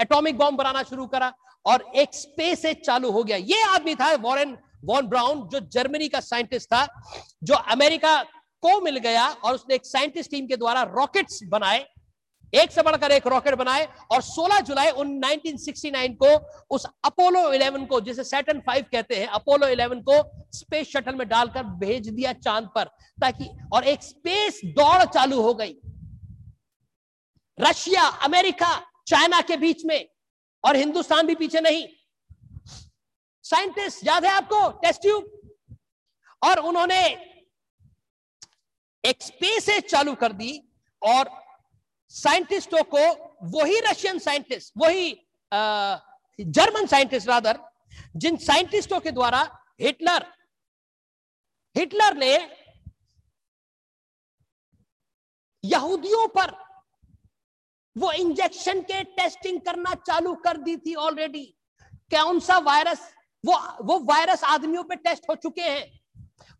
[0.00, 1.32] एटॉमिक बॉम्ब बनाना शुरू करा
[1.64, 6.20] और एक स्पेस चालू हो गया। ये आदमी था वॉरेन वॉन ब्राउन जो जर्मनी का
[6.20, 6.86] साइंटिस्ट था,
[7.42, 8.22] जो अमेरिका
[8.62, 11.86] को मिल गया और उसने एक साइंटिस्ट टीम के द्वारा रॉकेट्स बनाए,
[12.52, 16.28] एक से बढ़कर एक रॉकेट बनाए और 16 जुलाई उन 1969 को
[16.70, 21.28] उस अपोलो 11 को, जिसे सैटन 5 कहते हैं अपोलो 11 को स्पेस शटल में
[21.28, 22.84] डालकर भेज दिया चाँद पर
[23.20, 25.74] ताकि, और एक स्पेस दौड़ चालू हो गई।
[27.58, 30.08] रशिया अमेरिका चाइना के बीच में
[30.64, 31.86] और हिंदुस्तान भी पीछे नहीं।
[33.44, 34.68] साइंटिस्ट, याद है आपको?
[34.82, 35.30] टेस्ट ट्यूब
[36.42, 37.00] और उन्होंने
[39.04, 40.52] एक स्पेस चालू कर दी
[41.02, 41.30] और
[42.12, 43.04] साइंटिस्टों को
[43.52, 45.10] वही रशियन साइंटिस्ट वही
[46.38, 47.58] जर्मन साइंटिस्ट रादर
[48.16, 49.40] जिन साइंटिस्टों के द्वारा
[49.80, 50.26] हिटलर
[51.76, 52.34] हिटलर ने
[55.64, 56.54] यहूदियों पर
[57.96, 61.44] वो इंजेक्शन के टेस्टिंग करना चालू कर दी थी ऑलरेडी
[62.14, 63.10] कौन सा वायरस
[63.44, 65.84] वो वो वायरस आदमियों पे टेस्ट हो चुके हैं।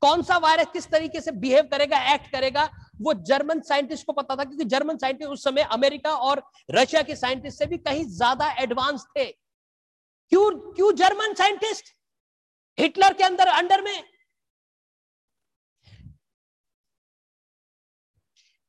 [0.02, 2.64] कौन सा वायरस किस तरीके से बिहेव करेगा एक्ट करेगा,
[3.00, 7.16] वो जर्मन साइंटिस्ट को पता था, क्योंकि जर्मन साइंटिस्ट उस समय अमेरिका और रशिया के
[7.16, 9.24] साइंटिस्ट से भी कहीं ज़्यादा एडवांस थे।
[10.32, 11.94] क्यों क्यों जर्मन साइंटिस्ट
[12.78, 14.02] हिटलर के अंदर अंडर में।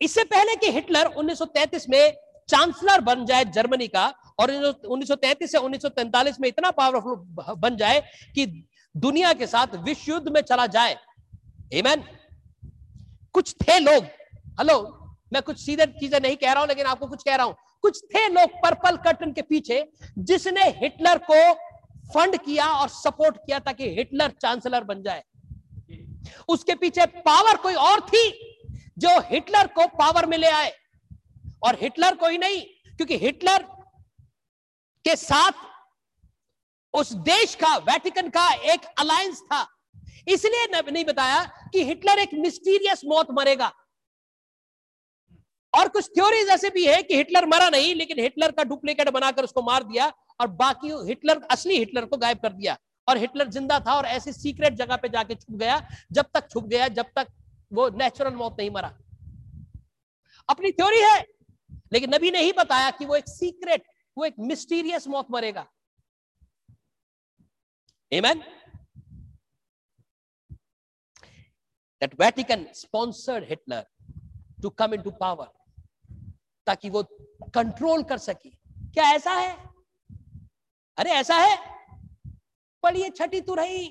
[0.02, 2.16] इससे पहले कि हिटलर 1933 में
[2.50, 4.08] चांसलर बन जाए जर्मनी का
[4.40, 7.16] और 1933 से 1943 में इतना पावरफुल
[7.58, 8.00] बन जाए
[8.36, 8.46] कि
[8.96, 10.96] दुनिया के साथ विश्व युद्ध में चला जाए।
[11.76, 12.02] Amen?
[13.34, 14.04] कुछ थे लोग।
[14.60, 14.78] हेलो
[15.34, 18.04] मैं कुछ सीधे चीज़ें नहीं कह रहा हूँ, लेकिन आपको कुछ कह रहा हूँ। कुछ
[18.06, 19.84] थे लोग पर्पल कर्टन के पीछे
[20.20, 21.54] जिसने हिटलर को
[22.14, 25.24] फंड किया और सपोर्ट किया ताकि हिटलर चांसलर बन जाए।
[26.50, 28.30] उसके पीछे पावर कोई और थी
[28.98, 30.72] जो हिटलर को पावर में ले आए।
[31.64, 32.62] और हिटलर कोई नहीं,
[32.98, 33.66] क्योंकि हिटलर
[35.06, 35.52] के साथ
[36.94, 39.66] उस देश का वेटिकन का एक अलायंस था।
[40.28, 43.72] इसलिए नहीं बताया कि हिटलर एक मिस्टीरियस मौत मरेगा।
[45.74, 49.44] और कुछ थ्योरीज ऐसे भी है कि हिटलर मरा नहीं, लेकिन हिटलर का डुप्लीकेट बनाकर
[49.44, 50.12] उसको मार दिया
[50.42, 52.78] और बाकी हिटलर असली हिटलर को गायब कर दिया।
[53.08, 55.80] और हिटलर ज़िंदा था और ऐसी सीक्रेट जगह पे जाके छुप गया,
[56.12, 57.28] जब तक छुप गया, जब तक
[57.72, 58.94] वो नेचुरल मौत नहीं मरा।
[60.50, 61.20] अपनी थ्योरी है,
[61.94, 63.84] लेकिन नबी ने ही बताया कि वो एक सीक्रेट
[64.18, 65.68] वो एक मिस्टीरियस मौत मरेगा।
[68.12, 68.44] Amen?
[72.02, 73.84] That Vatican sponsored Hitler
[74.62, 75.48] to come into power.
[76.68, 77.04] ताकि वो
[77.56, 78.50] कंट्रोल कर सके।
[78.94, 79.52] क्या ऐसा है?
[80.98, 81.58] अरे ऐसा है?
[82.84, 83.88] पढ़िए छठी तुरही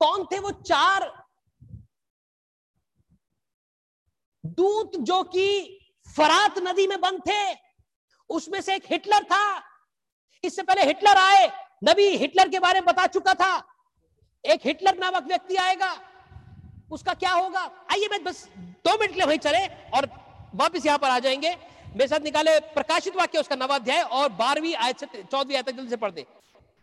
[0.00, 1.26] कौन थे वो चार
[4.44, 5.46] दूत जो कि
[6.16, 7.69] फरात नदी में बंद थे?
[8.30, 9.42] उसमें से एक हिटलर था।
[10.44, 11.46] इससे पहले हिटलर आए,
[11.84, 13.52] नबी हिटलर के बारे में बता चुका था।
[14.44, 15.94] एक हिटलर नामक व्यक्ति आएगा,
[16.92, 17.60] उसका क्या होगा?
[17.92, 18.46] आइए मैं बस
[18.84, 20.08] दो मिनट के वहीं चले और
[20.54, 21.50] वापस यहाँ पर आ जाएँगे।
[21.88, 25.90] मेरे साथ निकाले प्रकाशित वाक्य, उसका नवाध्याय और बारहवीं आयत से, चौदहवीं आयत तक जल्दी
[25.90, 26.26] से पढ़ दे।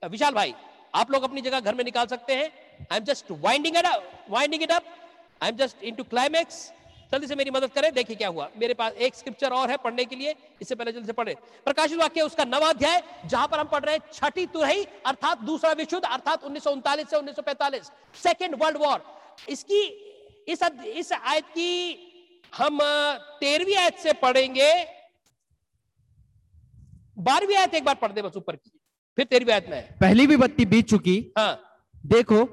[0.03, 0.53] विशाल भाई,
[0.93, 2.49] आप लोग अपनी जगह घर में निकाल सकते हैं।
[2.81, 3.77] I am just winding
[4.29, 4.85] winding it up
[5.41, 6.71] I am just into climax
[7.11, 10.05] जल्दी से मेरी मदद करें देखिए क्या हुआ। मेरे पास एक स्क्रिप्चर और है पढ़ने
[10.05, 11.35] के लिए इससे पहले जल्दी से पढ़े।
[11.65, 15.97] प्रकाशित वाक्य उसका नवाध्याय जहाँ पर हम पढ़ रहे हैं छठी तुरही अर्थात दूसरा विश्व
[15.99, 17.91] अर्थात उन्नीस सौ उनतालीस से उन्नीस
[18.23, 19.03] सेकेंड वर्ल्ड वॉर
[19.49, 19.81] इसकी
[20.47, 21.71] इस इस आयत की
[22.53, 22.79] हम
[23.39, 24.71] तेरहवीं आयत से पढ़ेंगे।
[27.19, 28.71] बारहवीं आयत एक बार पढ़ दे बस ऊपर की।
[29.17, 31.53] फिर तेरहवीं आयत में। पहली भी बत्ती बीत चुकी। हाँ।
[32.05, 32.43] देखो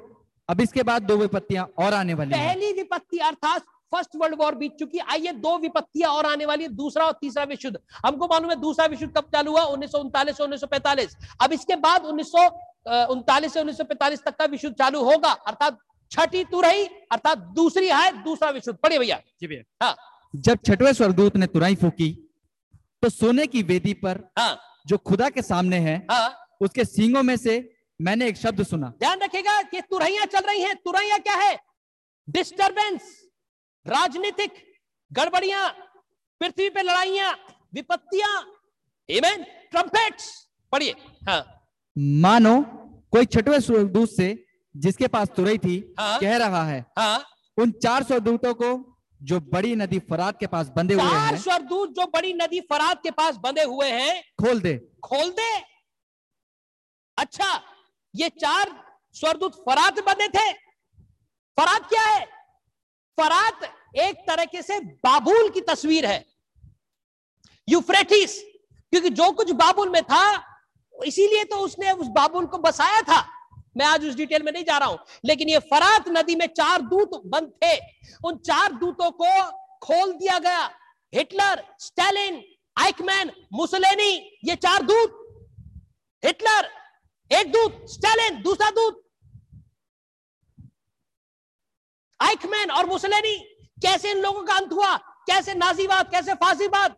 [0.49, 4.77] अब इसके बाद दो विपत्तियाँ और आने वाली पहली विपत्ति अर्थात फ़र्स्ट वर्ल्ड वॉर बीत
[4.79, 8.51] चुकी आइए दो विपत्तियाँ और आने वाली है दूसरा और तीसरा विश्व युद्ध। हमको मालूम
[8.51, 9.63] है दूसरा विश्व युद्ध कब चालू हुआ?
[9.65, 12.47] उन्नीस सौ उनतालीस से उन्नीस अब इसके बाद उन्नीस सौ
[13.13, 15.79] उनतालीस से उन्नीस सौ पैंतालीस तक का विश्व चालू होगा। अर्थात
[16.13, 19.97] छठी तुरही अर्थात दूसरी है दूसरा विश्व पढ़िए भैया। जी भैया। हाँ।
[20.37, 22.11] जब छठवें स्वर्गदूत ने तुरही फूकी
[23.03, 27.37] तो सोने की वेदी पर हाँ। जो खुदा के सामने है हाँ। उसके सींगों में
[27.37, 27.57] से
[28.01, 31.59] मैंने एक शब्द सुना। ध्यान रखेगा कि तुरहियाँ चल रही हैं। तुरहियाँ क्या है?
[32.29, 33.03] डिस्टरबेंस।
[33.87, 34.53] राजनीतिक
[35.11, 35.69] गड़बड़ियाँ
[36.41, 37.33] पृथ्वी पे लड़ाइयाँ
[37.75, 38.33] विपत्तियाँ।
[39.09, 40.31] एमेन ट्रम्पेट्स
[40.73, 40.95] पढ़िए।
[41.29, 41.43] हाँ।
[42.23, 42.61] मानो
[43.13, 44.29] कोई छठवें स्वर्गदूत से
[44.75, 46.19] जिसके पास तुरई थी हाँ?
[46.21, 47.25] कह रहा है हाँ?
[47.59, 48.73] उन चार स्वर्गदूतों को
[49.21, 53.11] जो बड़ी नदी फरात के पास बंधे हुए हैं स्वर्गदूत जो बड़ी नदी फरात के
[53.11, 55.51] पास बंधे हुए हैं खोल दे। खोल दे।
[57.19, 57.49] अच्छा
[58.15, 58.71] ये चार
[59.17, 60.53] स्वरदूत फरात बने थे।
[61.59, 62.27] फरात क्या है?
[63.19, 63.65] फरात
[63.97, 66.25] एक तरीके से बाबुल की तस्वीर है।
[67.69, 68.39] यूफ्रेटिस,
[68.93, 70.25] क्योंकि जो कुछ बाबुल में था,
[70.95, 73.21] इसीलिए तो उसने उस बाबुल को बसाया था।
[73.77, 76.83] मैं आज उस डिटेल में नहीं जा रहा हूँ, लेकिन ये फरात नदी में चार
[76.83, 77.77] दूत बंद थे।
[78.27, 79.31] उन चार दूतों को
[79.83, 80.65] खोल दिया गया।
[81.13, 82.43] हिटलर, स्टैलिन,
[82.77, 84.13] आइकमैन, मुसलेनी,
[84.45, 85.21] ये चार दूत।
[86.23, 86.69] हिटलर,
[87.31, 89.04] एक दूत, स्टैलिन, दूसरा दूत।
[92.23, 93.37] आइकमैन और मुसलेनी,
[93.83, 94.97] कैसे इन लोगों का अंत हुआ?
[94.97, 96.97] कैसे नाजीवाद, कैसे फांसीवाद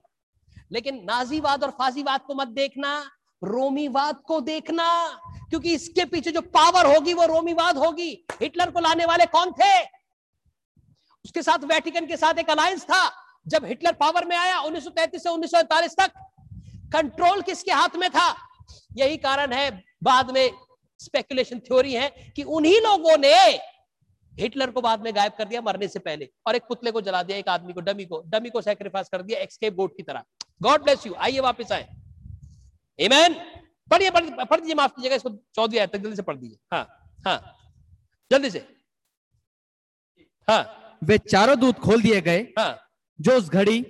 [0.72, 3.10] लेकिन नाजीवाद और फांसीवाद को मत देखना,
[3.44, 5.06] रोमीवाद को देखना,
[5.50, 9.82] क्योंकि इसके पीछे जो पावर होगी, वो रोमीवाद होगी। हिटलर को लाने वाले कौन थे?
[11.24, 13.12] उसके साथ वेटिकन के साथ एक अलायंस था।
[13.48, 16.12] जब हिटलर पावर में आया 1933 से 1948 तक
[16.92, 18.36] कंट्रोल किसके हाथ में था?
[18.96, 20.50] यही कारण है, बाद में
[20.98, 23.58] स्पेकुलेशन थ्योरी है कि उन्हीं लोगों ने
[24.40, 27.22] हिटलर को बाद में गायब कर दिया मरने से पहले और एक पुतले को जला
[27.22, 30.22] दिया एक आदमी को डमी को डमी को सेक्रीफाइस कर दिया एक्सकेप बोट की तरह।
[30.62, 31.88] गॉड ब्लेस यू आइए वापस आए।
[32.98, 33.34] Amen?
[33.90, 36.86] पढ़िए पढ़ दीजिए माफ़ कीजिएगा इसको चौदह आयत तक जल्दी से पढ़ दीजिए। हाँ
[37.26, 37.38] हाँ।
[38.30, 38.66] जल्दी से।
[40.48, 42.78] हाँ। वे चारों दूत खोल दिए गए हाँ।
[43.18, 43.84] जो उस घड़ी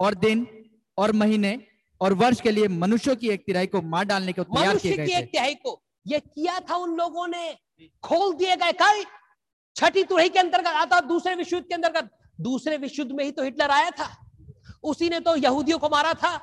[0.00, 0.46] और दिन
[0.98, 1.58] और महीने
[2.00, 5.18] और वर्ष के लिए मनुष्यों की एक तिहाई को मार डालने को तैयार किए गए
[5.18, 7.52] एक तिहाई को। ये किया था उन लोगों ने।
[8.02, 9.04] खोल दिए गए। कई
[9.76, 13.30] छठी तुरही के अंतर्गत आता, दूसरे विश्व युद्ध के अंतर्गत। दूसरे विश्व युद्ध में ही
[13.30, 14.08] तो हिटलर आया था।
[14.84, 16.34] उसी ने तो यहूदियों को मारा था।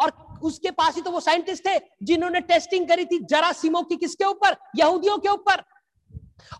[0.00, 0.10] और
[0.42, 4.56] उसके पास ही तो वो साइंटिस्ट थे जिन्होंने टेस्टिंग करी थी जरासीमो की किसके ऊपर?
[4.76, 5.62] यहूदियों के ऊपर।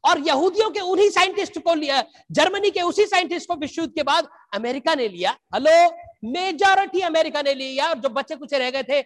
[0.05, 2.03] और यहूदियों के उन्हीं साइंटिस्ट को लिया,
[2.33, 7.43] जर्मनी के उसी साइंटिस्ट को विश्व युद्ध के बाद अमेरिका ने लिया। हेलो, मेजॉरिटी अमेरिका
[7.43, 8.99] ने लिया। जो बच्चे कुछ रह गए थे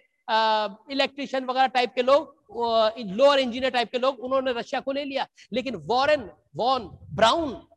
[0.91, 5.27] इलेक्ट्रिशियन वगैरह टाइप के लोग लोअर इंजीनियर टाइप के लोग, उन्होंने रशिया को ले लिया।
[5.53, 7.67] लेकिन वॉरेन, वॉन ब्राउन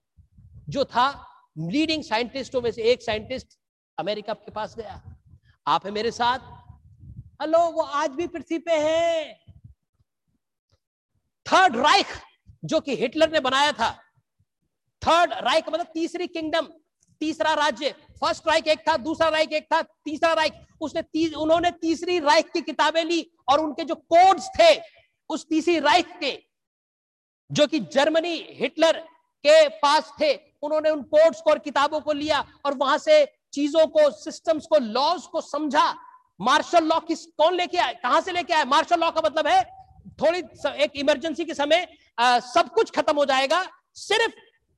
[0.69, 1.27] जो था
[1.59, 3.59] लीडिंग साइंटिस्टों में से एक साइंटिस्ट
[3.99, 5.17] अमेरिका के पास गया।
[5.67, 6.39] आप है मेरे साथ?
[7.43, 9.35] हेलो, वो आज भी पृथ्वी पे है।
[11.47, 12.07] थर्ड राइख
[12.65, 13.91] जो कि हिटलर ने बनाया था।
[15.03, 16.69] थर्ड राइक मतलब तीसरी किंगडम
[17.21, 21.71] तीसरा राज्य फ़र्स्ट राइक एक था दूसरा राइक एक था तीसरा राइक उसने तीस, उन्होंने
[21.71, 24.75] तीसरी राइक की किताबें ली और उनके जो कोड्स थे
[25.31, 26.39] उस तीसरी राइक के
[27.51, 28.99] जो कि जर्मनी हिटलर
[29.45, 33.87] के पास थे उन्होंने उन कोड्स को और किताबों को लिया और वहाँ से चीज़ों
[33.87, 35.95] को सिस्टम्स को लॉज को समझा।
[36.41, 39.63] मार्शल लॉ किस कौन लेके आए कहाँ से लेके आए मार्शल लॉ का मतलब है
[40.21, 40.39] थोड़ी
[40.85, 41.87] एक इमरजेंसी के समय
[42.19, 43.65] आ, सब कुछ खत्म हो जाएगा
[43.95, 44.33] सिर्फ़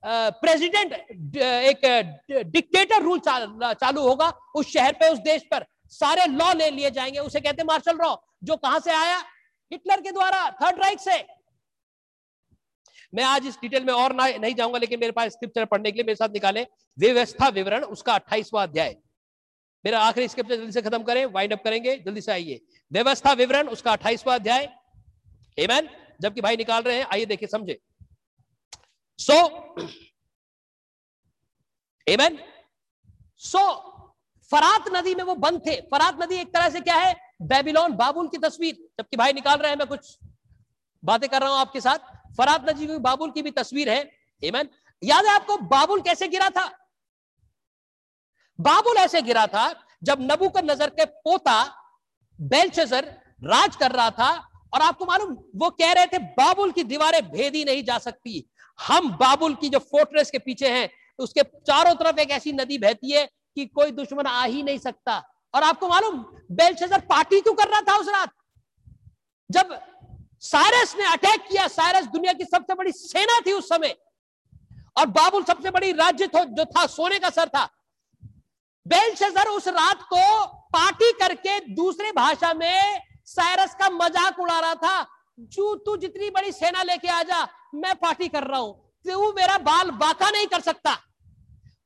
[0.04, 6.70] प्रेसिडेंट एक डिक्टेटर रूल चालू होगा उस शहर पे, उस देश पर। सारे लॉ ले
[6.70, 8.14] लिए जाएँगे, उसे कहते मार्शल लॉ
[8.44, 9.18] जो कहाँ से आया?
[9.72, 11.18] हिटलर के द्वारा थर्ड राइट से।
[13.12, 15.96] मैं आज इस डिटेल में और ना, नहीं जाऊँगा, लेकिन मेरे पास स्क्रिप्चर पढ़ने के
[15.96, 16.66] लिए मेरे साथ निकाले।
[16.98, 18.96] व्यवस्था विवरण, उसका अट्ठाईसवा अध्याय।
[19.84, 22.60] मेरा आखिरी स्क्रिप्चर जल्दी से खत्म करें वाइंड अप करेंगे, जल्दी से आइए।
[22.92, 24.72] व्यवस्था विवरण, उसका अट्ठाईसवा अध्याय।
[26.22, 27.78] जबकि भाई निकाल रहे हैं, आइए देखिए, समझे।
[29.18, 29.34] सो
[32.06, 32.38] एमैन
[33.42, 33.60] सो
[34.50, 37.14] फरात नदी में वो बंद थे। फरात नदी एक तरह से क्या है?
[37.42, 40.18] बेबीलोन बाबुल की तस्वीर। जबकि भाई निकाल रहे हैं, मैं कुछ
[41.02, 41.98] बातें कर रहा हूँ आपके साथ।
[42.36, 44.10] फरात नदी की बाबुल की भी तस्वीर है।
[44.42, 44.68] एमैन
[45.02, 46.66] याद है आपको बाबुल कैसे गिरा था?
[48.58, 49.72] बाबुल ऐसे गिरा था,
[50.02, 51.62] जब नबू का नज़र के पोता
[52.38, 53.04] बेलचजर
[53.44, 54.30] राज कर रहा था,
[54.74, 58.44] और आपको मालूम, वो कह रहे थे बाबुल की दीवारें भेदी नहीं जा सकती।
[58.82, 60.88] हम बाबुल की जो फोर्ट्रेस के पीछे हैं
[61.18, 65.22] उसके चारों तरफ़ एक ऐसी नदी बहती है कि कोई दुश्मन आ ही नहीं सकता।
[65.54, 66.18] और आपको मालूम,
[66.52, 68.30] बेलशजर पार्टी क्यों कर रहा था उस रात?
[69.50, 69.78] जब
[70.42, 73.94] साइरस ने अटैक किया, साइरस दुनिया की सबसे बड़ी सेना थी उस समय।
[74.98, 77.68] और बाबुल सबसे बड़ी राज्य जो था, सोने का सर था।
[78.86, 85.02] बेलशजर उस रात को पार्टी करके दूसरे भाषा में साइरस का मज़ाक उड़ा रहा था।
[85.38, 89.58] जू तू जितनी बड़ी सेना लेके आ जा, मैं पार्टी कर रहा हूँ। तू मेरा
[89.58, 90.96] बाल बाका नहीं कर सकता।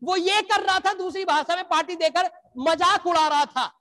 [0.03, 3.73] वो ये कर रहा था, दूसरी भाषा में पार्टी देकर मज़ाक उड़ा रहा था।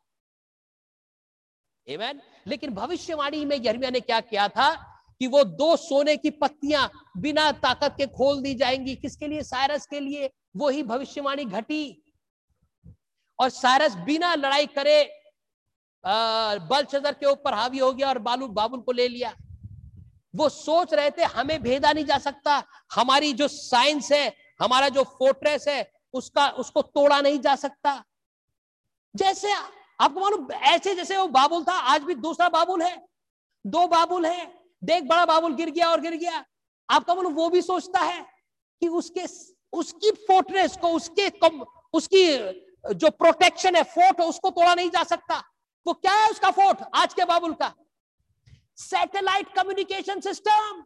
[1.88, 2.16] Amen?
[2.48, 4.74] लेकिन भविष्यवाणी में यर्मिया ने क्या किया था
[5.20, 9.44] कि वो दो सोने की पत्तियाँ बिना ताकत के खोल दी जाएँगी। किसके लिए?
[9.44, 12.14] सायरस के लिए। वो ही भविष्यवाणी घटी।
[13.40, 15.04] और सायरस बिना लड़ाई करे
[16.06, 19.36] बलशदर के ऊपर हावी हो गया और बालू, बाबुल को ले लिया।
[20.36, 22.64] वो सोच रहे थे हमें भेदा नहीं जा सकता।
[22.94, 28.03] हमारी जो साइंस है हमारा जो फोर्ट्रेस है उसका उसको तोड़ा नहीं जा सकता।
[29.16, 32.95] जैसे आपको मालूम ऐसे जैसे वो बाबुल था आज भी दूसरा बाबुल है।
[33.66, 34.45] दो बाबुल है।
[34.84, 36.44] देख बड़ा बाबुल गिर गया और गिर गया।
[36.90, 38.22] आपका मालूम वो भी सोचता है
[38.82, 39.26] कि उसके
[39.74, 41.64] उसकी फोर्ट्रेस को उसके कम,
[41.94, 42.26] उसकी
[42.95, 45.44] जो प्रोटेक्शन है फोर्ट उसको तोड़ा नहीं जा सकता।
[45.86, 47.74] वो क्या है उसका फोर्ट आज के बाबुल का?
[48.77, 50.84] सैटेलाइट कम्युनिकेशन सिस्टम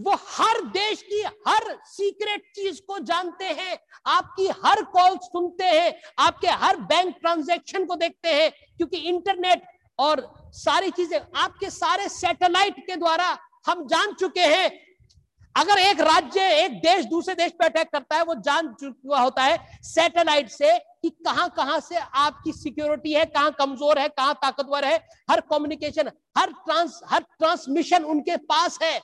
[0.00, 5.94] वो हर देश की हर सीक्रेट चीज़ को जानते हैं, आपकी हर कॉल सुनते हैं,
[6.18, 9.62] आपके हर बैंक ट्रांजैक्शन को देखते हैं, क्योंकि इंटरनेट
[9.98, 13.26] और सारी चीज़ें, आपके सारे सैटेलाइट के द्वारा
[13.66, 14.70] हम जान चुके हैं।
[15.54, 19.42] अगर एक राज्य, एक देश दूसरे देश पर अटैक करता है, वो जान चुका होता
[19.42, 24.84] है सैटेलाइट से कि कहाँ कहाँ से आपकी सिक्योरिटी है, कहाँ कमज़ोर है, कहाँ ताकतवर
[24.84, 24.96] है,
[25.30, 29.00] हर कम्युनिकेशन हर ट्रांस हर ट्रांसमिशन उनके पास है।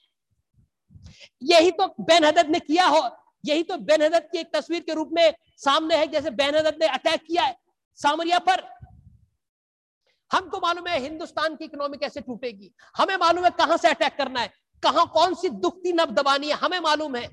[1.43, 3.09] यही तो बेन हदद ने किया हो।
[3.45, 6.79] यही तो बेन हदद की एक तस्वीर के रूप में सामने है, जैसे बेन हदद
[6.81, 7.57] ने अटैक किया है
[7.99, 8.63] सामरिया पर।
[10.31, 14.41] हमको मालूम है हिंदुस्तान की इकोनॉमी कैसे टूटेगी। हमें मालूम है कहाँ से अटैक करना
[14.41, 14.53] है।
[14.83, 17.29] कहाँ कौन सी दुखती नब दबानी है, हमें मालूम है।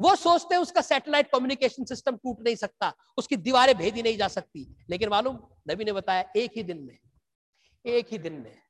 [0.00, 4.28] वो सोचते हैं उसका सैटेलाइट कम्युनिकेशन सिस्टम टूट नहीं सकता, उसकी दीवारें भेदी नहीं जा
[4.28, 5.38] सकती। लेकिन मालूम,
[5.70, 6.98] नबी ने बताया, एक ही दिन में,
[7.86, 8.62] एक ही दिन में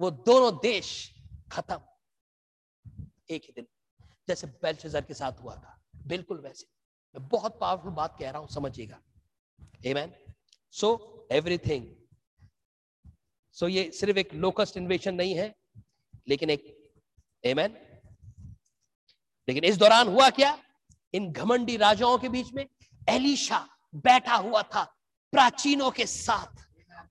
[0.00, 1.14] वो दोनों देश
[1.52, 1.80] खत्म।
[3.30, 3.66] एक ही दिन।
[4.28, 6.66] जैसे बेलशेजर के साथ हुआ था। बिल्कुल वैसे।
[7.14, 9.00] मैं बहुत पावरफुल बात कह रहा हूँ, समझिएगा।
[9.86, 10.12] एमैन
[10.70, 11.86] सो एवरीथिंग
[13.52, 15.54] सो ये सिर्फ़ एक लोकस्ट इन्वेशन नहीं है,
[16.28, 16.92] लेकिन एक
[17.44, 17.76] एमैन
[19.48, 20.65] लेकिन इस दौरान हुआ क्या?
[21.14, 22.64] इन घमंडी राजाओं के बीच में
[23.10, 23.66] एलिशा
[23.96, 24.82] बैठा हुआ था
[25.32, 26.64] प्राचीनों के साथ।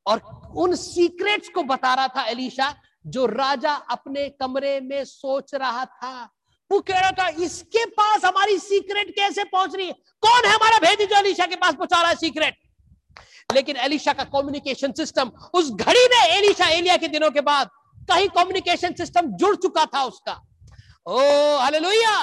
[0.07, 0.21] और
[0.57, 2.73] उन सीक्रेट्स को बता रहा था एलिशा,
[3.05, 6.29] जो राजा अपने कमरे में सोच रहा था।
[6.71, 9.93] वो कह रहा था, इसके पास हमारी सीक्रेट कैसे पहुँच रही है?
[10.23, 12.57] कौन है हमारा भेदी जो अलीशा के पास पहुँचा रहा है सीक्रेट
[13.53, 17.69] लेकिन एलिशा का कम्युनिकेशन सिस्टम उस घड़ी में एलिशा एलिया के दिनों के बाद
[18.09, 20.33] कहीं कम्युनिकेशन सिस्टम जुड़ चुका था उसका।
[21.07, 21.19] ओ
[21.59, 22.15] हालेलुया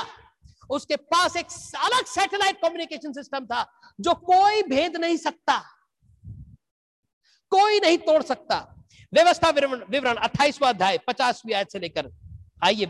[0.72, 1.46] उसके पास एक
[1.84, 3.64] अलग सैटेलाइट कम्युनिकेशन सिस्टम था
[3.98, 5.58] जो कोई भेद नहीं सकता
[7.52, 8.56] कोई नहीं तोड़ सकता।
[9.12, 12.10] व्यवस्था विवरण अट्ठाईसवा अध्याय पचासवीं आयत से लेकर
[12.64, 12.86] आइए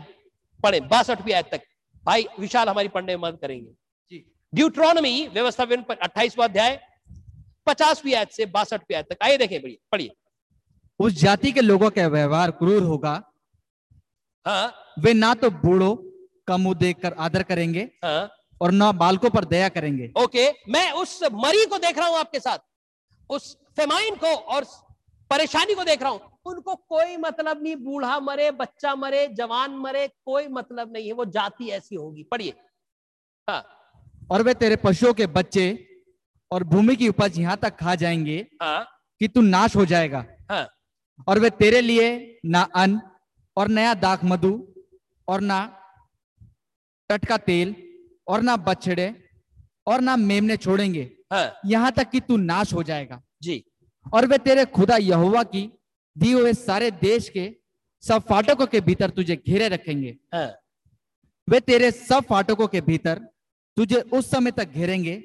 [0.59, 1.61] पढ़े बासठवीं आयत तक।
[2.05, 4.21] भाई विशाल हमारी पढ़ने में मदद करेंगे।
[4.53, 6.79] ड्यूट्रॉनमी व्यवस्था विवरण अट्ठाईसवा अध्याय
[7.67, 9.59] पचासवीं आयत से बासठवीं आयत तक। आइए देखें
[9.91, 10.15] पढ़िए।
[10.99, 13.13] उस जाति के लोगों का व्यवहार क्रूर होगा।
[14.45, 15.93] हाँ। वे ना तो बूढ़ो
[16.47, 18.29] का मुँह देखकर आदर करेंगे हाँ।
[18.61, 22.39] और ना बालकों पर दया करेंगे। ओके मैं उस मरी को देख रहा हूँ आपके
[22.39, 22.57] साथ।
[23.29, 24.65] उस फेमाइन को और
[25.31, 30.07] परेशानी को देख रहा हूँ। उनको कोई मतलब नहीं बूढ़ा मरे बच्चा मरे जवान मरे
[30.25, 32.53] कोई मतलब नहीं है। वो जाति ऐसी होगी। पढ़िए।
[33.47, 33.63] हाँ।
[34.31, 35.65] और वे तेरे पशुओं के बच्चे
[36.51, 38.87] और भूमि की उपज यहाँ तक खा जाएँगे हाँ।
[39.21, 40.67] कि तू नाश हो जाएगा। हाँ।
[41.27, 43.01] और वे तेरे लिए ना अन्न
[43.57, 44.51] और नया दाख मधु
[45.27, 45.59] और ना
[47.13, 47.75] टटका तेल
[48.27, 49.13] और ना बछड़े
[49.87, 53.63] और ना मेमने छोड़ेंगे। हाँ। यहाँ तक कि तू नाश हो जाएगा। जी।
[54.13, 55.69] और वे तेरे खुदा यहोवा की
[56.15, 57.51] दी हुए सारे देश के
[58.03, 60.47] सब फाटकों के भीतर तुझे घेरे रखेंगे। हाँ।
[61.47, 63.19] वे तेरे सब फाटकों के भीतर
[63.77, 65.21] तुझे उस समय तक घेरेंगे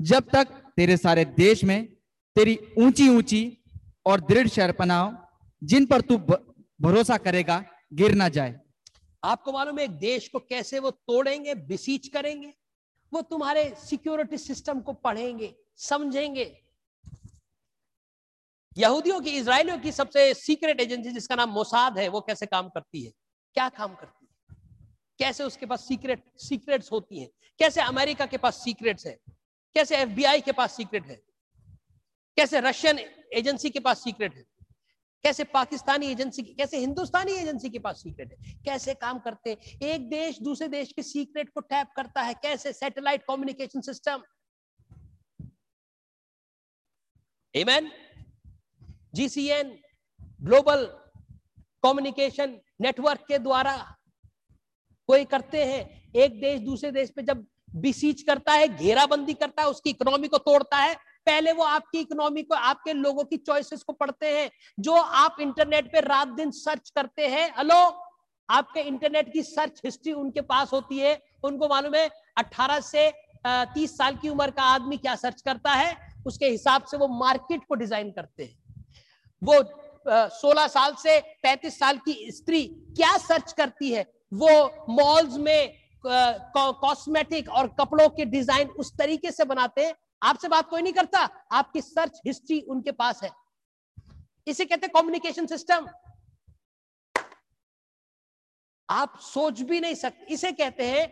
[0.00, 1.86] जब तक तेरे सारे देश में
[2.36, 3.42] तेरी ऊँची ऊँची
[4.06, 5.16] और दृढ़ शहरपनाव
[5.62, 6.16] जिन पर तू
[6.80, 7.64] भरोसा करेगा
[7.94, 8.60] गिर ना जाए।
[9.24, 12.54] आपको मालूम है, एक देश को कैसे वो तोड़ेंगे बिसीच करेंगे?
[13.12, 16.62] वो तुम्हारे सिक्योरिटी सिस्टम को पढ़ेंगे, समझेंगे।
[18.78, 23.04] यहूदियों की इसराइलियों की सबसे सीक्रेट एजेंसी जिसका नाम मोसाद है, वो कैसे काम करती
[23.04, 23.12] है?
[23.54, 24.56] क्या काम करती है?
[25.18, 27.28] कैसे उसके पास सीक्रेट सीक्रेट्स होती हैं?
[27.58, 29.18] कैसे अमेरिका के पास सीक्रेट्स है?
[29.74, 31.22] कैसे एफबीआई के पास सीक्रेट है?
[32.36, 32.98] कैसे रशियन
[33.32, 34.57] एजेंसी के पास सीक्रेट है?
[35.24, 38.52] कैसे पाकिस्तानी एजेंसी की, कैसे हिंदुस्तानी एजेंसी के पास सीक्रेट है?
[38.64, 39.78] कैसे काम करते हैं?
[39.82, 44.22] एक देश दूसरे देश के सीक्रेट को टैप करता है, कैसे satellite communication system
[47.54, 47.90] MN
[49.14, 49.78] GCN
[50.42, 50.84] global
[51.82, 53.76] communication network के द्वारा
[55.08, 56.12] कोई करते हैं?
[56.16, 60.38] एक देश दूसरे देश पे जब बिसीच करता है, घेराबंदी करता है, उसकी इकोनॉमी को
[60.38, 64.94] तोड़ता है पहले वो आपकी इकोनॉमी को, आपके लोगों की चॉइसेस को पढ़ते हैं, जो
[64.94, 67.78] आप इंटरनेट पे रात दिन सर्च करते हैं। हेलो
[68.48, 73.10] आपके इंटरनेट की सर्च हिस्ट्री उनके पास होती है। उनको मालूम है 18 से
[73.74, 75.96] 30 साल की उम्र का आदमी क्या सर्च करता है?
[76.26, 78.56] उसके हिसाब से वो मार्केट को डिज़ाइन करते हैं।
[79.42, 79.54] वो
[80.34, 82.64] 16 साल से 35 साल की स्त्री
[82.96, 84.06] क्या सर्च करती है?
[84.34, 84.48] वो
[84.90, 85.74] मॉल्स में
[86.04, 91.18] कॉस्मेटिक और कपड़ों के डिज़ाइन उस तरीके से बनाते हैं आपसे बात कोई नहीं करता।
[91.52, 93.30] आपकी सर्च हिस्ट्री उनके पास है।
[94.46, 95.88] इसे कहते कम्युनिकेशन सिस्टम
[98.88, 101.06] आप सोच भी नहीं सकते इसे कहते हैं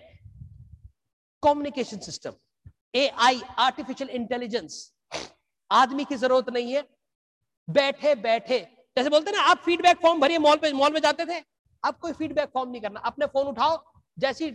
[1.43, 2.35] communication system
[2.95, 4.93] A I artificial intelligence
[5.71, 6.83] आदमी की ज़रूरत नहीं है।
[7.69, 8.59] बैठे बैठे।
[8.97, 11.41] जैसे बोलते ना, आप फीडबैक फॉर्म भरिए मॉल पे मॉल में जाते थे।
[11.83, 13.77] अब कोई फीडबैक फॉर्म नहीं करना। अपने फ़ोन उठाओ,
[14.19, 14.51] जैसी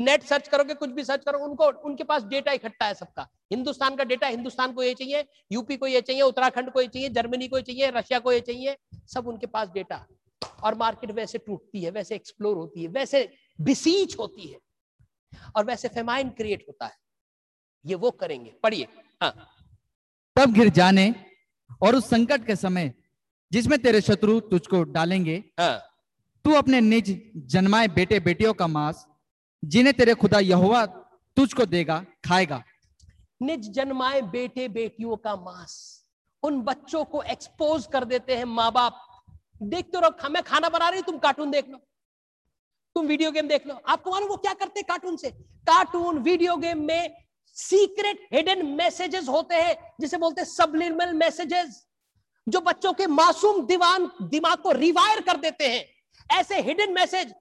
[0.00, 3.96] नेट सर्च करोगे कुछ भी सर्च करो उनको उनके पास डेटा इकट्ठा है सबका। हिंदुस्तान
[3.96, 7.48] का डेटा हिंदुस्तान को ये चाहिए यूपी को ये चाहिए उत्तराखंड को ये चाहिए जर्मनी
[7.48, 8.76] को ये चाहिए रशिया को ये चाहिए
[9.08, 10.06] सब उनके पास डेटा।
[10.62, 13.28] और मार्केट वैसे टूटती है वैसे एक्सप्लोर होती है वैसे
[13.58, 14.58] बिसीच होती है
[15.56, 16.96] और वैसे फेमाइन क्रिएट होता है।
[17.84, 18.88] ये वो करेंगे। पढ़िए।
[19.22, 19.32] हाँ।
[20.36, 21.14] तब गिर जाने
[21.82, 22.92] और उस संकट के समय
[23.52, 25.78] जिसमें तेरे शत्रु तुझको डालेंगे हाँ।
[26.44, 27.10] तू अपने निज
[27.46, 29.06] जन्माए बेटे बेटियों का मांस
[29.62, 30.84] जिन्हें तेरे खुदा यहोवा
[31.36, 32.62] तुझको देगा, खाएगा।
[33.42, 36.04] निज जन्माए बेटे बेटियों का मांस,
[36.42, 39.06] उन बच्चों को एक्सपोज कर देते हैं माँ बाप
[39.62, 41.76] देखते रहो मैं खाना बना रही तुम कार्टून देख लो।
[42.96, 45.30] तुम वीडियो गेम देख लो। आपको मालूम वो क्या करते कार्टून से?
[45.30, 47.14] कार्टून वीडियो गेम में
[47.56, 51.86] सीक्रेट हिडन मैसेजेस होते हैं, जिसे बोलते हैं सबलिमिनल मैसेजेस
[52.46, 55.84] जो बच्चों के मासूम दीवान, दिमाग को रिवायर कर देते हैं।
[56.30, 57.32] ऐसे hidden message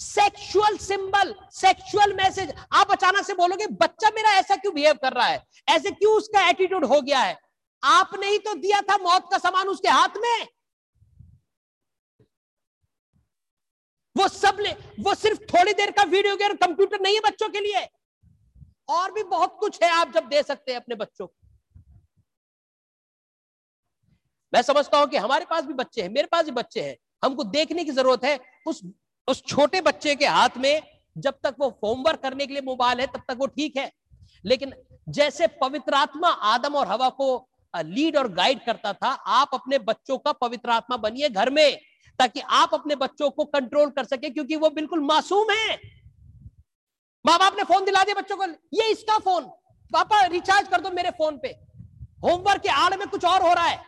[0.00, 5.26] sexual symbol sexual message आप अचानक से बोलोगे, बच्चा मेरा ऐसा क्यों बिहेव कर रहा
[5.26, 5.46] है?
[5.68, 7.36] ऐसे क्यों उसका एटीट्यूड हो गया है?
[7.82, 10.46] आपने ही तो दिया था मौत का सामान उसके हाथ में।
[14.16, 17.60] वो सब ले, वो सिर्फ़ थोड़ी देर का वीडियो गेम कंप्यूटर नहीं है बच्चों के
[17.60, 17.86] लिए।
[18.88, 21.34] और भी बहुत कुछ है आप जब दे सकते हैं अपने बच्चों को।
[24.52, 27.44] मैं समझता हूँ कि हमारे पास भी बच्चे हैं, मेरे पास भी बच्चे हैं। हमको
[27.44, 28.80] देखने की ज़रूरत है, उस
[29.28, 30.82] उस छोटे बच्चे के हाथ में
[31.16, 33.90] जब तक वो होमवर्क करने के लिए मोबाइल है, तब तक वो ठीक है।
[34.44, 34.72] लेकिन
[35.08, 40.18] जैसे पवित्र आत्मा आदम और हवा को लीड और गाइड करता था, आप अपने बच्चों
[40.18, 41.78] का पवित्र आत्मा बनिए घर में,
[42.18, 45.76] ताकि आप अपने बच्चों को कंट्रोल कर सके, क्योंकि वो बिल्कुल मासूम है।
[47.24, 48.44] माँ बाप ने फ़ोन दिला दिया बच्चों को,
[48.74, 49.44] ये इसका फ़ोन
[49.92, 51.48] पापा रिचार्ज कर दो मेरे फ़ोन पे।
[52.24, 53.80] होमवर्क के आड़ में कुछ और हो रहा है।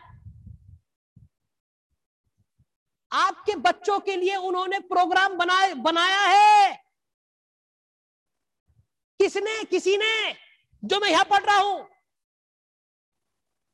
[3.11, 6.75] आपके बच्चों के लिए उन्होंने प्रोग्राम बनाए, बनाया है।
[9.19, 10.33] किसने, किसी ने,
[10.83, 11.87] जो मैं यहाँ पढ़ रहा हूँ,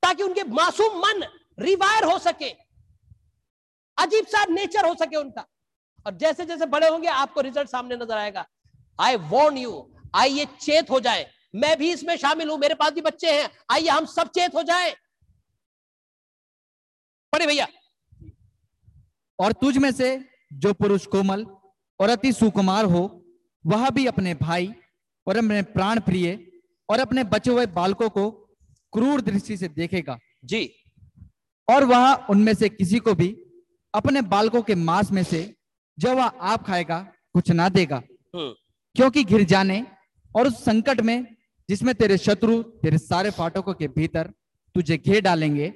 [0.04, 1.24] ताकि उनके मासूम मन
[1.60, 2.50] रिवायर हो सके,
[3.98, 5.46] अजीब सा नेचर हो सके उनका।
[6.06, 8.46] और जैसे जैसे बड़े होंगे, आपको रिज़ल्ट सामने नज़र आएगा।
[9.00, 12.92] आई वॉन्ट यू आई ये चेत हो जाए। मैं भी इसमें शामिल हूँ, मेरे पास
[12.92, 14.96] भी बच्चे हैं। आइए, हम सब चेत हो जाए।
[17.34, 17.68] पढ़े भैया
[19.40, 20.10] और तुझ में से
[20.56, 21.46] जो पुरुष कोमल
[22.00, 23.04] और अति सुकुमार हो
[23.66, 24.74] वह भी अपने भाई
[25.28, 26.38] और अपने प्राण प्रिय
[26.90, 28.30] और अपने बचे हुए बालकों को
[28.94, 30.70] क्रूर दृष्टि से देखेगा जी
[31.68, 33.36] और वह उनमें से किसी को भी
[33.94, 35.42] अपने बालकों के मांस में से
[35.98, 37.00] जो वह आप खाएगा
[37.34, 38.02] कुछ ना देगा
[38.34, 38.54] हम्म।
[38.96, 39.84] क्योंकि घिर जाने
[40.36, 41.18] और उस संकट में
[41.70, 44.32] जिसमें तेरे शत्रु तेरे सारे फाटकों के भीतर
[44.76, 45.74] तुझे घेर डालेंगे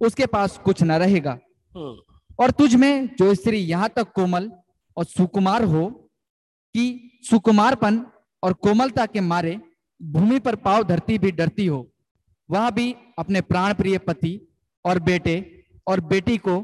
[0.00, 1.38] उसके पास कुछ न रहेगा
[1.72, 4.50] हम्म। और तुझ में जो स्त्री यहाँ तक कोमल
[4.96, 5.86] और सुकुमार हो
[6.74, 8.06] कि सुकुमारपन
[8.42, 9.60] और कोमलता के मारे
[10.02, 11.90] भूमि पर पाव धरती भी डरती हो
[12.50, 14.48] वह भी अपने प्राण प्रिय पति
[14.84, 16.60] और बेटे और बेटी को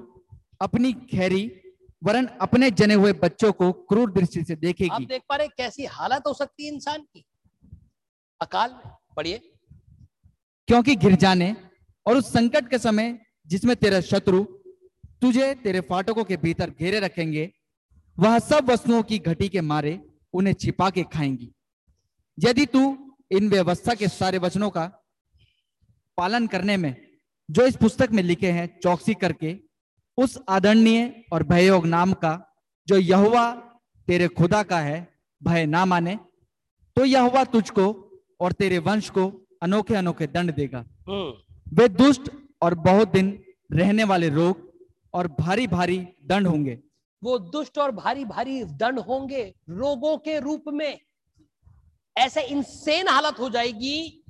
[0.60, 1.52] अपनी खैरी
[2.04, 5.84] वरन अपने जने हुए बच्चों को क्रूर दृष्टि से देखेगी। आप देख पा रहे कैसी
[5.84, 7.24] हालत हो सकती है इंसान की।
[8.40, 9.38] अकाल में पढ़िए।
[10.68, 11.56] क्योंकि गिर जाने
[12.06, 14.44] और उस संकट के समय जिसमें तेरा शत्रु
[15.22, 17.52] तुझे तेरे फाटकों के भीतर घेरे रखेंगे।
[18.18, 20.00] वह सब वस्तुओं की घटी के मारे
[20.32, 21.52] उन्हें छिपा के खाएँगी।
[22.38, 24.86] यदि तू इन व्यवस्था के सारे वचनों का
[26.16, 26.94] पालन करने में
[27.50, 29.56] जो इस पुस्तक में लिखे हैं चौकसी करके
[30.18, 32.32] उस आदरणीय और भययोग नाम का
[32.88, 33.50] जो यहुआ
[34.08, 35.08] तेरे खुदा का है
[35.42, 36.16] भय ना माने
[36.96, 37.86] तो यहुआ तुझको
[38.40, 42.30] और तेरे वंश को अनोखे अनोखे दंड देगा। हम्म। वे दुष्ट
[42.62, 43.42] और बहुत दिन
[43.72, 44.69] रहने वाले रोग
[45.14, 46.78] और भारी भारी दंड होंगे।
[47.22, 51.00] वो दुष्ट और भारी भारी दंड होंगे रोगों के रूप में।
[52.16, 54.24] ऐसे इंसेन हालत हो जाएगी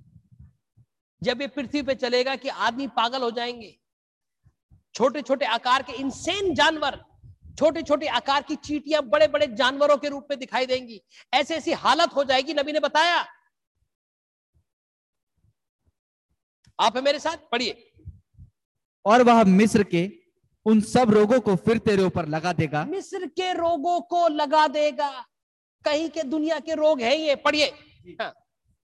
[1.23, 3.78] जब ये पृथ्वी पे चलेगा कि आदमी पागल हो जाएँगे।
[4.94, 7.05] छोटे छोटे आकार के इंसेन जानवर
[7.59, 11.01] छोटे छोटे आकार की चीटियाँ बड़े बड़े जानवरों के रूप में दिखाई देंगी।
[11.35, 13.27] ऐसी ऐसी हालत हो जाएगी नबी ने बताया।
[16.81, 17.36] आप है मेरे साथ?
[17.36, 17.93] पढ़िए।
[19.05, 20.19] और वह मिस्र के
[20.66, 25.11] उन सब रोगों को फिर तेरे ऊपर लगा देगा। मिस्र के रोगों को लगा देगा।
[25.85, 27.66] कहीं के दुनिया के रोग है ये पढ़िए।
[28.20, 28.32] हाँ।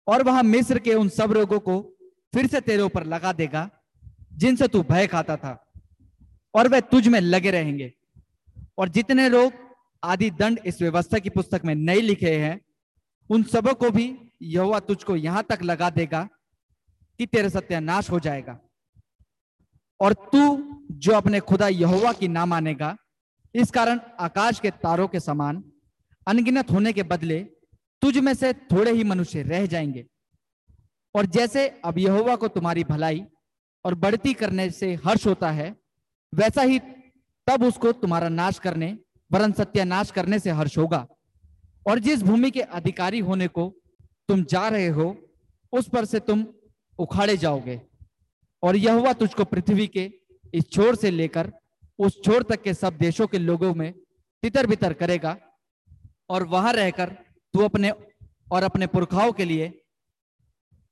[0.07, 1.81] और वह मिस्र के उन सब रोगों को
[2.35, 3.69] फिर से तेरे ऊपर लगा देगा
[4.33, 5.73] जिनसे तू भय खाता था।
[6.55, 7.93] और वह तुझ में लगे रहेंगे।
[8.79, 9.53] और जितने लोग
[10.03, 12.61] आदि दंड इस व्यवस्था की पुस्तक में नहीं लिखे हैं
[13.31, 16.29] उन सबों को भी यहोवा तुझको यहाँ तक लगा देगा
[17.21, 18.59] कि तेरे सत्यानाश हो जाएगा।
[20.03, 22.97] और तू जो अपने खुदा यहोवा की ना मानेगा,
[23.55, 25.65] इस कारण आकाश के तारों के समान,
[26.27, 27.41] अनगिनत होने के बदले
[28.03, 30.07] तुझ में से थोड़े ही मनुष्य रह जाएँगे।
[31.15, 33.25] और जैसे अब यहोवा को तुम्हारी भलाई
[33.85, 35.77] और बढ़ती करने से हर्ष होता है,
[36.35, 36.79] वैसा ही
[37.47, 38.99] तब उसको तुम्हारा नाश करने,
[39.33, 41.07] वरन सत्यानाश करने से हर्ष होगा।
[41.87, 43.75] और जिस भूमि के अधिकारी होने को
[44.29, 45.17] तुम जा रहे हो,
[45.73, 46.47] उस पर से तुम
[46.99, 47.92] उखाड़े जाओगे।
[48.63, 50.11] और यह हुआ तुझको पृथ्वी के
[50.55, 51.53] इस छोर से लेकर
[51.99, 53.93] उस छोर तक के सब देशों के लोगों में
[54.43, 55.37] तितर बितर करेगा।
[56.31, 57.09] और वहाँ रहकर
[57.55, 57.91] तू अपने
[58.53, 59.83] और अपने पुरखाओं के लिए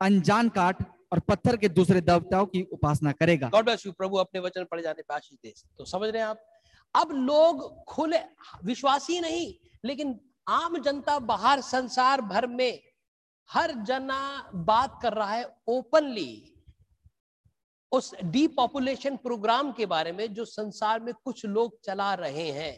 [0.01, 0.83] अनजान काट
[1.13, 4.83] और पत्थर के दूसरे देवताओं की उपासना करेगा। गॉड ब्लेस यू प्रभु, अपने वचन पढ़े
[4.83, 6.41] जाने पे आशीष दे। तो समझ रहे हैं आप?
[6.95, 8.19] अब लोग खुले,
[8.65, 10.19] विश्वासी नहीं, लेकिन
[10.49, 12.83] आम जनता बाहर, संसार भर में
[13.51, 16.60] हर जना बात कर रहा है ओपनली
[17.93, 22.77] उस डीपॉपुलेशन प्रोग्राम के बारे में जो संसार में कुछ लोग चला रहे हैं।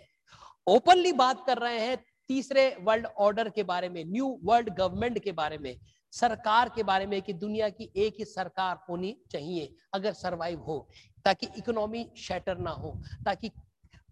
[0.67, 1.97] ओपनली बात कर रहे हैं
[2.29, 5.77] तीसरे वर्ल्ड ऑर्डर के बारे में न्यू वर्ल्ड गवर्नमेंट के बारे में,
[6.13, 10.89] सरकार के बारे में कि दुनिया की एक ही सरकार होनी चाहिए अगर सरवाइव हो,
[11.25, 13.51] ताकि इकोनॉमी शैटर ना हो, ताकि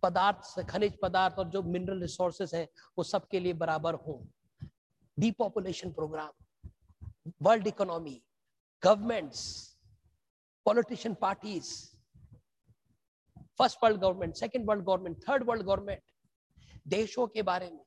[0.03, 2.67] पदार्थ खनिज पदार्थ और जो मिनरल रिसोर्सेस हैं
[2.99, 4.23] वो सबके लिए बराबर हो।
[5.19, 6.71] Depopulation programme
[7.43, 8.21] world economy
[8.83, 9.70] governments
[10.67, 11.91] politician parties
[13.59, 16.01] first world government second world government third world government
[16.89, 17.81] देशों के बारे में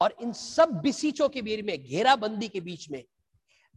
[0.00, 3.04] और इन सब बिसीचों के बीच में, घेराबंदी के बीच में,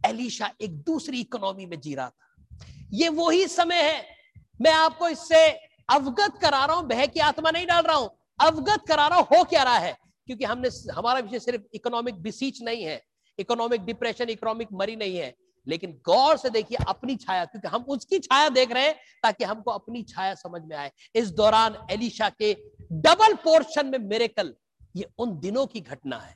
[0.06, 2.56] एलिशा एक दूसरी इकोनॉमी में जी रहा था।
[2.92, 4.16] ये वही समय है।
[4.62, 5.50] मैं आपको इससे
[5.90, 8.10] अवगत करा रहा हूँ, बह की आत्मा नहीं डाल रहा हूँ।
[8.40, 9.96] अवगत करा रहा हूँ, हो क्या रहा है?
[10.26, 13.02] क्योंकि हमने हमारा विषय सिर्फ़ इकोनॉमिक बिसीच नहीं है।
[13.38, 15.34] इकोनॉमिक डिप्रेशन इकोनॉमिक मरी नहीं है।
[15.68, 19.70] लेकिन गौर से देखिए अपनी छाया, क्योंकि हम उसकी छाया देख रहे हैं ताकि हमको
[19.70, 22.52] अपनी छाया समझ में आए। इस दौरान एलिशा के
[22.92, 24.54] डबल पोर्शन में मेरे कल
[24.96, 26.34] ये उन दिनों की घटना है।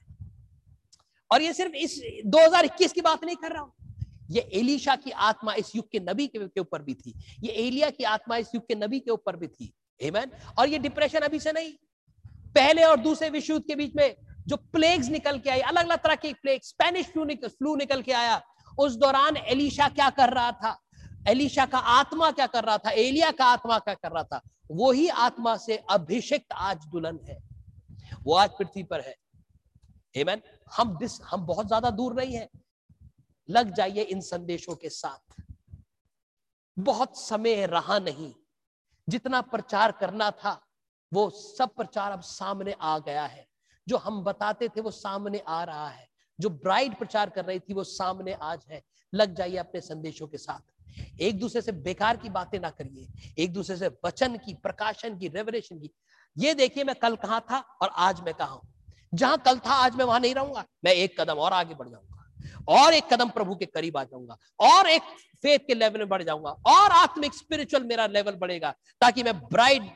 [1.31, 3.73] और ये सिर्फ़ इस 2021 की बात नहीं कर रहा हूँ।
[4.31, 8.05] ये एलिशा की आत्मा इस युग के नबी के ऊपर भी थी। ये एलिया की
[8.05, 10.29] आत्मा इस युग के नबी के ऊपर भी थी। Amen?
[10.59, 11.73] और ये डिप्रेशन अभी से नहीं।
[12.55, 14.17] पहले और दूसरे विश्व युद्ध के बीच में
[14.49, 18.03] जो प्लेग्स निकल के आई अलग अलग तरह के प्लेग स्पेनिश फ्लू निकल फ्लू निकल
[18.03, 18.41] के आया।
[18.79, 20.81] उस दौरान एलिशा क्या कर रहा था?
[21.29, 22.91] एलिशा का आत्मा क्या कर रहा था?
[22.91, 24.41] एलिया का आत्मा क्या कर रहा था?
[24.71, 27.43] वही आत्मा से अभिषिक्त आज दुल्हन है।
[28.25, 29.15] वो आज पृथ्वी पर है।
[30.17, 30.41] Amen?
[30.77, 32.49] हम दिस हम बहुत ज़्यादा दूर नहीं है।
[33.51, 35.43] लग जाइए इन संदेशों के साथ।
[36.79, 38.35] बहुत समय रहा नहीं।
[39.09, 40.67] जितना प्रचार करना था,
[41.13, 43.47] वो सब प्रचार अब सामने आ गया है।
[43.89, 46.10] जो हम बताते थे, वो सामने आ रहा है।
[46.41, 50.39] जो ब्राइड प्रचार कर रही थी वो सामने आज है। लग जाइए अपने संदेशों के
[50.39, 53.07] साथ। एक दूसरे से बेकार की बातें ना करिए।
[53.39, 55.91] एक दूसरे से वचन की, प्रकाशन की रेवलेशन की।
[56.37, 58.69] ये देखिए मैं कल कहा था और आज मैं कहा हूँ।
[59.15, 62.07] जहाँ कल था, आज मैं वहाँ नहीं रहूँगा। मैं एक कदम और आगे बढ़ जाऊँगा।
[62.69, 65.03] और एक कदम प्रभु के करीब आ जाऊँगा। और एक
[65.43, 69.91] फेथ के लेवल में बढ़ जाऊँगा। और आत्मिक स्पिरिचुअल मेरा लेवल बढ़ेगा। ताकि मैं ब्राइड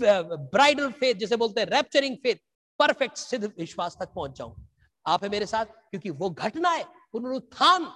[0.00, 2.36] ब्राइडल फेथ जिसे बोलते हैं रैप्चरिंग फेथ
[2.78, 4.63] परफेक्ट सिद्ध विश्वास तक पहुँच जाऊँ।
[5.06, 7.88] आप है मेरे साथ क्योंकि वो घटना है पुनरुत्थान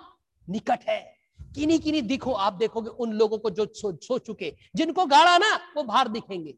[0.49, 1.01] निकट है।
[1.55, 5.55] किन्हीं किन्हीं दिखो आप देखोगे उन लोगों को जो सो, सो चुके जिनको गाड़ा ना
[5.77, 6.55] वो बाहर दिखेंगे।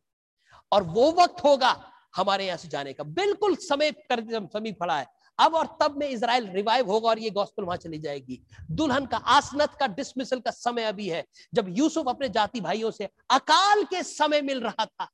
[0.73, 1.77] और वो वक्त होगा
[2.17, 5.07] हमारे यहाँ से जाने का। बिल्कुल समय कर समीप पड़ा है।
[5.39, 8.41] अब और तब में इसराइल रिवाइव होगा और ये गॉस्पल वहाँ चली जाएगी।
[8.71, 11.25] दुल्हन का आसनत का डिसमिसल का समय अभी है।
[11.55, 15.09] जब यूसुफ अपने जाति भाइयों से अकाल के समय मिल रहा था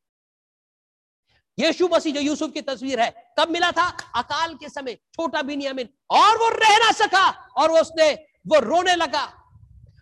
[1.59, 3.89] यीशु मसीह जो यूसुफ की तस्वीर है, कब मिला था?
[4.17, 8.13] अकाल के समय, छोटा बिनियामिन। और वो रह ना सका, और वो उसने,
[8.47, 9.25] वो रोने लगा।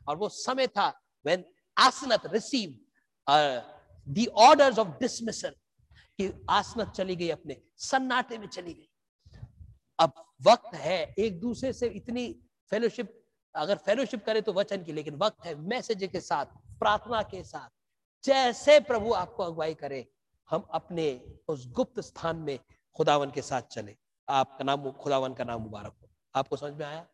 [0.08, 0.88] और वो समय था
[1.24, 1.44] when
[1.78, 2.78] Asenath receive
[4.06, 5.54] the orders of dismissal
[6.18, 8.88] कि आसनत चली गई अपने, सन्नाटे में चली गई।
[9.98, 10.12] अब
[10.46, 12.28] वक्त है, एक दूसरे से इतनी
[12.70, 13.20] फेलोशिप
[13.54, 16.46] अगर फेलोशिप करे तो वचन की, लेकिन वक्त है मैसेज के साथ,
[16.78, 17.68] प्रार्थना के साथ।
[18.24, 20.06] जैसे प्रभु आपको अगुवाई करे
[20.50, 22.58] हम अपने उस गुप्त स्थान में
[22.96, 23.96] खुदावन के साथ चले।
[24.28, 27.06] आपका नाम खुदावन का नाम मुबारक हो। आपको समझ में आया?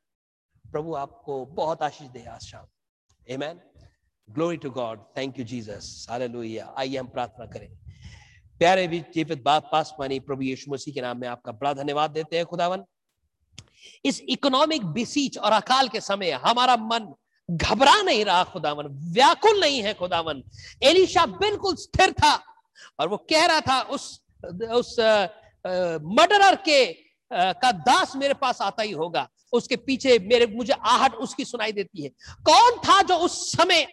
[0.72, 2.66] प्रभु आपको बहुत आशीष दे आज शाम।
[3.34, 3.54] Amen.
[4.30, 7.78] Glory to God thank you Jesus hallelujah आइए हम प्रार्थना करें।
[8.58, 12.10] प्यारे भी जीवित बात पास मानी प्रभु यीशु मसीह के नाम में आपका बड़ा धन्यवाद
[12.10, 12.84] देते हैं खुदावन।
[14.04, 17.14] इस इकोनॉमिक बिसीच और अकाल के समय हमारा मन
[17.50, 20.42] घबरा नहीं रहा खुदावन। व्याकुल नहीं है खुदावन।
[20.82, 22.49] एलिशा बिल्कुल स्थिर था।
[23.00, 24.20] और वो कह रहा था उस
[24.72, 24.96] उस
[26.18, 26.84] मर्डरर के
[27.30, 31.72] आ, का दास मेरे पास आता ही होगा। उसके पीछे मेरे मुझे आहट उसकी सुनाई
[31.72, 32.08] देती है।
[32.46, 33.86] कौन था जो उस समय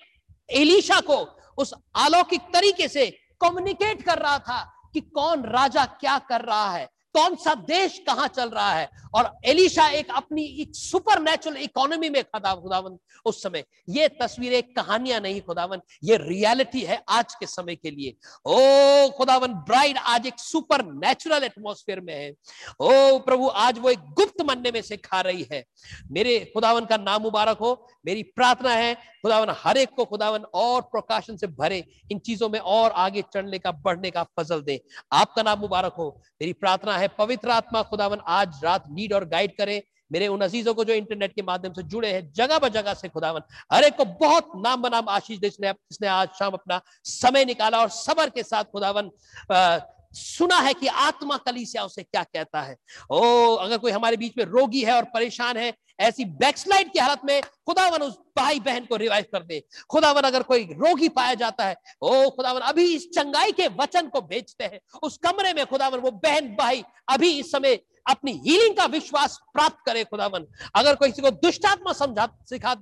[0.49, 1.18] एलिशा को
[1.57, 3.09] उस अलौकिक तरीके से
[3.41, 4.61] कम्युनिकेट कर रहा था
[4.93, 6.88] कि कौन राजा क्या कर रहा है?
[7.18, 8.89] कौन सा देश कहाँ चल रहा है?
[9.14, 14.64] और एलिशा एक अपनी एक सुपर नेचुरल इकोनॉमी में खदा, खुदावन उस समय। ये तस्वीरें,
[14.64, 18.15] कहानियाँ नहीं, खुदावन। ये रियलिटी है आज के समय के लिए।
[18.45, 18.57] ओ,
[19.10, 22.31] खुदावन ब्राइड आज एक सुपर नेचुरल एटमोस्फेयर में है।
[22.80, 25.65] ओ, प्रभु, आज वो एक गुप्त मनने में से खा रही है।
[26.11, 30.81] मेरे खुदावन का नाम मुबारक हो। मेरी प्रार्थना है, खुदावन, हर एक को खुदावन और
[30.81, 34.81] प्रकाशन से भरे, इन चीज़ों में और आगे चढ़ने का, बढ़ने का फजल दे।
[35.14, 39.55] आपका नाम मुबारक हो। मेरी प्रार्थना है पवित्र आत्मा खुदावन आज रात लीड और गाइड
[39.57, 42.93] करे। मेरे उन अजीजों को जो इंटरनेट के माध्यम से जुड़े हैं जगह ब जगह
[42.93, 43.41] से खुदावन
[43.73, 47.89] हर एक को बहुत नाम बनाम आशीष दे इसने आज शाम अपना समय निकाला और
[47.89, 49.09] सबर के साथ खुदावन
[49.51, 49.79] आ,
[50.13, 52.75] सुना है कि आत्मा कलीसिया उसे क्या कहता है।
[53.11, 57.21] ओ अगर कोई हमारे बीच में रोगी है और परेशान है ऐसी बैकस्लाइड की हालत
[57.25, 61.65] में खुदावन उस भाई बहन को रिवाइव कर दे। खुदावन अगर कोई रोगी पाया जाता
[61.65, 65.99] है, ओ खुदावन, अभी इस चंगाई के वचन को भेजते हैं। उस कमरे में खुदावन,
[65.99, 67.80] वो बहन, भाई, अभी इस समय
[68.10, 70.45] अपनी हीलिंग का विश्वास प्राप्त करे खुदावन।
[70.76, 72.76] अगर कोई किसी को दुष्टात्मा समझा, सिखा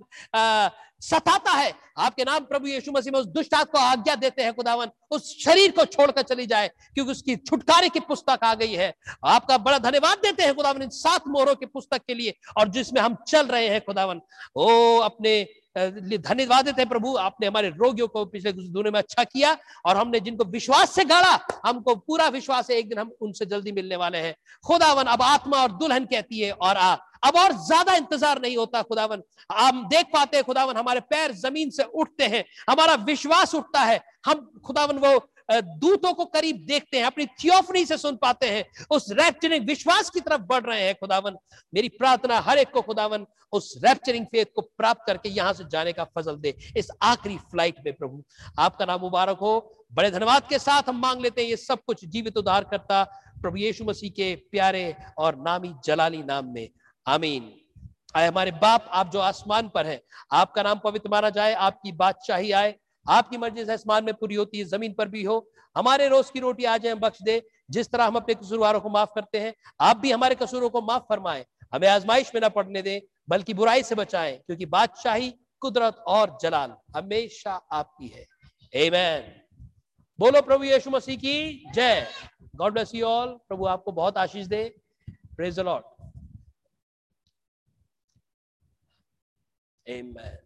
[1.01, 4.89] सताता है, आपके नाम प्रभु यीशु मसीह में उस दुष्टात्मा को आज्ञा देते हैं खुदावन,
[5.11, 8.93] उस शरीर को छोड़कर चली जाए, क्योंकि उसकी छुटकारे की पुस्तक आ गई है।
[9.25, 13.01] आपका बड़ा धन्यवाद देते हैं खुदावन इन सात मोहरों की पुस्तक के लिए और जिसमें
[13.01, 14.21] हम चल रहे हैं खुदावन।
[14.55, 14.67] ओ
[15.03, 15.45] अपने
[15.77, 19.97] धन्यवाद देते हैं प्रभु। आपने हमारे रोगियों को पिछले कुछ दिनों में अच्छा किया और
[19.97, 23.95] हमने जिनको विश्वास से गाड़ा हमको पूरा विश्वास है, एक दिन हम उनसे जल्दी मिलने
[23.95, 24.33] वाले हैं।
[24.63, 26.93] खुदावन, अब आत्मा और दुल्हन कहती है, और, आ,
[27.23, 29.21] अब और ज़्यादा इंतज़ार नहीं होता खुदावन।
[29.51, 33.99] हम देख पाते हैं खुदावन, हमारे पैर ज़मीन से उठते हैं, हमारा विश्वास उठता है।
[34.25, 35.17] हम, खुदावन, वो
[35.49, 40.19] दूतों को करीब देखते हैं, अपनी थियोफनी से सुन पाते हैं, उस रैप्चरिंग विश्वास की
[40.19, 41.37] तरफ़ बढ़ रहे हैं, खुदावन।
[41.73, 45.93] मेरी प्रार्थना हर एक को, खुदावन, उस रैप्चरिंग फेथ को प्राप्त करके यहाँ से जाने
[45.93, 48.23] का फजल दे, इस आखिरी फ़्लाइट में, प्रभु।
[48.59, 52.05] आपका नाम मुबारक हो। बड़े धन्यवाद के साथ हम मांग लेते हैं ये सब कुछ
[52.05, 53.03] जीवित उद्धार करता
[53.41, 56.67] प्रभु यीशु मसीह के प्यारे और नामी जलाली नाम में।
[57.07, 57.53] आमीन।
[58.15, 60.01] आए हमारे बाप, आप जो आसमान पर है,
[60.31, 62.75] आपका नाम पवित्र माना जाए, आपकी बादशाही आए।
[63.09, 66.65] आपकी मर्ज़ी आसमान में पूरी होती है, ज़मीन पर भी हो। हमारे रोज की रोटी
[66.65, 70.11] आज हम बख्श दे, जिस तरह हम अपने कसूरवारों को माफ़ करते हैं, आप भी
[70.11, 74.37] हमारे कसूरों को माफ़ फरमाए। हमें आजमाइश में ना पड़ने दें, बल्कि बुराई से बचाएँ,
[74.37, 78.25] क्योंकि बादशाही कुदरत और जलाल हमेशा आपकी है।
[78.75, 79.45] Amen.
[80.19, 82.07] बोलो प्रभु यीशु मसीह की जय।
[82.55, 84.75] गॉड ब्लेस यू ऑल प्रभु आपको बहुत आशीष दे।
[85.09, 85.83] Praise the Lord
[89.89, 90.44] Amen.